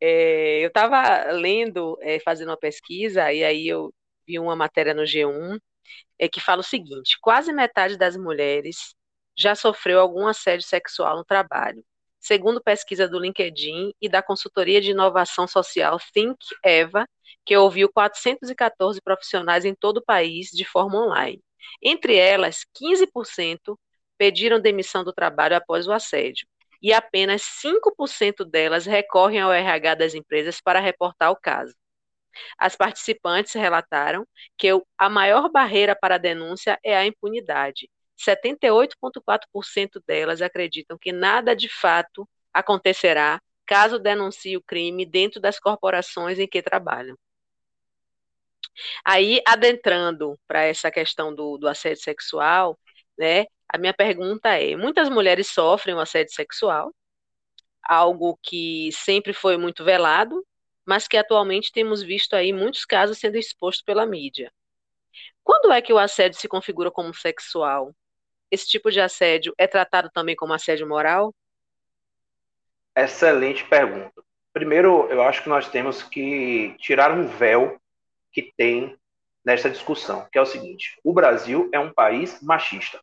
É, 0.00 0.60
eu 0.60 0.68
estava 0.68 1.32
lendo, 1.32 1.98
é, 2.02 2.20
fazendo 2.20 2.48
uma 2.48 2.56
pesquisa, 2.56 3.32
e 3.32 3.42
aí 3.42 3.66
eu 3.66 3.92
vi 4.26 4.38
uma 4.38 4.54
matéria 4.54 4.94
no 4.94 5.02
G1 5.02 5.58
é, 6.18 6.28
que 6.28 6.40
fala 6.40 6.60
o 6.60 6.64
seguinte: 6.64 7.18
quase 7.20 7.52
metade 7.52 7.96
das 7.96 8.16
mulheres 8.16 8.94
já 9.36 9.54
sofreu 9.54 10.00
algum 10.00 10.26
assédio 10.26 10.66
sexual 10.66 11.16
no 11.16 11.24
trabalho. 11.24 11.84
Segundo 12.20 12.62
pesquisa 12.62 13.08
do 13.08 13.18
LinkedIn 13.18 13.92
e 14.00 14.08
da 14.08 14.22
consultoria 14.22 14.80
de 14.80 14.92
inovação 14.92 15.46
social 15.46 15.98
Think 16.12 16.38
Eva, 16.64 17.06
que 17.44 17.56
ouviu 17.56 17.90
414 17.92 19.00
profissionais 19.02 19.64
em 19.64 19.74
todo 19.74 19.98
o 19.98 20.04
país 20.04 20.48
de 20.48 20.64
forma 20.64 21.04
online. 21.04 21.42
Entre 21.82 22.16
elas, 22.16 22.64
15% 22.74 23.78
pediram 24.18 24.60
demissão 24.60 25.04
do 25.04 25.12
trabalho 25.12 25.56
após 25.56 25.86
o 25.86 25.92
assédio, 25.92 26.46
e 26.82 26.92
apenas 26.92 27.42
5% 27.42 28.44
delas 28.44 28.86
recorrem 28.86 29.40
ao 29.40 29.52
RH 29.52 29.94
das 29.94 30.14
empresas 30.14 30.60
para 30.60 30.80
reportar 30.80 31.30
o 31.30 31.36
caso. 31.36 31.74
As 32.58 32.76
participantes 32.76 33.54
relataram 33.54 34.26
que 34.58 34.68
a 34.98 35.08
maior 35.08 35.50
barreira 35.50 35.96
para 35.96 36.16
a 36.16 36.18
denúncia 36.18 36.78
é 36.82 36.96
a 36.96 37.06
impunidade, 37.06 37.88
78,4% 38.16 40.02
delas 40.06 40.40
acreditam 40.40 40.96
que 40.98 41.12
nada 41.12 41.54
de 41.54 41.68
fato 41.68 42.28
acontecerá 42.52 43.40
caso 43.66 43.98
denuncie 43.98 44.56
o 44.56 44.62
crime 44.62 45.04
dentro 45.04 45.40
das 45.40 45.58
corporações 45.58 46.38
em 46.38 46.46
que 46.46 46.62
trabalham. 46.62 47.16
Aí, 49.04 49.40
adentrando 49.46 50.38
para 50.46 50.64
essa 50.64 50.90
questão 50.90 51.34
do, 51.34 51.58
do 51.58 51.68
assédio 51.68 52.02
sexual, 52.02 52.78
né, 53.18 53.46
a 53.68 53.78
minha 53.78 53.94
pergunta 53.94 54.50
é: 54.50 54.76
muitas 54.76 55.08
mulheres 55.08 55.48
sofrem 55.48 55.94
o 55.94 56.00
assédio 56.00 56.34
sexual, 56.34 56.92
algo 57.82 58.38
que 58.42 58.90
sempre 58.92 59.32
foi 59.32 59.56
muito 59.56 59.84
velado, 59.84 60.44
mas 60.86 61.08
que 61.08 61.16
atualmente 61.16 61.72
temos 61.72 62.02
visto 62.02 62.34
aí 62.34 62.52
muitos 62.52 62.84
casos 62.84 63.18
sendo 63.18 63.36
expostos 63.36 63.82
pela 63.84 64.06
mídia. 64.06 64.52
Quando 65.42 65.72
é 65.72 65.82
que 65.82 65.92
o 65.92 65.98
assédio 65.98 66.40
se 66.40 66.48
configura 66.48 66.90
como 66.90 67.14
sexual? 67.14 67.94
esse 68.54 68.68
tipo 68.68 68.90
de 68.90 69.00
assédio 69.00 69.52
é 69.58 69.66
tratado 69.66 70.08
também 70.10 70.36
como 70.36 70.52
assédio 70.52 70.88
moral? 70.88 71.34
Excelente 72.96 73.64
pergunta. 73.64 74.22
Primeiro, 74.52 75.08
eu 75.10 75.20
acho 75.22 75.42
que 75.42 75.48
nós 75.48 75.68
temos 75.68 76.02
que 76.02 76.76
tirar 76.78 77.10
um 77.10 77.26
véu 77.26 77.76
que 78.34 78.52
tem 78.56 78.98
nessa 79.44 79.70
discussão, 79.70 80.28
que 80.30 80.36
é 80.36 80.42
o 80.42 80.46
seguinte: 80.46 81.00
o 81.02 81.12
Brasil 81.12 81.70
é 81.72 81.78
um 81.78 81.92
país 81.92 82.42
machista, 82.42 83.00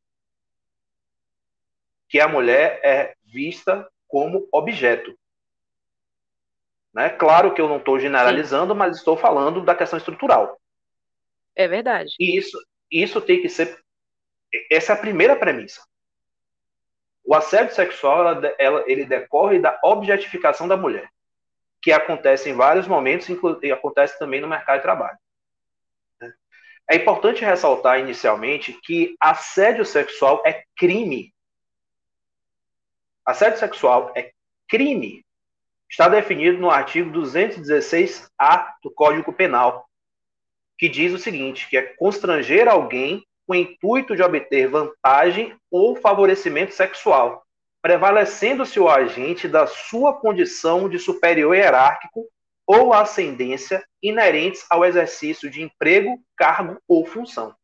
que 2.07 2.19
a 2.19 2.27
mulher 2.27 2.79
é 2.83 3.15
vista 3.25 3.89
como 4.07 4.47
objeto. 4.51 5.17
Né? 6.93 7.09
Claro 7.09 7.53
que 7.53 7.61
eu 7.61 7.69
não 7.69 7.77
estou 7.77 7.97
generalizando, 7.97 8.73
Sim. 8.73 8.79
mas 8.79 8.97
estou 8.97 9.15
falando 9.15 9.63
da 9.63 9.73
questão 9.73 9.97
estrutural. 9.97 10.59
É 11.55 11.67
verdade. 11.67 12.13
E 12.19 12.37
isso, 12.37 12.61
isso 12.91 13.21
tem 13.21 13.41
que 13.41 13.47
ser 13.47 13.81
essa 14.69 14.93
é 14.93 14.95
a 14.95 14.99
primeira 14.99 15.35
premissa. 15.35 15.81
O 17.23 17.33
assédio 17.33 17.73
sexual 17.73 18.27
ela, 18.27 18.55
ela, 18.59 18.83
ele 18.87 19.05
decorre 19.05 19.59
da 19.59 19.79
objetificação 19.83 20.67
da 20.67 20.75
mulher, 20.75 21.09
que 21.81 21.91
acontece 21.91 22.49
em 22.49 22.53
vários 22.53 22.87
momentos 22.87 23.27
e 23.61 23.71
acontece 23.71 24.19
também 24.19 24.39
no 24.39 24.47
mercado 24.47 24.77
de 24.77 24.83
trabalho. 24.83 25.17
É 26.89 26.95
importante 26.95 27.43
ressaltar 27.43 27.99
inicialmente 27.99 28.73
que 28.83 29.15
assédio 29.19 29.85
sexual 29.85 30.43
é 30.45 30.63
crime. 30.75 31.33
Assédio 33.25 33.59
sexual 33.59 34.11
é 34.15 34.31
crime. 34.67 35.25
Está 35.89 36.07
definido 36.07 36.57
no 36.57 36.69
artigo 36.69 37.11
216-A 37.11 38.75
do 38.83 38.91
Código 38.91 39.33
Penal, 39.33 39.85
que 40.77 40.87
diz 40.87 41.13
o 41.13 41.19
seguinte, 41.19 41.69
que 41.69 41.77
é 41.77 41.81
constranger 41.81 42.67
alguém 42.67 43.25
com 43.45 43.53
o 43.53 43.55
intuito 43.55 44.15
de 44.15 44.23
obter 44.23 44.67
vantagem 44.67 45.55
ou 45.69 45.95
favorecimento 45.95 46.73
sexual, 46.73 47.45
prevalecendo-se 47.81 48.79
o 48.79 48.87
agente 48.87 49.47
da 49.47 49.65
sua 49.65 50.13
condição 50.13 50.87
de 50.87 50.99
superior 50.99 51.55
hierárquico 51.55 52.27
ou 52.65 52.93
ascendência 52.93 53.83
inerentes 54.01 54.65
ao 54.69 54.85
exercício 54.85 55.49
de 55.49 55.61
emprego, 55.61 56.21
cargo 56.37 56.79
ou 56.87 57.05
função. 57.05 57.55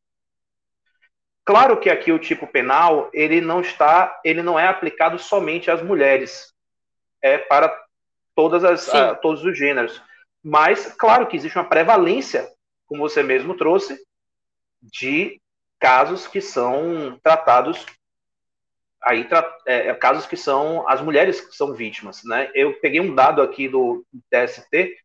Claro 1.45 1.79
que 1.79 1.89
aqui 1.89 2.11
o 2.11 2.19
tipo 2.19 2.45
penal 2.45 3.09
ele 3.13 3.39
não 3.39 3.61
está, 3.61 4.19
ele 4.25 4.41
não 4.41 4.59
é 4.59 4.67
aplicado 4.67 5.17
somente 5.17 5.71
às 5.71 5.81
mulheres, 5.81 6.53
é 7.21 7.37
para 7.37 7.73
todas 8.35 8.65
as, 8.65 8.93
a, 8.93 9.15
todos 9.15 9.45
os 9.45 9.57
gêneros. 9.57 10.01
Mas 10.43 10.93
claro 10.97 11.25
que 11.27 11.37
existe 11.37 11.57
uma 11.57 11.69
prevalência, 11.69 12.51
como 12.85 13.07
você 13.07 13.23
mesmo 13.23 13.55
trouxe, 13.55 13.97
de 14.81 15.41
casos 15.79 16.27
que 16.27 16.41
são 16.41 17.17
tratados 17.23 17.85
aí 19.03 19.27
é, 19.65 19.89
é, 19.89 19.93
casos 19.93 20.25
que 20.25 20.37
são 20.37 20.87
as 20.87 21.01
mulheres 21.01 21.41
que 21.41 21.55
são 21.55 21.73
vítimas, 21.73 22.21
né? 22.23 22.49
Eu 22.53 22.73
peguei 22.79 22.99
um 22.99 23.13
dado 23.13 23.41
aqui 23.41 23.67
do 23.67 24.05
TST. 24.29 24.97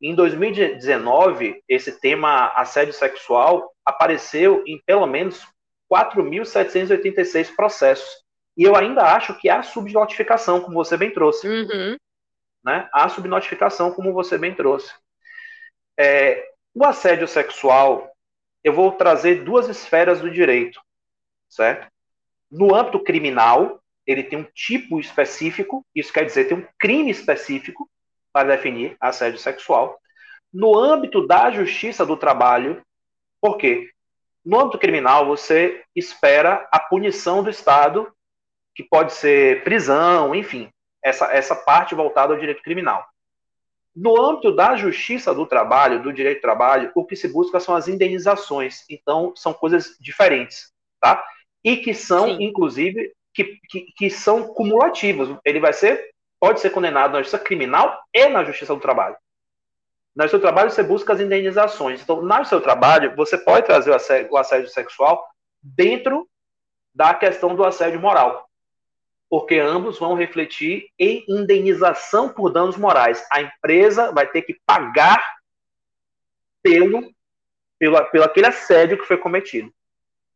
Em 0.00 0.14
2019, 0.14 1.62
esse 1.68 2.00
tema 2.00 2.48
assédio 2.48 2.92
sexual 2.92 3.72
apareceu 3.84 4.62
em 4.66 4.80
pelo 4.84 5.06
menos 5.06 5.46
4.786 5.90 7.54
processos. 7.54 8.08
E 8.56 8.64
eu 8.64 8.74
ainda 8.74 9.02
acho 9.02 9.38
que 9.38 9.48
há 9.48 9.62
subnotificação, 9.62 10.60
como 10.60 10.74
você 10.74 10.96
bem 10.96 11.10
trouxe. 11.10 11.48
Uhum. 11.48 11.96
Né? 12.64 12.88
Há 12.92 13.08
subnotificação, 13.08 13.92
como 13.92 14.12
você 14.12 14.36
bem 14.36 14.54
trouxe. 14.54 14.92
É, 15.98 16.46
o 16.74 16.84
assédio 16.84 17.28
sexual, 17.28 18.10
eu 18.62 18.72
vou 18.72 18.92
trazer 18.92 19.44
duas 19.44 19.68
esferas 19.68 20.20
do 20.20 20.30
direito, 20.30 20.80
certo? 21.48 21.88
No 22.50 22.74
âmbito 22.74 23.02
criminal, 23.02 23.80
ele 24.06 24.22
tem 24.22 24.38
um 24.38 24.46
tipo 24.54 25.00
específico, 25.00 25.84
isso 25.94 26.12
quer 26.12 26.24
dizer, 26.24 26.44
tem 26.44 26.58
um 26.58 26.66
crime 26.78 27.10
específico 27.10 27.88
para 28.32 28.56
definir 28.56 28.96
assédio 29.00 29.38
sexual. 29.38 29.98
No 30.52 30.78
âmbito 30.78 31.26
da 31.26 31.50
justiça 31.50 32.06
do 32.06 32.16
trabalho, 32.16 32.82
por 33.40 33.56
quê? 33.56 33.90
No 34.44 34.60
âmbito 34.60 34.78
criminal, 34.78 35.26
você 35.26 35.82
espera 35.94 36.68
a 36.70 36.78
punição 36.78 37.42
do 37.42 37.50
Estado, 37.50 38.12
que 38.74 38.84
pode 38.84 39.12
ser 39.12 39.64
prisão, 39.64 40.34
enfim, 40.34 40.70
essa, 41.02 41.32
essa 41.32 41.56
parte 41.56 41.94
voltada 41.94 42.32
ao 42.32 42.38
direito 42.38 42.62
criminal. 42.62 43.04
No 43.94 44.20
âmbito 44.20 44.54
da 44.54 44.76
justiça 44.76 45.34
do 45.34 45.46
trabalho, 45.46 46.02
do 46.02 46.12
direito 46.12 46.38
do 46.38 46.42
trabalho, 46.42 46.92
o 46.94 47.04
que 47.04 47.16
se 47.16 47.26
busca 47.28 47.58
são 47.58 47.74
as 47.74 47.88
indenizações. 47.88 48.84
Então, 48.90 49.32
são 49.34 49.54
coisas 49.54 49.96
diferentes, 49.98 50.70
tá? 51.00 51.24
E 51.66 51.76
que 51.76 51.92
são, 51.92 52.28
Sim. 52.28 52.44
inclusive, 52.44 53.12
que, 53.34 53.58
que, 53.68 53.80
que, 53.96 54.08
são 54.08 54.54
cumulativas. 54.54 55.36
Ele 55.44 55.58
vai 55.58 55.72
ser, 55.72 56.10
pode 56.38 56.60
ser 56.60 56.70
condenado 56.70 57.12
na 57.12 57.18
justiça 57.18 57.42
criminal 57.42 58.00
e 58.14 58.28
na 58.28 58.44
justiça 58.44 58.72
do 58.72 58.80
trabalho. 58.80 59.16
No 60.14 60.28
seu 60.28 60.40
trabalho, 60.40 60.70
você 60.70 60.82
busca 60.82 61.12
as 61.12 61.20
indenizações. 61.20 62.00
Então, 62.00 62.22
no 62.22 62.44
seu 62.44 62.60
trabalho, 62.60 63.14
você 63.16 63.36
pode 63.36 63.66
trazer 63.66 63.90
o 63.90 63.94
assédio, 63.94 64.32
o 64.32 64.36
assédio 64.38 64.68
sexual 64.68 65.26
dentro 65.60 66.26
da 66.94 67.12
questão 67.12 67.54
do 67.54 67.64
assédio 67.64 68.00
moral. 68.00 68.48
Porque 69.28 69.58
ambos 69.58 69.98
vão 69.98 70.14
refletir 70.14 70.86
em 70.96 71.24
indenização 71.28 72.28
por 72.28 72.50
danos 72.50 72.76
morais. 72.76 73.26
A 73.30 73.42
empresa 73.42 74.12
vai 74.12 74.26
ter 74.26 74.42
que 74.42 74.56
pagar 74.64 75.20
pelo, 76.62 77.12
pelo, 77.76 78.02
pelo 78.06 78.24
aquele 78.24 78.46
assédio 78.46 78.96
que 78.96 79.04
foi 79.04 79.18
cometido. 79.18 79.70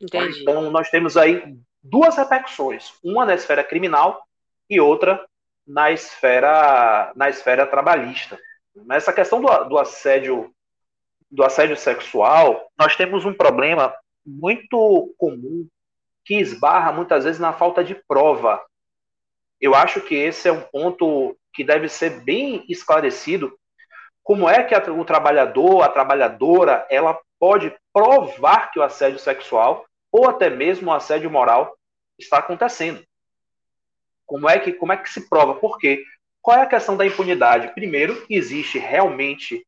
Entendi. 0.00 0.42
Então, 0.42 0.70
nós 0.70 0.90
temos 0.90 1.16
aí 1.16 1.56
duas 1.82 2.16
repercussões. 2.16 2.92
Uma 3.02 3.26
na 3.26 3.34
esfera 3.34 3.62
criminal 3.62 4.22
e 4.68 4.80
outra 4.80 5.24
na 5.66 5.92
esfera, 5.92 7.12
na 7.14 7.28
esfera 7.28 7.66
trabalhista. 7.66 8.38
Nessa 8.74 9.12
questão 9.12 9.40
do, 9.40 9.64
do 9.64 9.78
assédio 9.78 10.52
do 11.30 11.44
assédio 11.44 11.76
sexual, 11.76 12.68
nós 12.76 12.96
temos 12.96 13.24
um 13.24 13.32
problema 13.32 13.94
muito 14.26 15.14
comum 15.16 15.68
que 16.24 16.34
esbarra 16.34 16.92
muitas 16.92 17.24
vezes 17.24 17.40
na 17.40 17.52
falta 17.52 17.84
de 17.84 17.94
prova. 17.94 18.60
Eu 19.60 19.74
acho 19.74 20.00
que 20.00 20.14
esse 20.14 20.48
é 20.48 20.52
um 20.52 20.60
ponto 20.60 21.36
que 21.54 21.62
deve 21.62 21.88
ser 21.88 22.20
bem 22.22 22.64
esclarecido. 22.68 23.56
Como 24.24 24.48
é 24.48 24.64
que 24.64 24.74
o 24.74 25.04
trabalhador, 25.04 25.82
a 25.82 25.88
trabalhadora, 25.88 26.84
ela 26.90 27.16
pode 27.38 27.72
provar 27.92 28.72
que 28.72 28.80
o 28.80 28.82
assédio 28.82 29.18
sexual 29.18 29.86
ou 30.12 30.28
até 30.28 30.50
mesmo 30.50 30.90
o 30.90 30.94
assédio 30.94 31.30
moral 31.30 31.76
está 32.18 32.38
acontecendo? 32.38 33.04
Como 34.26 34.48
é 34.48 34.58
que, 34.58 34.72
como 34.72 34.92
é 34.92 34.96
que 34.96 35.10
se 35.10 35.28
prova? 35.28 35.54
Por 35.54 35.78
quê? 35.78 36.04
Qual 36.42 36.56
é 36.56 36.62
a 36.62 36.66
questão 36.66 36.96
da 36.96 37.06
impunidade? 37.06 37.74
Primeiro, 37.74 38.24
existe 38.28 38.78
realmente 38.78 39.66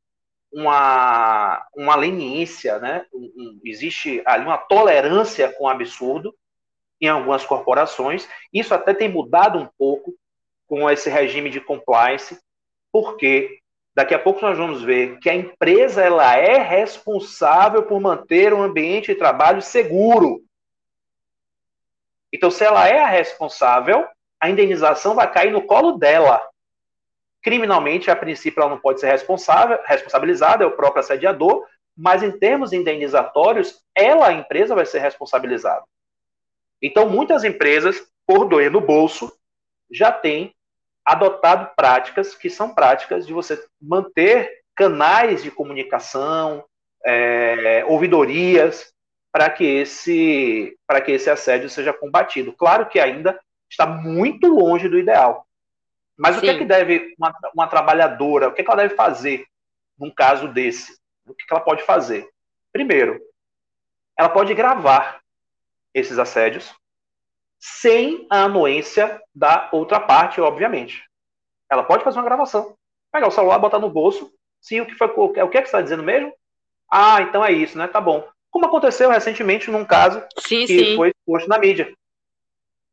uma, 0.53 1.67
uma 1.75 1.97
leniência, 1.97 2.79
né? 2.79 3.07
Um, 3.13 3.33
um, 3.37 3.61
existe 3.65 4.23
ali 4.27 4.45
uma 4.45 4.59
tolerância 4.59 5.53
com 5.53 5.65
o 5.65 5.69
absurdo 5.69 6.35
em 7.01 7.09
algumas 7.09 7.45
corporações. 7.45 8.29
Isso 8.53 8.75
até 8.75 8.95
tem 8.95 9.09
mudado 9.09 9.59
um 9.59 9.69
pouco 9.79 10.15
com 10.67 10.89
esse 10.89 11.11
regime 11.11 11.51
de 11.51 11.61
compliance, 11.61 12.39
porque 12.93 13.62
daqui 13.95 14.15
a 14.15 14.19
pouco 14.19 14.41
nós 14.41 14.57
vamos 14.57 14.83
ver 14.83 15.19
que 15.19 15.29
a 15.29 15.35
empresa 15.35 16.03
ela 16.03 16.37
é 16.37 16.59
responsável 16.59 17.83
por 17.83 18.01
manter 18.01 18.53
um 18.53 18.63
ambiente 18.63 19.13
de 19.13 19.19
trabalho 19.19 19.61
seguro. 19.61 20.43
Então, 22.33 22.51
se 22.51 22.65
ela 22.65 22.89
é 22.89 22.99
a 22.99 23.07
responsável, 23.07 24.07
a 24.41 24.49
indenização 24.49 25.15
vai 25.15 25.31
cair 25.31 25.53
no 25.53 25.67
colo 25.67 25.93
dela. 25.93 26.41
Criminalmente, 27.43 28.11
a 28.11 28.17
princípio, 28.17 28.61
ela 28.61 28.71
não 28.71 28.81
pode 28.81 29.01
ser 29.01 29.11
responsável, 29.11 29.79
responsabilizada, 29.85 30.65
é 30.65 30.67
o 30.67 30.77
próprio 30.77 31.01
assediador, 31.01 31.67
mas 31.95 32.23
em 32.23 32.31
termos 32.39 32.73
indenizatórios, 32.73 33.85
ela, 33.95 34.29
a 34.29 34.33
empresa, 34.33 34.75
vai 34.75 34.87
ser 34.87 35.01
responsabilizada. 35.01 35.85
Então, 36.81 37.09
muitas 37.09 37.45
empresas, 37.45 38.01
por 38.27 38.49
doer 38.49 38.71
no 38.71 38.81
bolso, 38.81 39.31
já 39.91 40.11
têm 40.11 40.55
adotado 41.05 41.71
práticas 41.77 42.35
que 42.35 42.49
são 42.49 42.75
práticas 42.75 43.27
de 43.27 43.33
você 43.33 43.63
manter 43.81 44.63
canais 44.75 45.43
de 45.43 45.51
comunicação, 45.51 46.65
é, 47.05 47.85
ouvidorias, 47.87 48.93
para 49.33 49.49
que 49.51 49.65
esse 49.65 50.77
para 50.87 51.01
que 51.01 51.13
esse 51.13 51.31
assédio 51.31 51.69
seja 51.69 51.93
combatido. 51.93 52.53
Claro 52.53 52.87
que 52.87 53.01
ainda 53.01 53.41
está 53.71 53.87
muito 53.87 54.47
longe 54.47 54.89
do 54.89 54.99
ideal. 54.99 55.47
Mas 56.17 56.35
Sim. 56.35 56.39
o 56.39 56.43
que 56.43 56.51
é 56.51 56.59
que 56.59 56.65
deve 56.65 57.15
uma, 57.19 57.35
uma, 57.55 57.67
trabalhadora, 57.67 58.49
o 58.49 58.53
que, 58.53 58.61
é 58.61 58.65
que 58.65 58.71
ela 58.71 58.83
deve 58.83 58.95
fazer 58.95 59.47
num 59.99 60.11
caso 60.11 60.47
desse? 60.49 60.99
O 61.27 61.35
que, 61.35 61.43
é 61.43 61.47
que 61.47 61.55
ela 61.55 61.65
pode 61.65 61.83
fazer? 61.83 62.29
Primeiro, 62.71 63.19
ela 64.17 64.29
pode 64.29 64.53
gravar 64.55 65.21
esses 65.95 66.19
assédios 66.19 66.75
sem 67.65 68.27
a 68.29 68.43
anuência 68.43 69.23
da 69.33 69.69
outra 69.71 70.01
parte, 70.01 70.41
obviamente. 70.41 71.05
Ela 71.71 71.85
pode 71.85 72.03
fazer 72.03 72.19
uma 72.19 72.25
gravação, 72.25 72.77
pegar 73.13 73.29
o 73.29 73.31
celular, 73.31 73.57
botar 73.61 73.79
no 73.79 73.89
bolso. 73.89 74.33
Sim, 74.61 74.81
o 74.81 74.87
que 74.87 74.97
foi 74.97 75.07
o 75.07 75.29
que 75.31 75.39
é 75.39 75.47
que 75.47 75.57
você 75.57 75.77
está 75.77 75.81
dizendo 75.81 76.03
mesmo? 76.03 76.35
Ah, 76.91 77.23
então 77.23 77.45
é 77.45 77.53
isso, 77.53 77.79
né? 77.79 77.87
Tá 77.87 78.01
bom. 78.01 78.29
Como 78.51 78.67
aconteceu 78.67 79.11
recentemente 79.11 79.71
num 79.71 79.85
caso 79.85 80.21
sim, 80.41 80.67
que 80.67 80.87
sim. 80.87 80.97
foi 80.97 81.13
posto 81.25 81.49
na 81.49 81.57
mídia, 81.57 81.95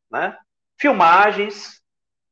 né? 0.09 0.37
Filmagens, 0.77 1.81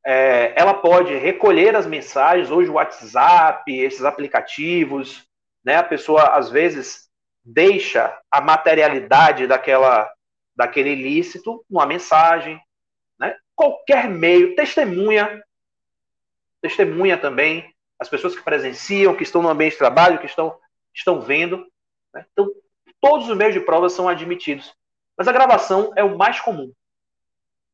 é, 0.06 0.54
ela 0.56 0.76
pode 0.76 1.16
recolher 1.16 1.76
as 1.76 1.88
mensagens, 1.88 2.52
hoje 2.52 2.70
o 2.70 2.74
WhatsApp, 2.74 3.76
esses 3.76 4.06
aplicativos, 4.06 5.28
né? 5.66 5.78
A 5.78 5.84
pessoa 5.84 6.38
às 6.38 6.52
vezes 6.52 7.10
deixa 7.44 8.16
a 8.32 8.40
materialidade 8.40 9.48
daquela, 9.48 10.08
daquele 10.58 10.90
ilícito 10.90 11.64
numa 11.70 11.86
mensagem, 11.86 12.60
né? 13.20 13.38
Qualquer 13.56 14.10
meio, 14.10 14.56
testemunha, 14.56 15.42
testemunha 16.60 17.18
também, 17.18 17.72
as 18.00 18.10
pessoas 18.10 18.36
que 18.36 18.44
presenciam, 18.44 19.16
que 19.16 19.24
estão 19.24 19.42
no 19.42 19.50
ambiente 19.50 19.74
de 19.74 19.78
trabalho, 19.78 20.20
que 20.20 20.26
estão, 20.26 20.58
estão 20.94 21.22
vendo. 21.22 21.66
Né? 22.14 22.26
Então, 22.32 22.52
todos 23.00 23.30
os 23.30 23.38
meios 23.38 23.54
de 23.54 23.60
prova 23.60 23.88
são 23.88 24.10
admitidos. 24.10 24.74
Mas 25.16 25.28
a 25.28 25.32
gravação 25.32 25.94
é 25.96 26.04
o 26.04 26.18
mais 26.18 26.40
comum. 26.40 26.72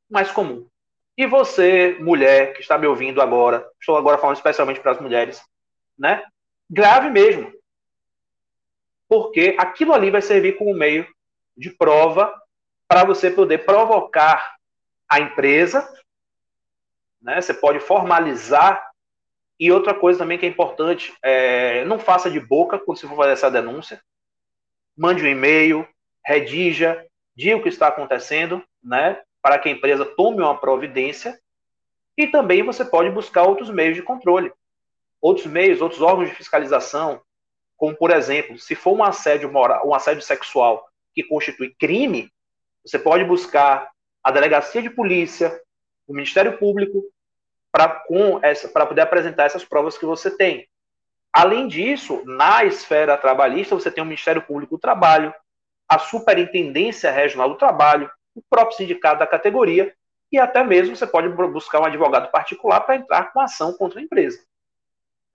O 0.09 0.13
mais 0.13 0.31
comum. 0.31 0.67
E 1.17 1.25
você, 1.25 1.97
mulher, 1.99 2.53
que 2.53 2.61
está 2.61 2.77
me 2.77 2.88
ouvindo 2.88 3.21
agora, 3.21 3.69
estou 3.79 3.95
agora 3.95 4.17
falando 4.17 4.38
especialmente 4.38 4.79
para 4.79 4.91
as 4.91 4.99
mulheres, 4.99 5.41
né? 5.97 6.23
Grave 6.69 7.09
mesmo. 7.09 7.53
Porque 9.07 9.55
aquilo 9.59 9.93
ali 9.93 10.09
vai 10.09 10.21
servir 10.21 10.57
como 10.57 10.73
meio 10.73 11.07
de 11.55 11.69
prova 11.69 12.34
para 12.93 13.05
você 13.05 13.31
poder 13.31 13.65
provocar 13.65 14.55
a 15.09 15.19
empresa, 15.19 15.91
né? 17.19 17.41
Você 17.41 17.51
pode 17.51 17.79
formalizar. 17.79 18.87
E 19.59 19.71
outra 19.71 19.95
coisa 19.95 20.19
também 20.19 20.37
que 20.37 20.45
é 20.45 20.49
importante, 20.49 21.11
é, 21.23 21.83
não 21.85 21.97
faça 21.97 22.29
de 22.29 22.39
boca 22.39 22.77
quando 22.77 22.99
você 22.99 23.07
for 23.07 23.15
fazer 23.17 23.31
essa 23.31 23.49
denúncia. 23.49 23.99
Mande 24.95 25.23
um 25.23 25.27
e-mail, 25.27 25.87
redija, 26.23 27.03
diga 27.35 27.57
o 27.57 27.63
que 27.63 27.69
está 27.69 27.87
acontecendo, 27.87 28.63
né? 28.83 29.19
para 29.41 29.57
que 29.57 29.69
a 29.69 29.71
empresa 29.71 30.05
tome 30.05 30.43
uma 30.43 30.59
providência 30.59 31.39
e 32.15 32.27
também 32.27 32.61
você 32.61 32.85
pode 32.85 33.09
buscar 33.09 33.41
outros 33.41 33.71
meios 33.71 33.95
de 33.95 34.03
controle, 34.03 34.53
outros 35.19 35.47
meios, 35.47 35.81
outros 35.81 35.99
órgãos 35.99 36.29
de 36.29 36.35
fiscalização, 36.35 37.23
como 37.75 37.95
por 37.95 38.11
exemplo, 38.11 38.59
se 38.59 38.75
for 38.75 38.95
um 38.95 39.03
assédio 39.03 39.51
moral, 39.51 39.89
um 39.89 39.95
assédio 39.95 40.21
sexual 40.21 40.87
que 41.11 41.23
constitui 41.23 41.73
crime, 41.73 42.31
você 42.86 42.99
pode 42.99 43.23
buscar 43.23 43.89
a 44.23 44.31
delegacia 44.31 44.81
de 44.81 44.89
polícia, 44.89 45.61
o 46.07 46.13
Ministério 46.13 46.57
Público 46.57 47.03
para 47.71 48.86
poder 48.86 49.01
apresentar 49.01 49.45
essas 49.45 49.65
provas 49.65 49.97
que 49.97 50.05
você 50.05 50.29
tem. 50.36 50.67
Além 51.31 51.67
disso, 51.67 52.21
na 52.25 52.63
esfera 52.63 53.17
trabalhista, 53.17 53.73
você 53.73 53.89
tem 53.89 54.03
o 54.03 54.05
Ministério 54.05 54.41
Público 54.43 54.75
do 54.75 54.81
Trabalho, 54.81 55.34
a 55.89 55.97
Superintendência 55.97 57.11
Regional 57.11 57.49
do 57.49 57.57
Trabalho, 57.57 58.11
o 58.36 58.41
próprio 58.49 58.77
sindicato 58.77 59.19
da 59.19 59.27
categoria, 59.27 59.95
e 60.31 60.38
até 60.38 60.63
mesmo 60.63 60.95
você 60.95 61.07
pode 61.07 61.29
buscar 61.29 61.79
um 61.79 61.86
advogado 61.86 62.31
particular 62.31 62.81
para 62.81 62.95
entrar 62.95 63.31
com 63.31 63.39
ação 63.39 63.73
contra 63.73 63.99
a 63.99 64.03
empresa. 64.03 64.43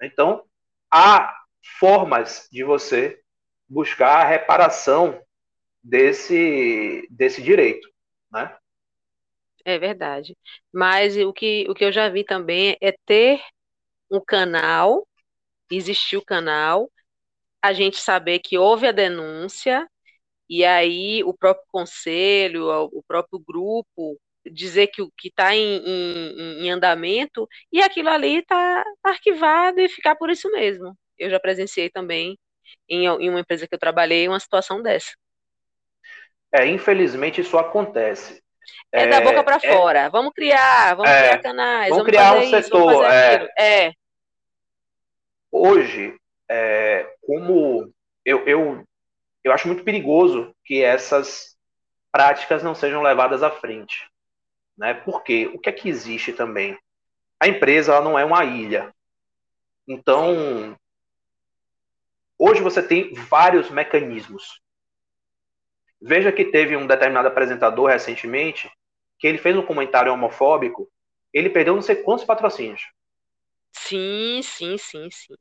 Então, 0.00 0.44
há 0.90 1.34
formas 1.78 2.48
de 2.50 2.62
você 2.62 3.20
buscar 3.68 4.20
a 4.20 4.24
reparação 4.24 5.20
desse, 5.88 7.06
desse 7.10 7.42
direito, 7.42 7.88
né? 8.30 8.56
É 9.64 9.78
verdade. 9.78 10.36
Mas 10.72 11.16
o 11.16 11.32
que, 11.32 11.66
o 11.68 11.74
que 11.74 11.84
eu 11.84 11.92
já 11.92 12.08
vi 12.08 12.24
também 12.24 12.76
é 12.80 12.92
ter 13.06 13.40
um 14.10 14.20
canal, 14.20 15.06
existir 15.70 16.16
o 16.16 16.24
canal, 16.24 16.90
a 17.62 17.72
gente 17.72 17.98
saber 17.98 18.38
que 18.40 18.58
houve 18.58 18.86
a 18.86 18.92
denúncia, 18.92 19.88
e 20.48 20.64
aí 20.64 21.22
o 21.24 21.34
próprio 21.34 21.66
conselho, 21.70 22.68
o 22.92 23.02
próprio 23.06 23.38
grupo 23.38 24.18
dizer 24.50 24.88
que 24.88 25.02
o 25.02 25.10
que 25.16 25.28
está 25.28 25.54
em, 25.54 25.78
em, 25.84 26.64
em, 26.64 26.70
andamento 26.70 27.46
e 27.70 27.82
aquilo 27.82 28.08
ali 28.08 28.38
está 28.38 28.84
arquivado 29.02 29.80
e 29.80 29.88
ficar 29.88 30.16
por 30.16 30.30
isso 30.30 30.50
mesmo. 30.52 30.96
Eu 31.18 31.28
já 31.30 31.38
presenciei 31.40 31.90
também 31.90 32.38
em, 32.88 33.06
em 33.06 33.30
uma 33.30 33.40
empresa 33.40 33.66
que 33.68 33.74
eu 33.74 33.78
trabalhei 33.78 34.28
uma 34.28 34.40
situação 34.40 34.82
dessa. 34.82 35.10
É, 36.52 36.66
infelizmente 36.66 37.40
isso 37.40 37.58
acontece. 37.58 38.42
É, 38.92 39.02
é 39.02 39.06
da 39.08 39.20
boca 39.20 39.42
para 39.42 39.56
é, 39.56 39.72
fora. 39.72 40.08
Vamos 40.08 40.32
criar, 40.32 40.94
vamos 40.94 41.10
é, 41.10 41.28
criar 41.28 41.38
canais, 41.42 41.90
vamos, 41.90 42.04
vamos 42.04 42.06
criar 42.06 42.34
um 42.34 42.42
isso, 42.42 42.50
setor. 42.50 43.04
É. 43.04 43.48
é. 43.58 43.92
Hoje, 45.50 46.16
é, 46.48 47.06
como 47.22 47.92
eu, 48.24 48.46
eu 48.46 48.84
eu 49.44 49.52
acho 49.52 49.68
muito 49.68 49.84
perigoso 49.84 50.54
que 50.64 50.82
essas 50.82 51.56
práticas 52.10 52.62
não 52.62 52.74
sejam 52.74 53.02
levadas 53.02 53.42
à 53.42 53.50
frente. 53.50 54.08
Né? 54.76 54.94
Porque 54.94 55.46
o 55.48 55.58
que 55.58 55.68
é 55.68 55.72
que 55.72 55.88
existe 55.88 56.32
também? 56.32 56.78
A 57.40 57.48
empresa 57.48 57.92
ela 57.92 58.04
não 58.04 58.18
é 58.18 58.24
uma 58.24 58.44
ilha. 58.44 58.92
Então, 59.86 60.76
Hoje 62.38 62.62
você 62.62 62.80
tem 62.80 63.12
vários 63.12 63.68
mecanismos. 63.68 64.60
Veja 66.00 66.32
que 66.32 66.44
teve 66.44 66.76
um 66.76 66.86
determinado 66.86 67.28
apresentador 67.28 67.88
recentemente 67.88 68.70
que 69.18 69.26
ele 69.26 69.38
fez 69.38 69.56
um 69.56 69.66
comentário 69.66 70.12
homofóbico, 70.12 70.88
ele 71.32 71.50
perdeu 71.50 71.74
não 71.74 71.82
sei 71.82 71.96
quantos 71.96 72.24
patrocínios. 72.24 72.82
Sim, 73.72 74.40
sim, 74.42 74.78
sim, 74.78 75.08
sim. 75.10 75.34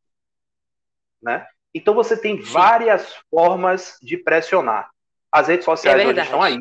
Né? 1.22 1.48
Então 1.74 1.94
você 1.94 2.20
tem 2.20 2.38
sim. 2.38 2.52
várias 2.52 3.16
formas 3.30 3.98
de 4.02 4.18
pressionar. 4.18 4.90
As 5.32 5.48
redes 5.48 5.66
sociais 5.66 6.02
é 6.02 6.22
estão 6.22 6.42
aí. 6.42 6.58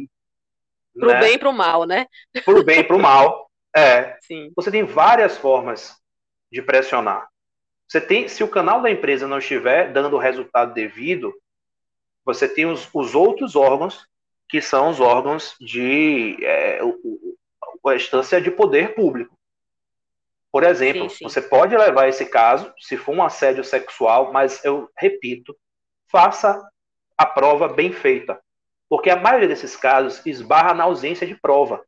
Pro 0.99 1.09
né? 1.09 1.21
bem 1.21 1.35
e 1.35 1.39
pro 1.39 1.53
mal, 1.53 1.85
né? 1.85 2.07
Pro 2.45 2.65
bem 2.65 2.81
e 2.81 2.85
pro 2.85 2.99
mal. 2.99 3.51
É. 3.75 4.17
Sim. 4.21 4.51
Você 4.57 4.71
tem 4.71 4.85
várias 4.85 5.37
formas 5.37 5.97
de 6.51 6.63
pressionar. 6.63 7.29
Você 7.87 8.01
tem, 8.01 8.27
se 8.29 8.43
o 8.43 8.49
canal 8.49 8.83
da 8.83 8.91
empresa 8.91 9.29
não 9.29 9.39
estiver 9.39 9.93
dando 9.93 10.17
o 10.17 10.19
resultado 10.19 10.75
devido, 10.75 11.33
você 12.27 12.49
tem 12.49 12.67
os, 12.67 12.89
os 12.93 13.15
outros 13.15 13.55
órgãos, 13.55 14.05
que 14.49 14.61
são 14.61 14.91
os 14.91 14.99
órgãos 14.99 15.55
de 15.61 16.37
é, 16.45 16.83
o, 16.83 17.37
a 17.89 17.95
instância 17.95 18.41
de 18.41 18.51
poder 18.51 18.97
público. 18.97 19.39
Por 20.51 20.65
exemplo, 20.65 21.09
sim, 21.09 21.19
sim. 21.19 21.25
você 21.25 21.41
pode 21.41 21.77
levar 21.77 22.09
esse 22.09 22.27
caso, 22.27 22.73
se 22.79 22.97
for 22.97 23.15
um 23.15 23.23
assédio 23.23 23.63
sexual, 23.63 24.33
mas 24.33 24.65
eu 24.65 24.91
repito, 24.97 25.57
faça 26.11 26.61
a 27.17 27.25
prova 27.25 27.69
bem 27.69 27.93
feita. 27.93 28.41
Porque 28.89 29.11
a 29.11 29.17
maioria 29.17 29.49
desses 29.49 29.77
casos 29.77 30.25
esbarra 30.27 30.75
na 30.75 30.85
ausência 30.85 31.27
de 31.27 31.35
prova. 31.35 31.85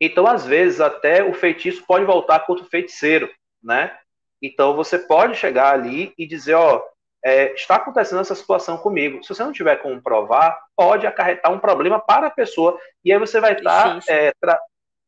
Então, 0.00 0.26
às 0.26 0.44
vezes, 0.44 0.80
até 0.80 1.22
o 1.22 1.32
feitiço 1.32 1.84
pode 1.86 2.04
voltar 2.04 2.40
contra 2.40 2.64
o 2.64 2.68
feiticeiro, 2.68 3.30
né? 3.62 3.96
Então, 4.42 4.74
você 4.74 4.98
pode 4.98 5.36
chegar 5.36 5.72
ali 5.72 6.12
e 6.18 6.26
dizer, 6.26 6.54
ó, 6.54 6.82
é, 7.24 7.54
está 7.54 7.76
acontecendo 7.76 8.20
essa 8.20 8.34
situação 8.34 8.76
comigo. 8.76 9.22
Se 9.24 9.30
você 9.30 9.42
não 9.42 9.52
tiver 9.52 9.76
como 9.76 10.02
provar, 10.02 10.62
pode 10.76 11.06
acarretar 11.06 11.50
um 11.50 11.58
problema 11.58 11.98
para 11.98 12.26
a 12.26 12.30
pessoa. 12.30 12.78
E 13.02 13.10
aí 13.10 13.18
você 13.18 13.40
vai 13.40 13.54
estar, 13.54 14.00
tá, 14.00 14.12
é, 14.12 14.32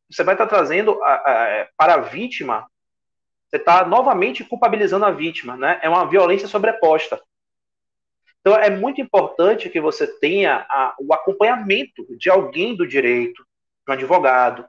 você 0.09 0.23
vai 0.23 0.33
estar 0.33 0.47
tá 0.47 0.55
trazendo 0.55 1.01
a, 1.03 1.13
a, 1.13 1.67
para 1.77 1.93
a 1.93 2.01
vítima, 2.01 2.67
você 3.47 3.57
está 3.57 3.85
novamente 3.85 4.43
culpabilizando 4.43 5.05
a 5.05 5.11
vítima, 5.11 5.55
né? 5.55 5.79
É 5.83 5.87
uma 5.87 6.09
violência 6.09 6.47
sobreposta. 6.47 7.21
Então, 8.41 8.57
é 8.57 8.69
muito 8.69 8.99
importante 8.99 9.69
que 9.69 9.79
você 9.79 10.07
tenha 10.19 10.65
a, 10.69 10.95
o 10.99 11.13
acompanhamento 11.13 12.05
de 12.17 12.29
alguém 12.29 12.75
do 12.75 12.87
direito, 12.87 13.43
de 13.85 13.91
um 13.91 13.93
advogado, 13.93 14.65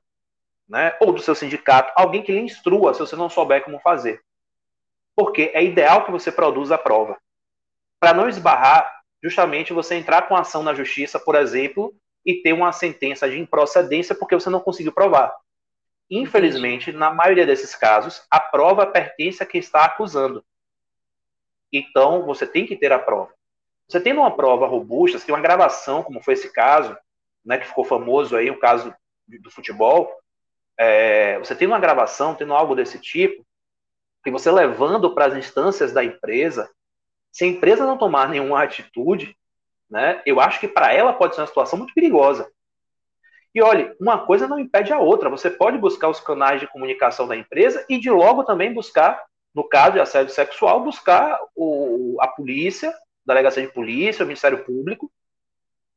né, 0.69 0.95
ou 1.01 1.13
do 1.13 1.23
seu 1.23 1.35
sindicato, 1.35 1.93
alguém 1.97 2.23
que 2.23 2.33
lhe 2.33 2.41
instrua 2.41 2.93
se 2.93 3.01
você 3.01 3.17
não 3.17 3.31
souber 3.31 3.65
como 3.65 3.81
fazer. 3.81 4.21
Porque 5.17 5.51
é 5.55 5.65
ideal 5.65 6.05
que 6.05 6.11
você 6.11 6.31
produza 6.31 6.75
a 6.75 6.79
prova. 6.79 7.17
Para 8.01 8.15
não 8.15 8.29
esbarrar, 8.29 9.03
justamente 9.23 9.73
você 9.73 9.95
entrar 9.95 10.23
com 10.29 10.37
ação 10.37 10.63
na 10.63 10.75
justiça, 10.75 11.19
por 11.19 11.35
exemplo, 11.35 11.95
e 12.25 12.43
ter 12.43 12.53
uma 12.53 12.73
sentença 12.73 13.29
de 13.29 13.39
improcedência 13.39 14.15
porque 14.15 14.35
você 14.35 14.51
não 14.51 14.61
conseguiu 14.61 14.93
provar. 14.93 15.35
Infelizmente, 16.11 16.93
na 16.93 17.13
maioria 17.13 17.47
desses 17.47 17.75
casos, 17.75 18.23
a 18.31 18.41
prova 18.41 18.87
pertence 18.87 19.43
a 19.43 19.47
quem 19.47 19.61
está 19.61 19.85
acusando. 19.85 20.45
Então, 21.73 22.25
você 22.25 22.47
tem 22.47 22.67
que 22.67 22.77
ter 22.77 22.93
a 22.93 22.99
prova. 22.99 23.33
Você 23.87 24.01
tendo 24.01 24.21
uma 24.21 24.35
prova 24.35 24.67
robusta, 24.67 25.19
você 25.19 25.27
tem 25.27 25.35
uma 25.35 25.41
gravação, 25.41 26.03
como 26.03 26.23
foi 26.23 26.35
esse 26.35 26.53
caso, 26.53 26.97
né, 27.45 27.59
que 27.59 27.67
ficou 27.67 27.85
famoso 27.85 28.37
aí, 28.37 28.51
o 28.51 28.59
caso 28.59 28.95
do 29.27 29.51
futebol, 29.51 30.11
é, 30.79 31.39
você 31.39 31.55
tendo 31.55 31.71
uma 31.71 31.81
gravação, 31.81 32.35
tendo 32.35 32.55
algo 32.55 32.75
desse 32.75 32.99
tipo, 32.99 33.45
e 34.27 34.31
você 34.31 34.51
levando 34.51 35.15
para 35.15 35.27
as 35.27 35.35
instâncias 35.35 35.93
da 35.93 36.05
empresa, 36.05 36.71
se 37.33 37.45
a 37.45 37.49
empresa 37.49 37.87
não 37.87 37.99
tomar 37.99 38.29
nenhuma 38.29 38.63
atitude, 38.63 39.37
né, 39.89 40.23
eu 40.27 40.41
acho 40.41 40.61
que 40.61 40.69
para 40.69 40.93
ela 40.93 41.13
pode 41.13 41.35
ser 41.35 41.41
uma 41.41 41.47
situação 41.47 41.79
muito 41.79 41.95
perigosa. 41.95 42.51
E 43.55 43.63
olhe, 43.63 43.95
uma 44.01 44.27
coisa 44.27 44.47
não 44.47 44.59
impede 44.59 44.93
a 44.93 44.99
outra. 44.99 45.31
Você 45.31 45.51
pode 45.51 45.79
buscar 45.79 46.09
os 46.09 46.21
canais 46.21 46.61
de 46.61 46.67
comunicação 46.67 47.27
da 47.27 47.37
empresa 47.37 47.85
e 47.89 47.99
de 47.99 48.11
logo 48.11 48.45
também 48.45 48.73
buscar, 48.73 49.25
no 49.55 49.65
caso 49.65 49.93
de 49.93 50.01
assédio 50.01 50.33
sexual, 50.33 50.85
buscar 50.85 51.41
o, 51.57 52.17
a 52.21 52.29
polícia 52.29 52.93
delegacia 53.29 53.67
de 53.67 53.73
polícia, 53.73 54.25
o 54.25 54.27
Ministério 54.27 54.65
Público, 54.65 55.13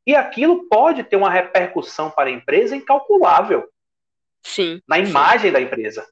e 0.06 0.16
aquilo 0.16 0.68
pode 0.68 1.04
ter 1.04 1.16
uma 1.16 1.30
repercussão 1.30 2.12
para 2.12 2.30
a 2.30 2.34
empresa 2.34 2.76
incalculável. 2.76 3.70
Sim. 4.44 4.82
Na 4.88 5.00
imagem 5.00 5.50
sim. 5.50 5.54
da 5.54 5.62
empresa. 5.62 6.06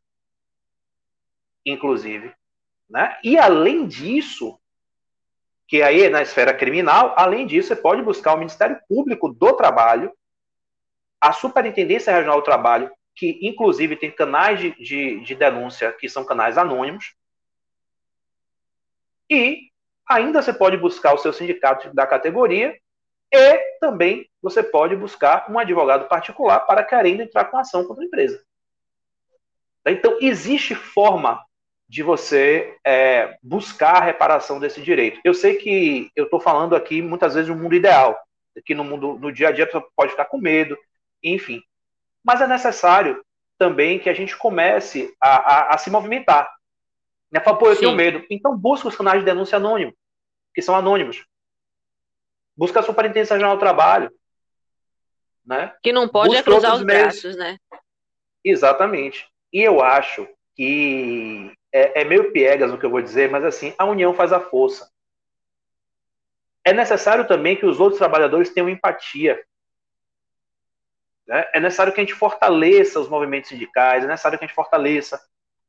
Inclusive. 1.65 2.33
Né? 2.89 3.17
E 3.23 3.37
além 3.37 3.87
disso, 3.87 4.58
que 5.69 5.83
aí 5.83 6.09
na 6.09 6.23
esfera 6.23 6.51
criminal, 6.51 7.13
além 7.15 7.45
disso, 7.45 7.67
você 7.67 7.75
pode 7.75 8.01
buscar 8.01 8.33
o 8.33 8.37
Ministério 8.39 8.79
Público 8.89 9.31
do 9.31 9.53
Trabalho, 9.53 10.11
a 11.21 11.31
Superintendência 11.31 12.11
Regional 12.11 12.39
do 12.39 12.43
Trabalho, 12.43 12.91
que 13.15 13.37
inclusive 13.43 13.95
tem 13.95 14.09
canais 14.09 14.59
de, 14.59 14.71
de, 14.83 15.19
de 15.19 15.35
denúncia 15.35 15.93
que 15.93 16.09
são 16.09 16.25
canais 16.25 16.57
anônimos, 16.57 17.13
e 19.29 19.69
ainda 20.09 20.41
você 20.41 20.51
pode 20.51 20.75
buscar 20.75 21.13
o 21.13 21.19
seu 21.19 21.31
sindicato 21.31 21.93
da 21.93 22.07
categoria 22.07 22.75
e 23.31 23.57
também 23.79 24.27
você 24.41 24.63
pode 24.63 24.95
buscar 24.95 25.51
um 25.51 25.59
advogado 25.59 26.07
particular 26.07 26.61
para 26.61 26.83
querendo 26.83 27.21
entrar 27.21 27.45
com 27.45 27.59
ação 27.59 27.85
contra 27.85 28.03
a 28.03 28.07
empresa. 28.07 28.43
Então, 29.85 30.17
existe 30.19 30.73
forma 30.73 31.45
de 31.89 32.03
você 32.03 32.77
é, 32.85 33.35
buscar 33.41 33.95
a 33.95 34.05
reparação 34.05 34.59
desse 34.59 34.79
direito. 34.79 35.19
Eu 35.23 35.33
sei 35.33 35.57
que 35.57 36.11
eu 36.15 36.25
estou 36.25 36.39
falando 36.39 36.75
aqui 36.75 37.01
muitas 37.01 37.33
vezes 37.33 37.49
um 37.49 37.57
mundo 37.57 37.73
ideal, 37.73 38.15
que 38.63 38.75
no 38.75 38.83
mundo 38.83 39.17
no 39.17 39.31
dia 39.31 39.47
a 39.47 39.51
dia 39.51 39.67
você 39.69 39.83
pode 39.95 40.11
ficar 40.11 40.25
com 40.25 40.37
medo, 40.37 40.77
enfim. 41.23 41.59
Mas 42.23 42.41
é 42.41 42.47
necessário 42.47 43.25
também 43.57 43.97
que 43.97 44.07
a 44.07 44.13
gente 44.13 44.37
comece 44.37 45.11
a, 45.19 45.29
a, 45.29 45.75
a 45.75 45.77
se 45.79 45.89
movimentar. 45.89 46.47
Né? 47.31 47.39
Fala, 47.39 47.57
pô, 47.57 47.69
eu 47.69 47.73
Sim. 47.73 47.81
tenho 47.81 47.95
medo. 47.95 48.23
Então 48.29 48.55
busca 48.55 48.87
os 48.87 48.95
canais 48.95 49.19
de 49.19 49.25
denúncia 49.25 49.55
anônimo, 49.55 49.93
que 50.53 50.61
são 50.61 50.75
anônimos. 50.75 51.25
Busca 52.55 52.81
a 52.81 52.83
Superintendência 52.83 53.33
Regional 53.33 53.55
do 53.55 53.59
Trabalho. 53.59 54.11
Né? 55.43 55.73
Que 55.81 55.91
não 55.91 56.07
pode 56.07 56.35
é 56.35 56.43
cruzar 56.43 56.75
os 56.75 56.83
braços, 56.83 57.35
né? 57.35 57.57
Exatamente. 58.45 59.27
E 59.51 59.59
eu 59.59 59.81
acho 59.81 60.27
que 60.55 61.51
é, 61.71 62.01
é 62.01 62.03
meio 62.03 62.31
piegas 62.31 62.71
o 62.71 62.77
que 62.77 62.85
eu 62.85 62.89
vou 62.89 63.01
dizer, 63.01 63.29
mas 63.29 63.43
assim, 63.43 63.73
a 63.77 63.85
união 63.85 64.13
faz 64.13 64.31
a 64.31 64.39
força. 64.39 64.91
É 66.63 66.73
necessário 66.73 67.27
também 67.27 67.55
que 67.55 67.65
os 67.65 67.79
outros 67.79 67.97
trabalhadores 67.97 68.53
tenham 68.53 68.69
empatia. 68.69 69.41
Né? 71.27 71.47
É 71.53 71.59
necessário 71.59 71.93
que 71.93 72.01
a 72.01 72.03
gente 72.03 72.15
fortaleça 72.15 72.99
os 72.99 73.07
movimentos 73.07 73.49
sindicais, 73.49 74.03
é 74.03 74.07
necessário 74.07 74.37
que 74.37 74.45
a 74.45 74.47
gente 74.47 74.55
fortaleça 74.55 75.23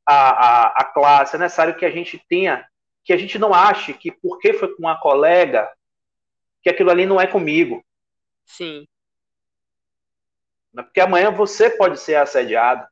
a, 0.05 0.13
a, 0.15 0.67
a 0.67 0.83
classe, 0.85 1.35
é 1.35 1.39
necessário 1.39 1.75
que 1.75 1.85
a 1.85 1.91
gente 1.91 2.17
tenha, 2.27 2.67
que 3.03 3.13
a 3.13 3.17
gente 3.17 3.37
não 3.39 3.53
ache 3.53 3.93
que 3.93 4.11
porque 4.11 4.53
foi 4.53 4.73
com 4.75 4.79
uma 4.79 4.99
colega, 4.99 5.71
que 6.61 6.69
aquilo 6.69 6.91
ali 6.91 7.05
não 7.05 7.19
é 7.19 7.27
comigo. 7.27 7.83
Sim. 8.45 8.87
Né? 10.73 10.83
Porque 10.83 10.99
amanhã 10.99 11.31
você 11.31 11.69
pode 11.69 11.99
ser 11.99 12.15
assediado. 12.15 12.87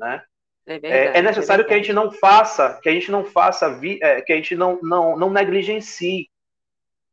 Né? 0.00 0.22
É, 0.66 0.78
verdade, 0.78 1.16
é, 1.16 1.18
é 1.18 1.22
necessário 1.22 1.62
é 1.64 1.68
que 1.68 1.74
a 1.74 1.76
gente 1.76 1.92
não 1.92 2.10
faça, 2.10 2.80
que 2.82 2.88
a 2.88 2.92
gente 2.92 3.10
não 3.10 3.24
faça, 3.24 3.78
é, 4.00 4.22
que 4.22 4.32
a 4.32 4.36
gente 4.36 4.56
não, 4.56 4.80
não, 4.82 5.16
não 5.16 5.30
negligencie. 5.30 6.28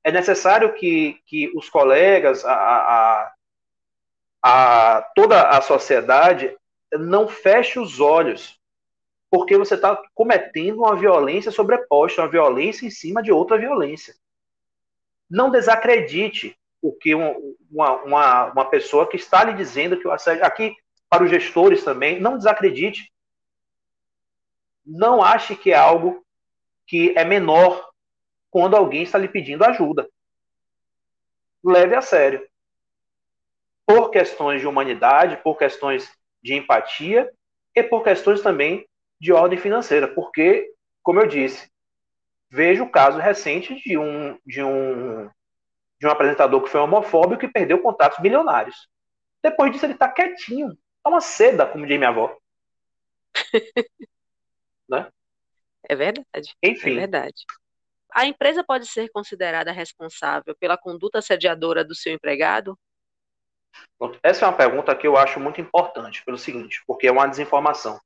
É 0.03 0.11
necessário 0.11 0.73
que, 0.73 1.19
que 1.25 1.51
os 1.53 1.69
colegas, 1.69 2.45
a, 2.45 2.53
a, 2.53 3.33
a 4.41 5.01
toda 5.13 5.49
a 5.49 5.61
sociedade 5.61 6.55
não 6.93 7.27
feche 7.27 7.77
os 7.77 7.99
olhos, 7.99 8.57
porque 9.29 9.57
você 9.57 9.75
está 9.75 10.01
cometendo 10.15 10.79
uma 10.79 10.95
violência 10.95 11.51
sobreposta, 11.51 12.21
uma 12.21 12.29
violência 12.29 12.85
em 12.85 12.89
cima 12.89 13.21
de 13.21 13.33
outra 13.33 13.57
violência. 13.57 14.15
Não 15.29 15.51
desacredite 15.51 16.57
o 16.81 16.93
que 16.93 17.13
uma, 17.13 18.03
uma, 18.03 18.45
uma 18.45 18.65
pessoa 18.69 19.05
que 19.05 19.17
está 19.17 19.43
lhe 19.43 19.53
dizendo 19.53 19.99
que 19.99 20.07
o 20.07 20.11
assédio. 20.11 20.45
Aqui, 20.45 20.73
para 21.09 21.23
os 21.23 21.29
gestores 21.29 21.83
também, 21.83 22.19
não 22.19 22.37
desacredite. 22.37 23.11
Não 24.85 25.21
ache 25.21 25.55
que 25.55 25.71
é 25.71 25.75
algo 25.75 26.25
que 26.85 27.13
é 27.17 27.23
menor 27.23 27.89
quando 28.49 28.75
alguém 28.75 29.03
está 29.03 29.17
lhe 29.17 29.27
pedindo 29.27 29.63
ajuda. 29.63 30.09
Leve 31.63 31.95
a 31.95 32.01
sério. 32.01 32.47
Por 33.85 34.09
questões 34.09 34.61
de 34.61 34.67
humanidade, 34.67 35.37
por 35.37 35.57
questões 35.57 36.11
de 36.41 36.55
empatia 36.55 37.31
e 37.75 37.83
por 37.83 38.03
questões 38.03 38.41
também 38.41 38.87
de 39.19 39.33
ordem 39.33 39.57
financeira, 39.57 40.07
porque, 40.07 40.71
como 41.01 41.19
eu 41.19 41.27
disse, 41.27 41.69
vejo 42.49 42.83
o 42.83 42.89
caso 42.89 43.19
recente 43.19 43.75
de 43.75 43.97
um, 43.97 44.37
de 44.45 44.63
um, 44.63 45.29
de 45.99 46.07
um 46.07 46.09
apresentador 46.09 46.61
que 46.61 46.69
foi 46.69 46.79
homofóbico 46.79 47.45
e 47.45 47.51
perdeu 47.51 47.81
contatos 47.81 48.19
bilionários. 48.19 48.89
Depois 49.41 49.71
disso, 49.71 49.85
ele 49.85 49.93
está 49.93 50.09
quietinho. 50.09 50.77
Tá 51.07 51.09
uma 51.09 51.21
seda, 51.21 51.65
como 51.65 51.87
diz 51.87 51.97
minha 51.97 52.09
avó. 52.09 52.37
né? 54.89 55.09
É 55.87 55.95
verdade. 55.95 56.53
Enfim. 56.61 56.91
É 56.91 56.95
verdade. 56.95 57.45
A 58.13 58.25
empresa 58.25 58.61
pode 58.61 58.87
ser 58.87 59.09
considerada 59.09 59.71
responsável 59.71 60.53
pela 60.59 60.77
conduta 60.77 61.19
assediadora 61.19 61.85
do 61.85 61.95
seu 61.95 62.11
empregado? 62.11 62.77
Essa 64.21 64.43
é 64.43 64.49
uma 64.49 64.57
pergunta 64.57 64.93
que 64.97 65.07
eu 65.07 65.15
acho 65.15 65.39
muito 65.39 65.61
importante, 65.61 66.25
pelo 66.25 66.37
seguinte, 66.37 66.83
porque 66.85 67.07
é 67.07 67.11
uma 67.11 67.25
desinformação. 67.25 68.01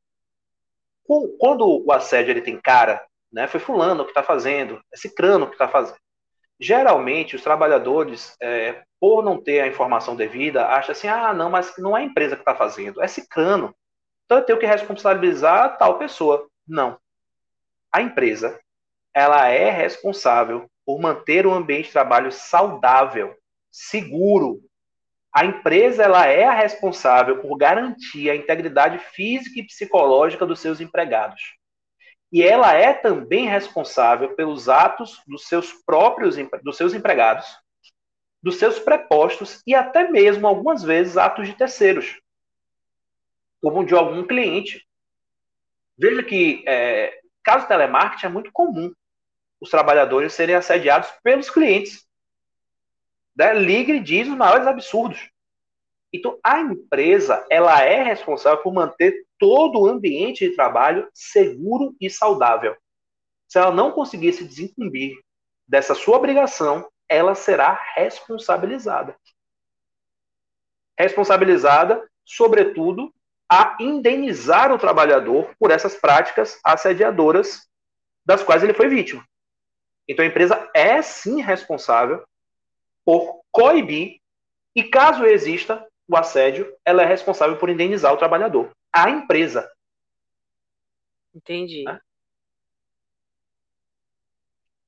Quando 1.39 1.83
o 1.83 1.91
assédio 1.91 2.29
ele 2.29 2.41
tem 2.43 2.61
cara, 2.61 3.03
né, 3.31 3.47
foi 3.47 3.59
fulano 3.59 4.03
que 4.03 4.11
está 4.11 4.21
fazendo, 4.21 4.79
é 4.93 4.97
cicrano 4.97 5.47
que 5.47 5.53
está 5.53 5.67
fazendo. 5.67 5.97
Geralmente, 6.61 7.35
os 7.35 7.41
trabalhadores, 7.41 8.35
é, 8.39 8.83
por 8.99 9.23
não 9.23 9.41
ter 9.41 9.61
a 9.61 9.67
informação 9.67 10.15
devida, 10.15 10.67
acham 10.67 10.91
assim, 10.91 11.07
ah, 11.07 11.33
não, 11.33 11.49
mas 11.49 11.73
não 11.77 11.97
é 11.97 12.01
a 12.01 12.05
empresa 12.05 12.35
que 12.35 12.41
está 12.41 12.55
fazendo, 12.55 13.01
é 13.01 13.07
cicrano. 13.07 13.75
Então 14.25 14.37
eu 14.37 14.45
tenho 14.45 14.59
que 14.59 14.65
responsabilizar 14.65 15.77
tal 15.77 15.97
pessoa. 15.97 16.47
Não. 16.67 16.99
A 17.91 18.01
empresa, 18.01 18.59
ela 19.13 19.47
é 19.47 19.71
responsável 19.71 20.69
por 20.85 20.99
manter 20.99 21.47
um 21.47 21.53
ambiente 21.53 21.87
de 21.87 21.93
trabalho 21.93 22.31
saudável, 22.31 23.35
seguro, 23.71 24.61
a 25.33 25.45
empresa 25.45 26.03
ela 26.03 26.27
é 26.27 26.43
a 26.43 26.53
responsável 26.53 27.41
por 27.41 27.57
garantir 27.57 28.29
a 28.29 28.35
integridade 28.35 28.99
física 28.99 29.59
e 29.59 29.65
psicológica 29.65 30.45
dos 30.45 30.59
seus 30.59 30.81
empregados. 30.81 31.55
E 32.31 32.41
ela 32.41 32.73
é 32.73 32.93
também 32.93 33.47
responsável 33.47 34.35
pelos 34.35 34.69
atos 34.69 35.21
dos 35.27 35.47
seus 35.47 35.73
próprios 35.73 36.35
dos 36.63 36.77
seus 36.77 36.93
empregados, 36.93 37.45
dos 38.41 38.57
seus 38.57 38.79
prepostos 38.79 39.61
e 39.67 39.75
até 39.75 40.09
mesmo 40.09 40.47
algumas 40.47 40.81
vezes 40.81 41.17
atos 41.17 41.47
de 41.47 41.53
terceiros, 41.53 42.19
como 43.61 43.85
de 43.85 43.93
algum 43.93 44.25
cliente. 44.25 44.87
Veja 45.97 46.23
que 46.23 46.63
é, 46.65 47.19
caso 47.43 47.67
telemarketing 47.67 48.25
é 48.27 48.29
muito 48.29 48.51
comum 48.51 48.93
os 49.59 49.69
trabalhadores 49.69 50.33
serem 50.33 50.55
assediados 50.55 51.09
pelos 51.23 51.49
clientes 51.49 52.07
né, 53.35 53.53
e 53.61 53.99
diz 53.99 54.27
os 54.27 54.35
maiores 54.35 54.65
absurdos. 54.65 55.29
Então, 56.11 56.37
a 56.43 56.59
empresa 56.59 57.45
ela 57.49 57.81
é 57.81 58.03
responsável 58.03 58.61
por 58.61 58.73
manter 58.73 59.25
todo 59.41 59.79
o 59.79 59.87
ambiente 59.87 60.47
de 60.47 60.55
trabalho 60.55 61.09
seguro 61.15 61.95
e 61.99 62.11
saudável. 62.11 62.77
Se 63.47 63.57
ela 63.57 63.71
não 63.71 63.91
conseguir 63.91 64.33
se 64.33 64.43
desincumbir 64.43 65.15
dessa 65.67 65.95
sua 65.95 66.17
obrigação, 66.17 66.87
ela 67.09 67.33
será 67.33 67.73
responsabilizada. 67.95 69.17
Responsabilizada, 70.95 72.07
sobretudo, 72.23 73.11
a 73.51 73.75
indenizar 73.79 74.71
o 74.71 74.77
trabalhador 74.77 75.49
por 75.57 75.71
essas 75.71 75.95
práticas 75.95 76.59
assediadoras 76.63 77.67
das 78.23 78.43
quais 78.43 78.61
ele 78.61 78.75
foi 78.75 78.89
vítima. 78.89 79.25
Então 80.07 80.23
a 80.23 80.27
empresa 80.27 80.69
é 80.71 81.01
sim 81.01 81.41
responsável 81.41 82.23
por 83.03 83.41
coibir, 83.51 84.21
e 84.75 84.83
caso 84.83 85.25
exista 85.25 85.83
o 86.07 86.15
assédio, 86.15 86.71
ela 86.85 87.01
é 87.01 87.05
responsável 87.05 87.57
por 87.57 87.69
indenizar 87.69 88.13
o 88.13 88.17
trabalhador, 88.17 88.71
a 88.93 89.09
empresa. 89.09 89.69
Entendi. 91.33 91.83
Né? 91.83 91.99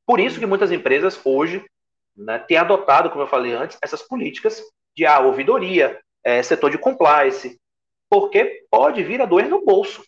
Por 0.06 0.20
isso 0.20 0.40
que 0.40 0.46
muitas 0.46 0.72
empresas 0.72 1.20
hoje 1.24 1.66
né, 2.16 2.40
têm 2.40 2.58
adotado, 2.58 3.10
como 3.10 3.24
eu 3.24 3.28
falei 3.28 3.54
antes, 3.54 3.78
essas 3.82 4.02
políticas 4.02 4.62
de 4.96 5.06
ah, 5.06 5.20
ouvidoria, 5.20 6.00
é, 6.24 6.44
setor 6.44 6.70
de 6.70 6.78
compliance, 6.78 7.60
porque 8.10 8.66
pode 8.70 9.04
vir 9.04 9.22
a 9.22 9.26
doer 9.26 9.48
no 9.48 9.64
bolso. 9.64 10.04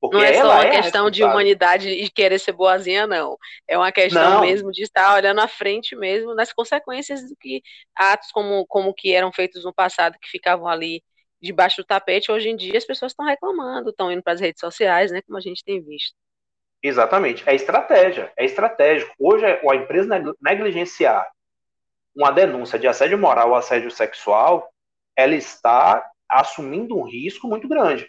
Porque 0.00 0.16
não 0.16 0.22
é 0.22 0.34
só 0.34 0.44
uma 0.44 0.64
é 0.64 0.70
questão 0.80 1.10
de 1.10 1.24
humanidade 1.24 1.88
e 1.88 2.08
querer 2.08 2.38
ser 2.38 2.52
boazinha, 2.52 3.04
não. 3.04 3.36
É 3.66 3.76
uma 3.76 3.90
questão 3.90 4.34
não. 4.34 4.40
mesmo 4.42 4.70
de 4.70 4.82
estar 4.84 5.12
olhando 5.14 5.40
à 5.40 5.48
frente 5.48 5.96
mesmo 5.96 6.36
nas 6.36 6.52
consequências 6.52 7.28
do 7.28 7.34
que 7.34 7.62
atos 7.96 8.30
como, 8.30 8.64
como 8.66 8.94
que 8.94 9.12
eram 9.12 9.32
feitos 9.32 9.64
no 9.64 9.74
passado, 9.74 10.16
que 10.20 10.28
ficavam 10.28 10.68
ali 10.68 11.02
debaixo 11.40 11.82
do 11.82 11.86
tapete, 11.86 12.30
hoje 12.30 12.48
em 12.48 12.56
dia 12.56 12.76
as 12.76 12.84
pessoas 12.84 13.12
estão 13.12 13.26
reclamando, 13.26 13.90
estão 13.90 14.10
indo 14.10 14.22
para 14.22 14.32
as 14.32 14.40
redes 14.40 14.60
sociais, 14.60 15.10
né, 15.10 15.22
como 15.22 15.38
a 15.38 15.40
gente 15.40 15.64
tem 15.64 15.82
visto. 15.82 16.14
Exatamente. 16.82 17.48
É 17.48 17.54
estratégia, 17.54 18.32
é 18.36 18.44
estratégico. 18.44 19.12
Hoje, 19.18 19.44
a 19.44 19.76
empresa 19.76 20.22
negligenciar 20.40 21.28
uma 22.14 22.30
denúncia 22.30 22.78
de 22.78 22.86
assédio 22.86 23.18
moral 23.18 23.50
ou 23.50 23.54
assédio 23.56 23.90
sexual, 23.90 24.72
ela 25.16 25.34
está 25.34 26.04
assumindo 26.28 26.96
um 26.96 27.02
risco 27.02 27.48
muito 27.48 27.68
grande 27.68 28.08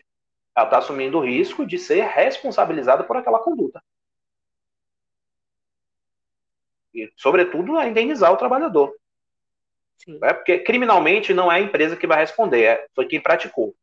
ela 0.59 0.67
está 0.67 0.79
assumindo 0.79 1.17
o 1.17 1.25
risco 1.25 1.65
de 1.65 1.77
ser 1.77 2.03
responsabilizada 2.03 3.03
por 3.03 3.15
aquela 3.15 3.39
conduta. 3.39 3.81
E, 6.93 7.11
sobretudo, 7.15 7.77
a 7.77 7.87
indenizar 7.87 8.31
o 8.33 8.37
trabalhador. 8.37 8.93
Sim. 10.03 10.19
É 10.23 10.33
porque 10.33 10.59
criminalmente 10.59 11.33
não 11.33 11.51
é 11.51 11.57
a 11.57 11.61
empresa 11.61 11.95
que 11.95 12.07
vai 12.07 12.17
responder, 12.17 12.63
é, 12.63 12.87
foi 12.95 13.05
quem 13.05 13.21
praticou. 13.21 13.75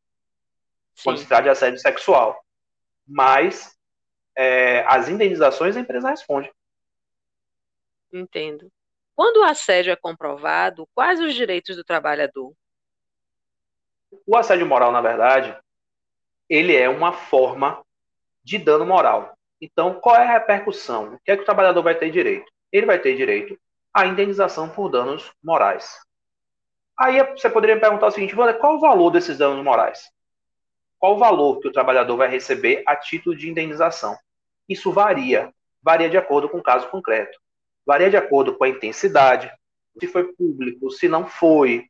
Sim. 0.94 1.04
Quando 1.04 1.18
se 1.18 1.26
trata 1.26 1.44
de 1.44 1.48
assédio 1.50 1.78
sexual. 1.78 2.42
Mas 3.06 3.76
é, 4.36 4.84
as 4.86 5.08
indenizações 5.08 5.76
a 5.76 5.80
empresa 5.80 6.10
responde. 6.10 6.50
Entendo. 8.12 8.70
Quando 9.14 9.38
o 9.38 9.44
assédio 9.44 9.92
é 9.92 9.96
comprovado, 9.96 10.88
quais 10.94 11.20
os 11.20 11.34
direitos 11.34 11.76
do 11.76 11.84
trabalhador? 11.84 12.52
O 14.26 14.36
assédio 14.36 14.66
moral, 14.66 14.92
na 14.92 15.00
verdade, 15.00 15.56
ele 16.48 16.76
é 16.76 16.88
uma 16.88 17.12
forma 17.12 17.84
de 18.42 18.58
dano 18.58 18.86
moral. 18.86 19.36
Então, 19.60 20.00
qual 20.00 20.16
é 20.16 20.22
a 20.22 20.32
repercussão? 20.38 21.14
O 21.14 21.18
que 21.20 21.30
é 21.30 21.36
que 21.36 21.42
o 21.42 21.46
trabalhador 21.46 21.82
vai 21.82 21.94
ter 21.94 22.10
direito? 22.10 22.50
Ele 22.70 22.86
vai 22.86 22.98
ter 22.98 23.16
direito 23.16 23.58
à 23.92 24.06
indenização 24.06 24.68
por 24.68 24.90
danos 24.90 25.32
morais. 25.42 25.98
Aí 26.98 27.22
você 27.32 27.50
poderia 27.50 27.78
perguntar 27.78 28.06
o 28.06 28.10
seguinte, 28.10 28.34
qual 28.34 28.76
o 28.76 28.80
valor 28.80 29.10
desses 29.10 29.36
danos 29.38 29.62
morais? 29.62 30.10
Qual 30.98 31.14
o 31.14 31.18
valor 31.18 31.60
que 31.60 31.68
o 31.68 31.72
trabalhador 31.72 32.16
vai 32.16 32.28
receber 32.28 32.82
a 32.86 32.96
título 32.96 33.36
de 33.36 33.50
indenização? 33.50 34.16
Isso 34.68 34.90
varia, 34.90 35.52
varia 35.82 36.08
de 36.08 36.16
acordo 36.16 36.48
com 36.48 36.58
o 36.58 36.62
caso 36.62 36.88
concreto. 36.88 37.38
Varia 37.84 38.10
de 38.10 38.16
acordo 38.16 38.56
com 38.56 38.64
a 38.64 38.68
intensidade, 38.68 39.52
se 40.00 40.06
foi 40.06 40.32
público, 40.32 40.90
se 40.90 41.08
não 41.08 41.26
foi. 41.26 41.88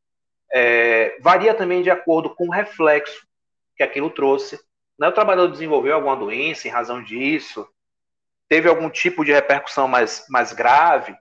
É, 0.53 1.19
varia 1.21 1.55
também 1.55 1.83
de 1.83 1.91
acordo 1.91 2.35
com 2.35 2.49
o 2.49 2.53
reflexo 2.53 3.27
que 3.77 3.83
aquilo 3.83 4.11
trouxe. 4.11 4.61
Né? 4.99 5.09
O 5.09 5.13
trabalhador 5.13 5.51
desenvolveu 5.51 5.95
alguma 5.95 6.17
doença 6.17 6.67
em 6.67 6.71
razão 6.71 7.03
disso, 7.03 7.67
teve 8.49 8.69
algum 8.69 8.91
tipo 8.91 9.25
de 9.25 9.33
repercussão 9.33 9.89
mais, 9.89 10.27
mais 10.29 10.53
grave. 10.53 11.17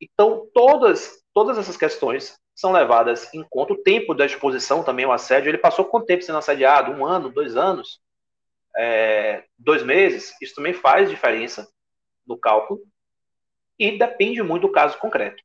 Então, 0.00 0.48
todas, 0.52 1.22
todas 1.36 1.58
essas 1.58 1.76
questões 1.76 2.40
são 2.54 2.72
levadas 2.72 3.28
em 3.34 3.44
conta. 3.50 3.74
O 3.74 3.82
tempo 3.82 4.14
da 4.14 4.24
exposição 4.24 4.82
também, 4.82 5.04
o 5.04 5.12
assédio, 5.12 5.50
ele 5.50 5.58
passou 5.58 5.84
quanto 5.84 6.06
tempo 6.06 6.22
sendo 6.22 6.38
assediado? 6.38 6.90
Um 6.90 7.04
ano, 7.04 7.28
dois 7.28 7.58
anos? 7.58 8.00
É, 8.74 9.44
dois 9.58 9.82
meses? 9.82 10.34
Isso 10.40 10.54
também 10.54 10.72
faz 10.72 11.10
diferença 11.10 11.68
no 12.26 12.38
cálculo. 12.38 12.80
E 13.78 13.98
depende 13.98 14.42
muito 14.42 14.66
do 14.66 14.72
caso 14.72 14.96
concreto. 14.96 15.42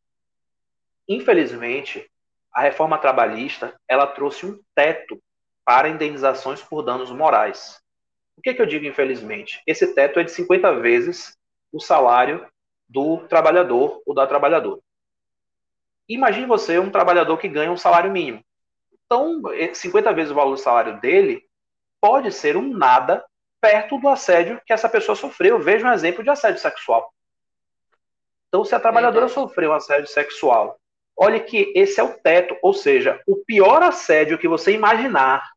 Infelizmente, 1.09 2.09
a 2.53 2.61
reforma 2.61 2.97
trabalhista 2.97 3.77
ela 3.85 4.07
trouxe 4.07 4.45
um 4.45 4.57
teto 4.73 5.21
para 5.65 5.89
indenizações 5.89 6.61
por 6.61 6.83
danos 6.83 7.11
morais. 7.11 7.81
O 8.37 8.41
que, 8.41 8.53
que 8.53 8.61
eu 8.61 8.65
digo, 8.65 8.85
infelizmente? 8.85 9.61
Esse 9.67 9.93
teto 9.93 10.21
é 10.21 10.23
de 10.23 10.31
50 10.31 10.73
vezes 10.79 11.37
o 11.69 11.81
salário 11.81 12.47
do 12.87 13.17
trabalhador 13.27 14.01
ou 14.05 14.15
da 14.15 14.25
trabalhadora. 14.25 14.79
Imagine 16.13 16.45
você 16.45 16.79
um 16.79 16.89
trabalhador 16.89 17.37
que 17.37 17.47
ganha 17.47 17.71
um 17.71 17.77
salário 17.77 18.11
mínimo. 18.11 18.43
Então, 19.05 19.41
50 19.73 20.13
vezes 20.13 20.31
o 20.31 20.35
valor 20.35 20.51
do 20.51 20.61
salário 20.61 20.99
dele 20.99 21.43
pode 21.99 22.31
ser 22.31 22.55
um 22.57 22.67
nada 22.67 23.23
perto 23.59 23.99
do 23.99 24.07
assédio 24.07 24.61
que 24.65 24.73
essa 24.73 24.89
pessoa 24.89 25.15
sofreu. 25.15 25.59
Veja 25.59 25.87
um 25.87 25.93
exemplo 25.93 26.23
de 26.23 26.29
assédio 26.29 26.59
sexual. 26.59 27.13
Então, 28.47 28.65
se 28.65 28.73
a 28.73 28.79
trabalhadora 28.79 29.27
sofreu 29.27 29.71
um 29.71 29.75
assédio 29.75 30.07
sexual 30.07 30.81
Olhe 31.23 31.41
que 31.41 31.71
esse 31.75 31.99
é 31.99 32.03
o 32.03 32.17
teto, 32.17 32.57
ou 32.63 32.73
seja, 32.73 33.21
o 33.27 33.35
pior 33.45 33.83
assédio 33.83 34.39
que 34.39 34.47
você 34.47 34.71
imaginar, 34.71 35.51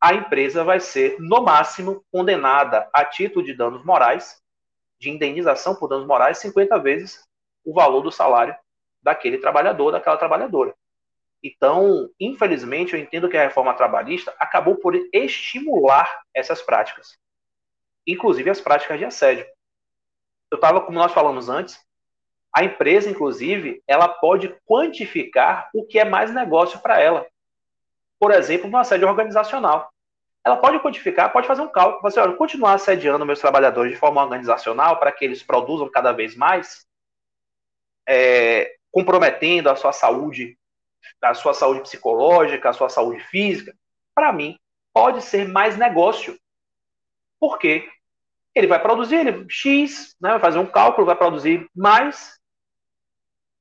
a 0.00 0.14
empresa 0.14 0.64
vai 0.64 0.80
ser, 0.80 1.16
no 1.18 1.42
máximo, 1.42 2.02
condenada 2.10 2.88
a 2.94 3.04
título 3.04 3.44
de 3.44 3.52
danos 3.52 3.84
morais, 3.84 4.40
de 4.98 5.10
indenização 5.10 5.74
por 5.74 5.86
danos 5.86 6.06
morais, 6.06 6.38
50 6.38 6.78
vezes 6.78 7.27
o 7.68 7.74
valor 7.74 8.00
do 8.00 8.10
salário 8.10 8.56
daquele 9.02 9.36
trabalhador, 9.36 9.92
daquela 9.92 10.16
trabalhadora. 10.16 10.74
Então, 11.44 12.08
infelizmente, 12.18 12.94
eu 12.94 13.00
entendo 13.00 13.28
que 13.28 13.36
a 13.36 13.42
reforma 13.42 13.74
trabalhista 13.74 14.34
acabou 14.38 14.76
por 14.76 14.94
estimular 15.12 16.22
essas 16.34 16.62
práticas, 16.62 17.18
inclusive 18.06 18.48
as 18.48 18.60
práticas 18.60 18.98
de 18.98 19.04
assédio. 19.04 19.46
Eu 20.50 20.56
estava, 20.56 20.80
como 20.80 20.98
nós 20.98 21.12
falamos 21.12 21.50
antes, 21.50 21.78
a 22.56 22.64
empresa, 22.64 23.10
inclusive, 23.10 23.82
ela 23.86 24.08
pode 24.08 24.48
quantificar 24.64 25.68
o 25.74 25.84
que 25.84 25.98
é 25.98 26.04
mais 26.04 26.32
negócio 26.32 26.80
para 26.80 26.98
ela. 26.98 27.26
Por 28.18 28.32
exemplo, 28.32 28.68
no 28.70 28.78
assédio 28.78 29.06
organizacional. 29.06 29.92
ela 30.44 30.56
pode 30.56 30.80
quantificar, 30.80 31.30
pode 31.30 31.46
fazer 31.46 31.60
um 31.60 31.68
cálculo, 31.68 32.06
assim, 32.06 32.20
olha, 32.20 32.34
continuar 32.34 32.72
assediando 32.72 33.26
meus 33.26 33.38
trabalhadores 33.38 33.92
de 33.92 33.98
forma 33.98 34.22
organizacional 34.22 34.98
para 34.98 35.12
que 35.12 35.22
eles 35.22 35.42
produzam 35.42 35.90
cada 35.90 36.10
vez 36.12 36.34
mais, 36.34 36.87
é, 38.08 38.74
comprometendo 38.90 39.68
a 39.68 39.76
sua 39.76 39.92
saúde, 39.92 40.58
a 41.22 41.34
sua 41.34 41.52
saúde 41.52 41.82
psicológica, 41.82 42.70
a 42.70 42.72
sua 42.72 42.88
saúde 42.88 43.20
física, 43.24 43.74
para 44.14 44.32
mim 44.32 44.58
pode 44.92 45.22
ser 45.22 45.46
mais 45.46 45.76
negócio. 45.76 46.36
Por 47.38 47.58
quê? 47.58 47.88
Ele 48.54 48.66
vai 48.66 48.80
produzir 48.80 49.16
ele, 49.16 49.46
X, 49.48 50.16
né, 50.20 50.30
vai 50.30 50.40
fazer 50.40 50.58
um 50.58 50.66
cálculo, 50.66 51.06
vai 51.06 51.14
produzir 51.14 51.68
mais. 51.76 52.38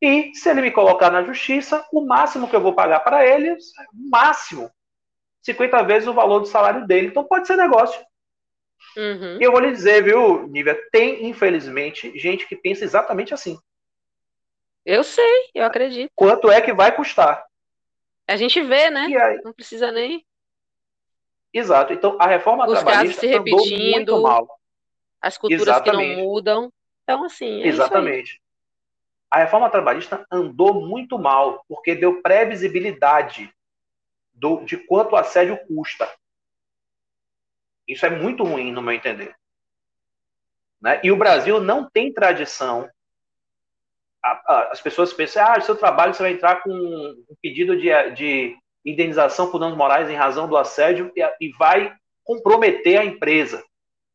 E 0.01 0.33
se 0.33 0.49
ele 0.49 0.61
me 0.61 0.71
colocar 0.71 1.11
na 1.11 1.23
justiça, 1.23 1.85
o 1.91 2.01
máximo 2.01 2.47
que 2.47 2.55
eu 2.55 2.61
vou 2.61 2.73
pagar 2.73 3.01
para 3.01 3.25
ele, 3.25 3.51
o 3.51 4.09
máximo, 4.09 4.71
50 5.43 5.83
vezes 5.83 6.07
o 6.07 6.13
valor 6.13 6.39
do 6.39 6.45
salário 6.45 6.87
dele. 6.87 7.07
Então 7.07 7.23
pode 7.23 7.47
ser 7.47 7.57
negócio. 7.57 7.99
Uhum. 8.95 9.39
E 9.39 9.43
eu 9.43 9.51
vou 9.51 9.59
lhe 9.59 9.71
dizer, 9.71 10.03
viu, 10.03 10.47
Nívia, 10.47 10.79
tem, 10.91 11.27
infelizmente, 11.27 12.17
gente 12.17 12.47
que 12.47 12.55
pensa 12.55 12.83
exatamente 12.83 13.33
assim. 13.33 13.59
Eu 14.87 15.03
sei, 15.03 15.49
eu 15.53 15.65
acredito. 15.65 16.09
Quanto 16.15 16.49
é 16.49 16.61
que 16.61 16.71
vai 16.71 16.95
custar? 16.95 17.45
A 18.25 18.37
gente 18.37 18.61
vê, 18.61 18.89
né? 18.89 19.01
Aí... 19.01 19.41
Não 19.43 19.51
precisa 19.51 19.91
nem. 19.91 20.25
Exato. 21.53 21.91
Então, 21.91 22.15
a 22.17 22.25
reforma 22.25 22.65
Os 22.65 22.71
trabalhista 22.71 23.19
se 23.19 23.27
repetindo, 23.27 24.13
muito 24.13 24.21
mal. 24.21 24.57
As 25.21 25.37
culturas 25.37 25.63
Exatamente. 25.63 26.09
que 26.09 26.15
não 26.15 26.23
mudam. 26.23 26.73
Então, 27.03 27.25
assim. 27.25 27.63
É 27.63 27.67
Exatamente. 27.67 28.41
A 29.29 29.39
reforma 29.39 29.69
trabalhista 29.69 30.25
andou 30.31 30.73
muito 30.73 31.19
mal, 31.19 31.65
porque 31.67 31.93
deu 31.93 32.21
previsibilidade 32.21 33.53
do, 34.33 34.63
de 34.63 34.77
quanto 34.77 35.13
o 35.13 35.17
assédio 35.17 35.59
custa. 35.67 36.09
Isso 37.85 38.05
é 38.05 38.09
muito 38.09 38.45
ruim, 38.45 38.71
no 38.71 38.81
meu 38.81 38.93
entender. 38.93 39.35
Né? 40.81 41.01
E 41.03 41.11
o 41.11 41.17
Brasil 41.17 41.59
não 41.59 41.89
tem 41.89 42.13
tradição. 42.13 42.89
As 44.71 44.81
pessoas 44.81 45.13
pensam, 45.13 45.45
ah, 45.45 45.59
seu 45.61 45.75
trabalho 45.75 46.13
você 46.13 46.23
vai 46.23 46.33
entrar 46.33 46.61
com 46.61 46.71
um 46.71 47.35
pedido 47.41 47.77
de, 47.77 47.89
de 48.11 48.57
indenização 48.85 49.51
por 49.51 49.59
danos 49.59 49.77
morais 49.77 50.09
em 50.09 50.15
razão 50.15 50.47
do 50.47 50.57
assédio 50.57 51.11
e, 51.15 51.21
e 51.41 51.51
vai 51.57 51.95
comprometer 52.23 52.97
a 52.97 53.05
empresa, 53.05 53.63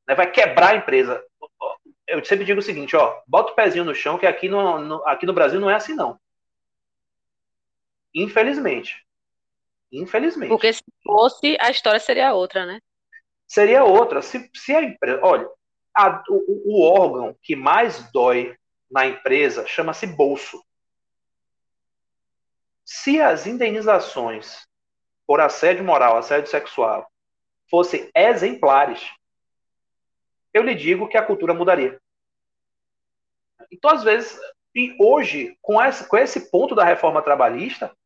né? 0.06 0.14
vai 0.14 0.30
quebrar 0.30 0.72
a 0.72 0.76
empresa. 0.76 1.22
Eu 2.06 2.22
sempre 2.24 2.44
digo 2.44 2.60
o 2.60 2.62
seguinte, 2.62 2.94
ó, 2.94 3.20
bota 3.26 3.52
o 3.52 3.54
pezinho 3.54 3.84
no 3.84 3.94
chão, 3.94 4.18
que 4.18 4.26
aqui 4.26 4.48
no, 4.48 4.78
no, 4.78 5.06
aqui 5.06 5.24
no 5.24 5.32
Brasil 5.32 5.60
não 5.60 5.70
é 5.70 5.74
assim, 5.74 5.94
não. 5.94 6.18
Infelizmente. 8.14 9.02
Infelizmente. 9.90 10.48
Porque 10.48 10.72
se 10.72 10.82
fosse, 11.04 11.56
a 11.60 11.70
história 11.70 12.00
seria 12.00 12.34
outra, 12.34 12.66
né? 12.66 12.80
Seria 13.46 13.84
outra. 13.84 14.20
Se, 14.22 14.50
se 14.54 14.74
a 14.74 14.82
empresa. 14.82 15.20
Olha, 15.22 15.48
a, 15.94 16.22
o, 16.28 16.62
o 16.66 16.82
órgão 16.82 17.36
que 17.42 17.54
mais 17.54 18.10
dói 18.10 18.56
na 18.92 19.06
empresa 19.06 19.66
chama-se 19.66 20.06
bolso. 20.06 20.62
Se 22.84 23.20
as 23.20 23.46
indenizações 23.46 24.68
por 25.26 25.40
assédio 25.40 25.82
moral, 25.82 26.18
assédio 26.18 26.50
sexual, 26.50 27.10
fossem 27.70 28.10
exemplares, 28.14 29.10
eu 30.52 30.62
lhe 30.62 30.74
digo 30.74 31.08
que 31.08 31.16
a 31.16 31.24
cultura 31.24 31.54
mudaria. 31.54 31.98
Então, 33.70 33.90
às 33.90 34.04
vezes, 34.04 34.38
e 34.74 34.94
hoje, 35.00 35.56
com 35.62 35.82
esse, 35.82 36.06
com 36.06 36.18
esse 36.18 36.50
ponto 36.50 36.74
da 36.74 36.84
reforma 36.84 37.22
trabalhista, 37.22 37.96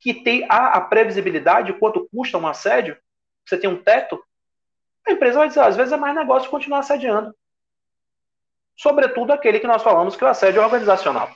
que 0.00 0.14
tem 0.14 0.46
a, 0.48 0.76
a 0.76 0.80
previsibilidade 0.80 1.72
de 1.72 1.78
quanto 1.78 2.08
custa 2.08 2.38
um 2.38 2.46
assédio, 2.46 2.96
você 3.46 3.58
tem 3.58 3.68
um 3.68 3.82
teto, 3.82 4.22
a 5.06 5.12
empresa 5.12 5.38
vai 5.38 5.48
dizer, 5.48 5.60
às 5.60 5.76
vezes 5.76 5.92
é 5.92 5.96
mais 5.96 6.14
negócio 6.14 6.50
continuar 6.50 6.78
assediando. 6.78 7.36
Sobretudo 8.76 9.32
aquele 9.32 9.58
que 9.58 9.66
nós 9.66 9.82
falamos 9.82 10.16
que 10.16 10.22
é 10.22 10.26
o 10.26 10.30
assédio 10.30 10.62
organizacional, 10.62 11.34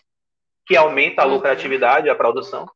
que 0.67 0.77
aumenta 0.77 1.23
a 1.23 1.27
uhum. 1.27 1.35
lucratividade, 1.35 2.11
a 2.11 2.15
produção. 2.15 2.71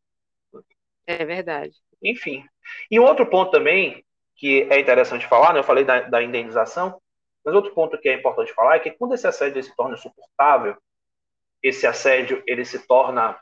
É 1.07 1.25
verdade. 1.25 1.75
Enfim. 2.03 2.45
E 2.91 2.99
outro 2.99 3.27
ponto 3.27 3.51
também, 3.51 4.05
que 4.37 4.67
é 4.71 4.81
interessante 4.81 5.27
falar, 5.27 5.53
né, 5.53 5.61
eu 5.61 5.65
falei 5.65 5.85
da, 5.85 6.01
da 6.03 6.23
indenização, 6.23 7.01
mas 7.45 7.55
outro 7.55 7.75
ponto 7.75 7.99
que 7.99 8.09
é 8.09 8.15
importante 8.15 8.55
falar 8.55 8.77
é 8.77 8.81
que 8.81 8.91
quando 8.91 9.15
esse 9.15 9.27
assédio 9.27 9.63
se 9.63 9.75
torna 9.77 9.95
insuportável, 9.95 10.77
esse 11.63 11.87
assédio 11.87 12.43
ele 12.47 12.65
se 12.65 12.87
torna 12.87 13.39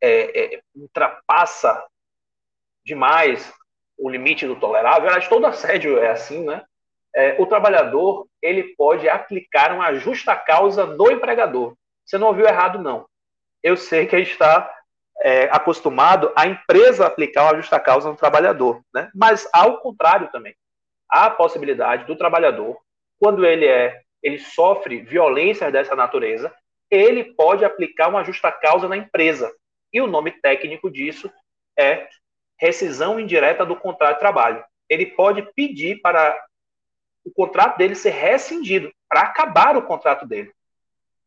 é, 0.00 0.56
é, 0.56 0.62
ultrapassa 0.74 1.86
demais 2.84 3.52
o 3.96 4.08
limite 4.08 4.46
do 4.46 4.58
tolerável, 4.58 5.08
aliás, 5.08 5.28
todo 5.28 5.46
assédio 5.46 5.98
é 5.98 6.10
assim, 6.10 6.44
né? 6.44 6.64
É, 7.14 7.40
o 7.40 7.46
trabalhador 7.46 8.26
ele 8.42 8.74
pode 8.76 9.08
aplicar 9.08 9.72
uma 9.72 9.94
justa 9.94 10.34
causa 10.34 10.86
do 10.86 11.10
empregador. 11.10 11.74
Você 12.04 12.18
não 12.18 12.28
ouviu 12.28 12.46
errado, 12.46 12.80
não. 12.80 13.06
Eu 13.62 13.76
sei 13.76 14.06
que 14.06 14.16
a 14.16 14.18
gente 14.18 14.32
está 14.32 14.70
é, 15.22 15.44
acostumado 15.44 16.32
a 16.36 16.46
empresa 16.46 17.06
aplicar 17.06 17.44
uma 17.44 17.56
justa 17.56 17.78
causa 17.78 18.08
no 18.08 18.16
trabalhador, 18.16 18.82
né? 18.92 19.10
Mas 19.14 19.48
ao 19.52 19.78
contrário 19.78 20.28
também, 20.32 20.54
há 21.08 21.26
a 21.26 21.30
possibilidade 21.30 22.04
do 22.04 22.16
trabalhador, 22.16 22.78
quando 23.20 23.46
ele 23.46 23.66
é, 23.66 24.02
ele 24.22 24.38
sofre 24.38 25.00
violências 25.02 25.72
dessa 25.72 25.94
natureza, 25.94 26.52
ele 26.90 27.24
pode 27.34 27.64
aplicar 27.64 28.08
uma 28.08 28.24
justa 28.24 28.50
causa 28.50 28.88
na 28.88 28.96
empresa. 28.96 29.50
E 29.92 30.00
o 30.00 30.06
nome 30.06 30.32
técnico 30.32 30.90
disso 30.90 31.30
é 31.78 32.08
rescisão 32.58 33.18
indireta 33.18 33.64
do 33.64 33.76
contrato 33.76 34.14
de 34.14 34.20
trabalho. 34.20 34.64
Ele 34.88 35.06
pode 35.06 35.42
pedir 35.54 36.00
para 36.00 36.36
o 37.24 37.30
contrato 37.30 37.78
dele 37.78 37.94
ser 37.94 38.10
rescindido, 38.10 38.92
para 39.08 39.20
acabar 39.20 39.76
o 39.76 39.82
contrato 39.82 40.26
dele. 40.26 40.52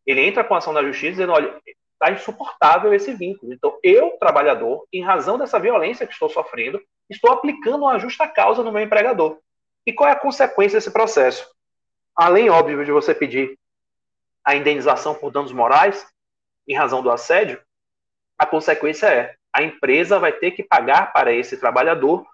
Ele 0.05 0.21
entra 0.21 0.43
com 0.43 0.53
a 0.53 0.57
ação 0.57 0.73
da 0.73 0.83
justiça 0.83 1.11
dizendo: 1.11 1.33
olha, 1.33 1.59
está 1.93 2.11
insuportável 2.11 2.93
esse 2.93 3.13
vínculo. 3.13 3.53
Então, 3.53 3.77
eu, 3.81 4.17
trabalhador, 4.19 4.85
em 4.91 5.01
razão 5.01 5.37
dessa 5.37 5.59
violência 5.59 6.05
que 6.05 6.13
estou 6.13 6.29
sofrendo, 6.29 6.81
estou 7.09 7.31
aplicando 7.31 7.83
uma 7.83 7.99
justa 7.99 8.27
causa 8.27 8.63
no 8.63 8.71
meu 8.71 8.83
empregador. 8.83 9.39
E 9.85 9.93
qual 9.93 10.09
é 10.09 10.13
a 10.13 10.19
consequência 10.19 10.77
desse 10.77 10.91
processo? 10.91 11.47
Além, 12.15 12.49
óbvio, 12.49 12.83
de 12.85 12.91
você 12.91 13.13
pedir 13.13 13.57
a 14.43 14.55
indenização 14.55 15.15
por 15.15 15.31
danos 15.31 15.51
morais, 15.51 16.07
em 16.67 16.75
razão 16.75 17.01
do 17.01 17.11
assédio, 17.11 17.61
a 18.37 18.45
consequência 18.45 19.07
é 19.07 19.35
a 19.53 19.63
empresa 19.63 20.19
vai 20.19 20.33
ter 20.33 20.51
que 20.51 20.61
pagar 20.61 21.13
para 21.13 21.31
esse 21.31 21.55
trabalhador 21.55 22.25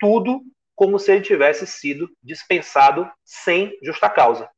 tudo 0.00 0.40
como 0.74 0.98
se 0.98 1.12
ele 1.12 1.22
tivesse 1.22 1.66
sido 1.66 2.10
dispensado 2.22 3.10
sem 3.24 3.78
justa 3.82 4.08
causa. 4.08 4.48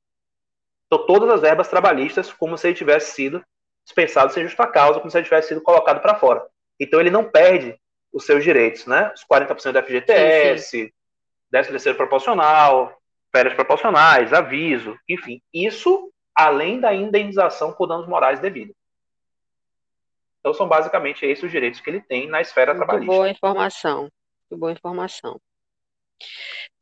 Então, 0.86 1.06
todas 1.06 1.28
as 1.30 1.40
verbas 1.40 1.68
trabalhistas, 1.68 2.32
como 2.32 2.56
se 2.56 2.68
ele 2.68 2.76
tivesse 2.76 3.12
sido 3.12 3.44
dispensado 3.84 4.32
sem 4.32 4.44
justa 4.44 4.66
causa, 4.66 4.98
como 4.98 5.10
se 5.10 5.18
ele 5.18 5.24
tivesse 5.24 5.48
sido 5.48 5.60
colocado 5.60 6.00
para 6.00 6.14
fora. 6.14 6.46
Então, 6.78 7.00
ele 7.00 7.10
não 7.10 7.24
perde 7.24 7.78
os 8.12 8.24
seus 8.24 8.44
direitos, 8.44 8.86
né? 8.86 9.12
Os 9.14 9.24
40% 9.24 9.72
do 9.72 9.82
FGTS, 9.82 10.92
13 11.50 11.70
terceiro 11.70 11.96
proporcional, 11.96 12.96
férias 13.32 13.54
proporcionais, 13.54 14.32
aviso, 14.32 14.96
enfim. 15.08 15.42
Isso 15.52 16.12
além 16.34 16.80
da 16.80 16.94
indenização 16.94 17.72
por 17.72 17.86
danos 17.86 18.08
morais 18.08 18.40
devidos. 18.40 18.74
Então, 20.40 20.52
são 20.52 20.68
basicamente 20.68 21.24
esses 21.24 21.42
os 21.42 21.50
direitos 21.50 21.80
que 21.80 21.88
ele 21.88 22.00
tem 22.00 22.28
na 22.28 22.40
esfera 22.40 22.74
Muito 22.74 22.84
trabalhista. 22.84 23.12
Boa 23.12 23.30
informação. 23.30 24.00
Muito 24.02 24.60
boa 24.60 24.72
informação. 24.72 25.40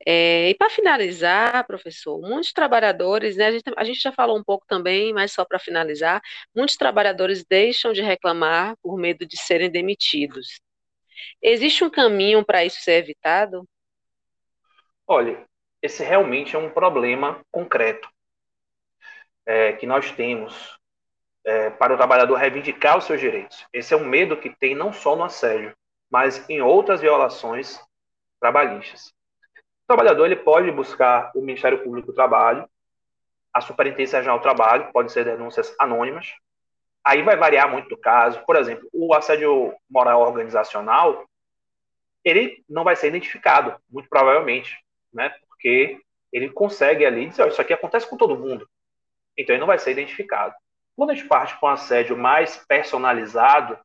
É, 0.04 0.50
e 0.50 0.54
para 0.54 0.68
finalizar, 0.68 1.64
professor, 1.66 2.20
muitos 2.20 2.52
trabalhadores, 2.52 3.36
né, 3.36 3.46
a, 3.46 3.52
gente, 3.52 3.72
a 3.76 3.84
gente 3.84 4.00
já 4.00 4.12
falou 4.12 4.36
um 4.36 4.42
pouco 4.42 4.66
também, 4.66 5.12
mas 5.12 5.32
só 5.32 5.44
para 5.44 5.58
finalizar, 5.58 6.20
muitos 6.54 6.76
trabalhadores 6.76 7.44
deixam 7.44 7.92
de 7.92 8.02
reclamar 8.02 8.76
por 8.82 8.98
medo 8.98 9.24
de 9.24 9.36
serem 9.36 9.70
demitidos. 9.70 10.60
Existe 11.40 11.84
um 11.84 11.90
caminho 11.90 12.44
para 12.44 12.64
isso 12.64 12.80
ser 12.80 12.94
evitado? 12.94 13.66
Olha, 15.06 15.44
esse 15.80 16.02
realmente 16.02 16.56
é 16.56 16.58
um 16.58 16.70
problema 16.70 17.44
concreto 17.50 18.08
é, 19.46 19.72
que 19.72 19.86
nós 19.86 20.10
temos 20.12 20.78
é, 21.44 21.70
para 21.70 21.94
o 21.94 21.96
trabalhador 21.96 22.36
reivindicar 22.36 22.98
os 22.98 23.04
seus 23.04 23.20
direitos. 23.20 23.66
Esse 23.72 23.94
é 23.94 23.96
um 23.96 24.04
medo 24.04 24.36
que 24.36 24.50
tem 24.50 24.74
não 24.74 24.92
só 24.92 25.14
no 25.16 25.24
assédio, 25.24 25.76
mas 26.10 26.48
em 26.48 26.60
outras 26.60 27.00
violações 27.00 27.80
trabalhistas. 28.40 29.12
O 29.92 29.94
trabalhador 29.94 30.24
ele 30.24 30.36
pode 30.36 30.70
buscar 30.70 31.30
o 31.34 31.42
Ministério 31.42 31.84
Público 31.84 32.06
do 32.06 32.14
Trabalho, 32.14 32.66
a 33.52 33.60
Superintendência 33.60 34.16
Regional 34.16 34.38
do 34.38 34.42
Trabalho, 34.42 34.90
pode 34.90 35.12
ser 35.12 35.22
denúncias 35.22 35.76
anônimas. 35.78 36.32
Aí 37.04 37.20
vai 37.22 37.36
variar 37.36 37.70
muito 37.70 37.90
do 37.90 37.98
caso. 37.98 38.42
Por 38.46 38.56
exemplo, 38.56 38.88
o 38.90 39.12
assédio 39.12 39.74
moral 39.90 40.22
organizacional, 40.22 41.26
ele 42.24 42.64
não 42.66 42.84
vai 42.84 42.96
ser 42.96 43.08
identificado, 43.08 43.76
muito 43.90 44.08
provavelmente, 44.08 44.82
né? 45.12 45.28
Porque 45.46 46.00
ele 46.32 46.48
consegue 46.48 47.04
ali 47.04 47.26
dizer, 47.26 47.42
oh, 47.42 47.48
isso 47.48 47.60
aqui 47.60 47.74
acontece 47.74 48.08
com 48.08 48.16
todo 48.16 48.38
mundo. 48.38 48.66
Então 49.36 49.54
ele 49.54 49.60
não 49.60 49.66
vai 49.66 49.78
ser 49.78 49.90
identificado. 49.90 50.54
Quando 50.96 51.10
a 51.10 51.14
gente 51.14 51.28
parte 51.28 51.54
com 51.60 51.66
um 51.66 51.68
assédio 51.68 52.16
mais 52.16 52.56
personalizado, 52.66 53.78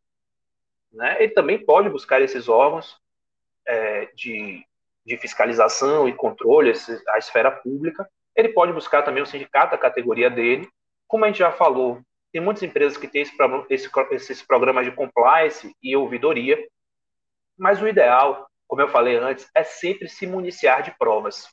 né, 0.89 1.21
ele 1.21 1.33
também 1.33 1.59
pode 1.59 1.89
buscar 1.89 2.21
esses 2.21 2.47
órgãos 2.47 2.97
é, 3.65 4.05
de 4.15 4.65
de 5.07 5.17
fiscalização 5.17 6.07
e 6.07 6.13
controle, 6.13 6.73
a 7.09 7.17
esfera 7.17 7.49
pública. 7.49 8.07
Ele 8.35 8.49
pode 8.49 8.73
buscar 8.73 9.03
também 9.03 9.23
o 9.23 9.25
sindicato 9.25 9.71
da 9.71 9.77
categoria 9.77 10.29
dele. 10.29 10.67
Como 11.07 11.23
a 11.23 11.27
gente 11.27 11.39
já 11.39 11.51
falou, 11.51 12.01
tem 12.31 12.41
muitas 12.41 12.61
empresas 12.61 12.97
que 12.97 13.07
têm 13.07 13.21
esse, 13.21 13.33
esse, 13.69 13.89
esses 14.11 14.41
programas 14.41 14.85
de 14.85 14.91
compliance 14.91 15.73
e 15.81 15.95
ouvidoria, 15.95 16.57
mas 17.57 17.81
o 17.81 17.87
ideal, 17.87 18.47
como 18.67 18.81
eu 18.81 18.89
falei 18.89 19.15
antes, 19.15 19.49
é 19.55 19.63
sempre 19.63 20.09
se 20.09 20.27
municiar 20.27 20.83
de 20.83 20.91
provas. 20.99 21.47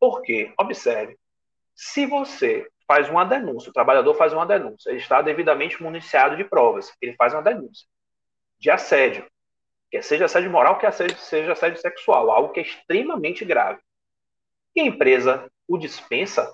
Por 0.00 0.22
quê? 0.22 0.54
Observe, 0.58 1.18
se 1.74 2.06
você 2.06 2.66
faz 2.88 3.10
uma 3.10 3.24
denúncia, 3.24 3.68
o 3.68 3.72
trabalhador 3.72 4.14
faz 4.14 4.32
uma 4.32 4.46
denúncia, 4.46 4.88
ele 4.88 4.98
está 4.98 5.20
devidamente 5.20 5.80
municiado 5.82 6.36
de 6.36 6.44
provas, 6.44 6.90
ele 7.02 7.14
faz 7.16 7.34
uma 7.34 7.42
denúncia 7.42 7.86
de 8.58 8.70
assédio, 8.70 9.26
que 9.90 10.00
seja 10.02 10.26
assédio 10.26 10.50
moral, 10.50 10.78
que 10.78 10.90
seja 10.90 11.52
assédio 11.52 11.80
sexual, 11.80 12.30
algo 12.30 12.52
que 12.52 12.60
é 12.60 12.62
extremamente 12.62 13.44
grave. 13.44 13.80
E 14.74 14.80
a 14.80 14.84
empresa 14.84 15.50
o 15.66 15.76
dispensa, 15.76 16.52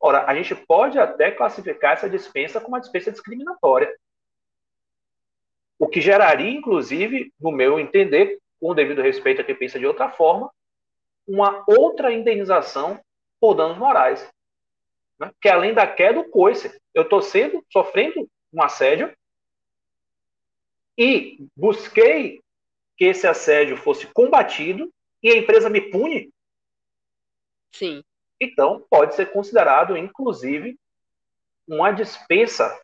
ora, 0.00 0.24
a 0.26 0.34
gente 0.34 0.54
pode 0.54 0.98
até 0.98 1.30
classificar 1.30 1.92
essa 1.92 2.10
dispensa 2.10 2.60
como 2.60 2.74
uma 2.74 2.80
dispensa 2.80 3.12
discriminatória. 3.12 3.92
O 5.78 5.88
que 5.88 6.00
geraria, 6.00 6.50
inclusive, 6.50 7.32
no 7.40 7.50
meu 7.50 7.78
entender, 7.78 8.38
com 8.60 8.70
o 8.70 8.74
devido 8.74 9.02
respeito 9.02 9.40
a 9.40 9.44
quem 9.44 9.54
pensa 9.54 9.78
de 9.78 9.86
outra 9.86 10.10
forma, 10.10 10.52
uma 11.26 11.64
outra 11.66 12.12
indenização 12.12 13.00
por 13.40 13.54
danos 13.54 13.78
morais. 13.78 14.28
Né? 15.18 15.30
Que 15.40 15.48
além 15.48 15.72
da 15.72 15.86
queda 15.86 16.22
do 16.22 16.28
coice, 16.28 16.80
eu 16.92 17.02
estou 17.02 17.22
sendo, 17.22 17.64
sofrendo 17.70 18.28
um 18.52 18.62
assédio 18.62 19.12
e 21.00 21.46
busquei 21.56 22.40
que 22.96 23.06
esse 23.06 23.26
assédio 23.26 23.76
fosse 23.76 24.06
combatido 24.08 24.92
e 25.22 25.30
a 25.30 25.36
empresa 25.36 25.70
me 25.70 25.80
pune 25.80 26.30
Sim. 27.72 28.02
Então, 28.40 28.84
pode 28.90 29.14
ser 29.14 29.32
considerado, 29.32 29.96
inclusive, 29.96 30.78
uma 31.68 31.92
dispensa, 31.92 32.80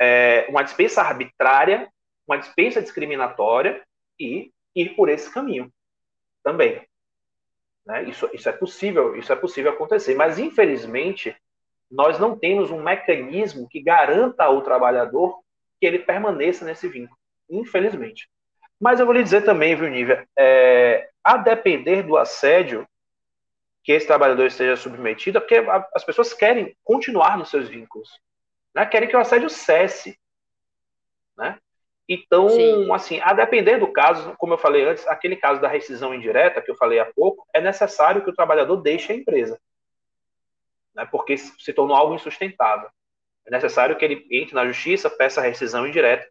é, 0.00 0.46
uma 0.48 0.62
dispensa 0.62 1.02
arbitrária, 1.02 1.90
uma 2.26 2.38
dispensa 2.38 2.82
discriminatória 2.82 3.84
e 4.18 4.50
ir 4.74 4.96
por 4.96 5.08
esse 5.08 5.32
caminho 5.32 5.72
também. 6.42 6.84
Né? 7.84 8.04
Isso, 8.04 8.28
isso 8.32 8.48
é 8.48 8.52
possível, 8.52 9.16
isso 9.16 9.32
é 9.32 9.36
possível 9.36 9.72
acontecer, 9.72 10.14
mas 10.14 10.38
infelizmente 10.38 11.36
nós 11.90 12.18
não 12.18 12.36
temos 12.36 12.70
um 12.70 12.82
mecanismo 12.82 13.68
que 13.68 13.80
garanta 13.80 14.44
ao 14.44 14.62
trabalhador 14.62 15.40
que 15.78 15.86
ele 15.86 16.00
permaneça 16.00 16.64
nesse 16.64 16.88
vínculo, 16.88 17.16
infelizmente. 17.48 18.28
Mas 18.80 19.00
eu 19.00 19.06
vou 19.06 19.14
lhe 19.14 19.22
dizer 19.22 19.42
também, 19.42 19.74
viu, 19.74 19.88
Nívia, 19.88 20.28
é, 20.38 21.08
a 21.24 21.36
depender 21.36 22.02
do 22.02 22.16
assédio, 22.16 22.86
que 23.82 23.92
esse 23.92 24.06
trabalhador 24.06 24.46
esteja 24.46 24.76
submetido, 24.76 25.38
é 25.38 25.40
porque 25.40 25.56
as 25.94 26.04
pessoas 26.04 26.32
querem 26.34 26.76
continuar 26.82 27.38
nos 27.38 27.48
seus 27.48 27.68
vínculos, 27.68 28.10
né? 28.74 28.84
querem 28.84 29.08
que 29.08 29.16
o 29.16 29.20
assédio 29.20 29.48
cesse. 29.48 30.18
Né? 31.36 31.58
Então, 32.08 32.48
Sim. 32.48 32.92
assim, 32.92 33.20
a 33.20 33.32
depender 33.32 33.78
do 33.78 33.92
caso, 33.92 34.34
como 34.38 34.54
eu 34.54 34.58
falei 34.58 34.84
antes, 34.84 35.06
aquele 35.06 35.36
caso 35.36 35.60
da 35.60 35.68
rescisão 35.68 36.14
indireta 36.14 36.60
que 36.60 36.70
eu 36.70 36.76
falei 36.76 36.98
há 36.98 37.06
pouco, 37.06 37.46
é 37.54 37.60
necessário 37.60 38.22
que 38.22 38.30
o 38.30 38.34
trabalhador 38.34 38.76
deixe 38.76 39.12
a 39.12 39.16
empresa, 39.16 39.58
né? 40.94 41.06
porque 41.06 41.36
se 41.36 41.72
tornou 41.72 41.96
algo 41.96 42.14
insustentável. 42.14 42.90
É 43.46 43.50
necessário 43.50 43.96
que 43.96 44.04
ele 44.04 44.26
entre 44.30 44.54
na 44.54 44.66
justiça, 44.66 45.08
peça 45.08 45.40
a 45.40 45.44
rescisão 45.44 45.86
indireta 45.86 46.28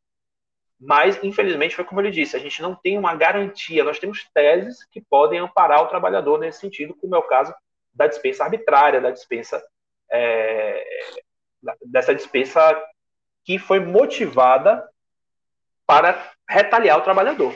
mas, 0.85 1.21
infelizmente, 1.23 1.75
foi 1.75 1.83
como 1.83 1.99
ele 1.99 2.11
disse, 2.11 2.35
a 2.35 2.39
gente 2.39 2.61
não 2.61 2.75
tem 2.75 2.97
uma 2.97 3.15
garantia. 3.15 3.83
Nós 3.83 3.97
temos 3.97 4.23
teses 4.33 4.85
que 4.91 5.01
podem 5.01 5.39
amparar 5.39 5.81
o 5.81 5.87
trabalhador 5.87 6.39
nesse 6.39 6.59
sentido, 6.59 6.95
como 6.95 7.15
é 7.15 7.17
o 7.17 7.23
caso 7.23 7.53
da 7.91 8.05
dispensa 8.05 8.43
arbitrária, 8.43 9.01
da 9.01 9.09
dispensa 9.09 9.63
é, 10.11 10.85
dessa 11.85 12.13
dispensa 12.13 12.61
que 13.43 13.57
foi 13.57 13.79
motivada 13.79 14.87
para 15.87 16.31
retaliar 16.47 16.99
o 16.99 17.03
trabalhador. 17.03 17.53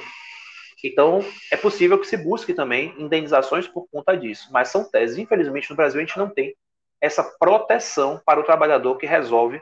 Então, 0.83 1.19
é 1.51 1.57
possível 1.57 1.99
que 1.99 2.07
se 2.07 2.17
busque 2.17 2.53
também 2.53 2.95
indenizações 2.97 3.67
por 3.67 3.87
conta 3.91 4.17
disso, 4.17 4.49
mas 4.51 4.69
são 4.69 4.89
teses. 4.89 5.17
Infelizmente, 5.17 5.69
no 5.69 5.75
Brasil, 5.75 5.99
a 5.99 6.03
gente 6.03 6.17
não 6.17 6.29
tem 6.29 6.55
essa 6.99 7.23
proteção 7.37 8.19
para 8.25 8.39
o 8.39 8.43
trabalhador 8.43 8.97
que 8.97 9.05
resolve 9.05 9.61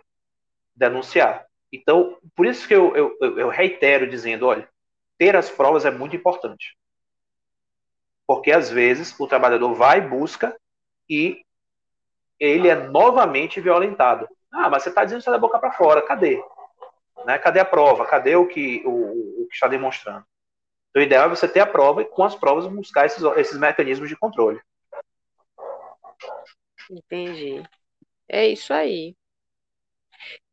denunciar. 0.75 1.46
Então, 1.71 2.17
por 2.35 2.45
isso 2.45 2.67
que 2.67 2.73
eu, 2.73 2.95
eu, 2.95 3.17
eu 3.37 3.49
reitero 3.49 4.09
dizendo, 4.09 4.47
olha, 4.47 4.67
ter 5.17 5.35
as 5.35 5.49
provas 5.49 5.85
é 5.85 5.91
muito 5.91 6.15
importante. 6.15 6.77
Porque 8.25 8.51
às 8.51 8.69
vezes 8.69 9.17
o 9.19 9.27
trabalhador 9.27 9.73
vai, 9.73 10.01
busca 10.01 10.55
e 11.09 11.41
ele 12.39 12.67
é 12.67 12.75
novamente 12.75 13.59
violentado. 13.59 14.27
Ah, 14.51 14.69
mas 14.69 14.83
você 14.83 14.89
está 14.89 15.03
dizendo 15.03 15.21
isso 15.21 15.31
da 15.31 15.37
boca 15.37 15.59
para 15.59 15.71
fora, 15.71 16.01
cadê? 16.01 16.41
Né? 17.25 17.37
Cadê 17.39 17.59
a 17.59 17.65
prova? 17.65 18.05
Cadê 18.05 18.35
o 18.35 18.47
que, 18.47 18.81
o, 18.85 19.43
o 19.43 19.47
que 19.47 19.53
está 19.53 19.67
demonstrando? 19.67 20.25
Então, 20.89 21.01
o 21.01 21.05
ideal 21.05 21.25
é 21.25 21.29
você 21.29 21.47
ter 21.47 21.59
a 21.59 21.67
prova 21.67 22.01
e, 22.01 22.05
com 22.05 22.23
as 22.23 22.35
provas, 22.35 22.67
buscar 22.67 23.05
esses, 23.05 23.21
esses 23.37 23.57
mecanismos 23.57 24.09
de 24.09 24.15
controle. 24.15 24.61
Entendi. 26.89 27.63
É 28.27 28.47
isso 28.47 28.73
aí. 28.73 29.15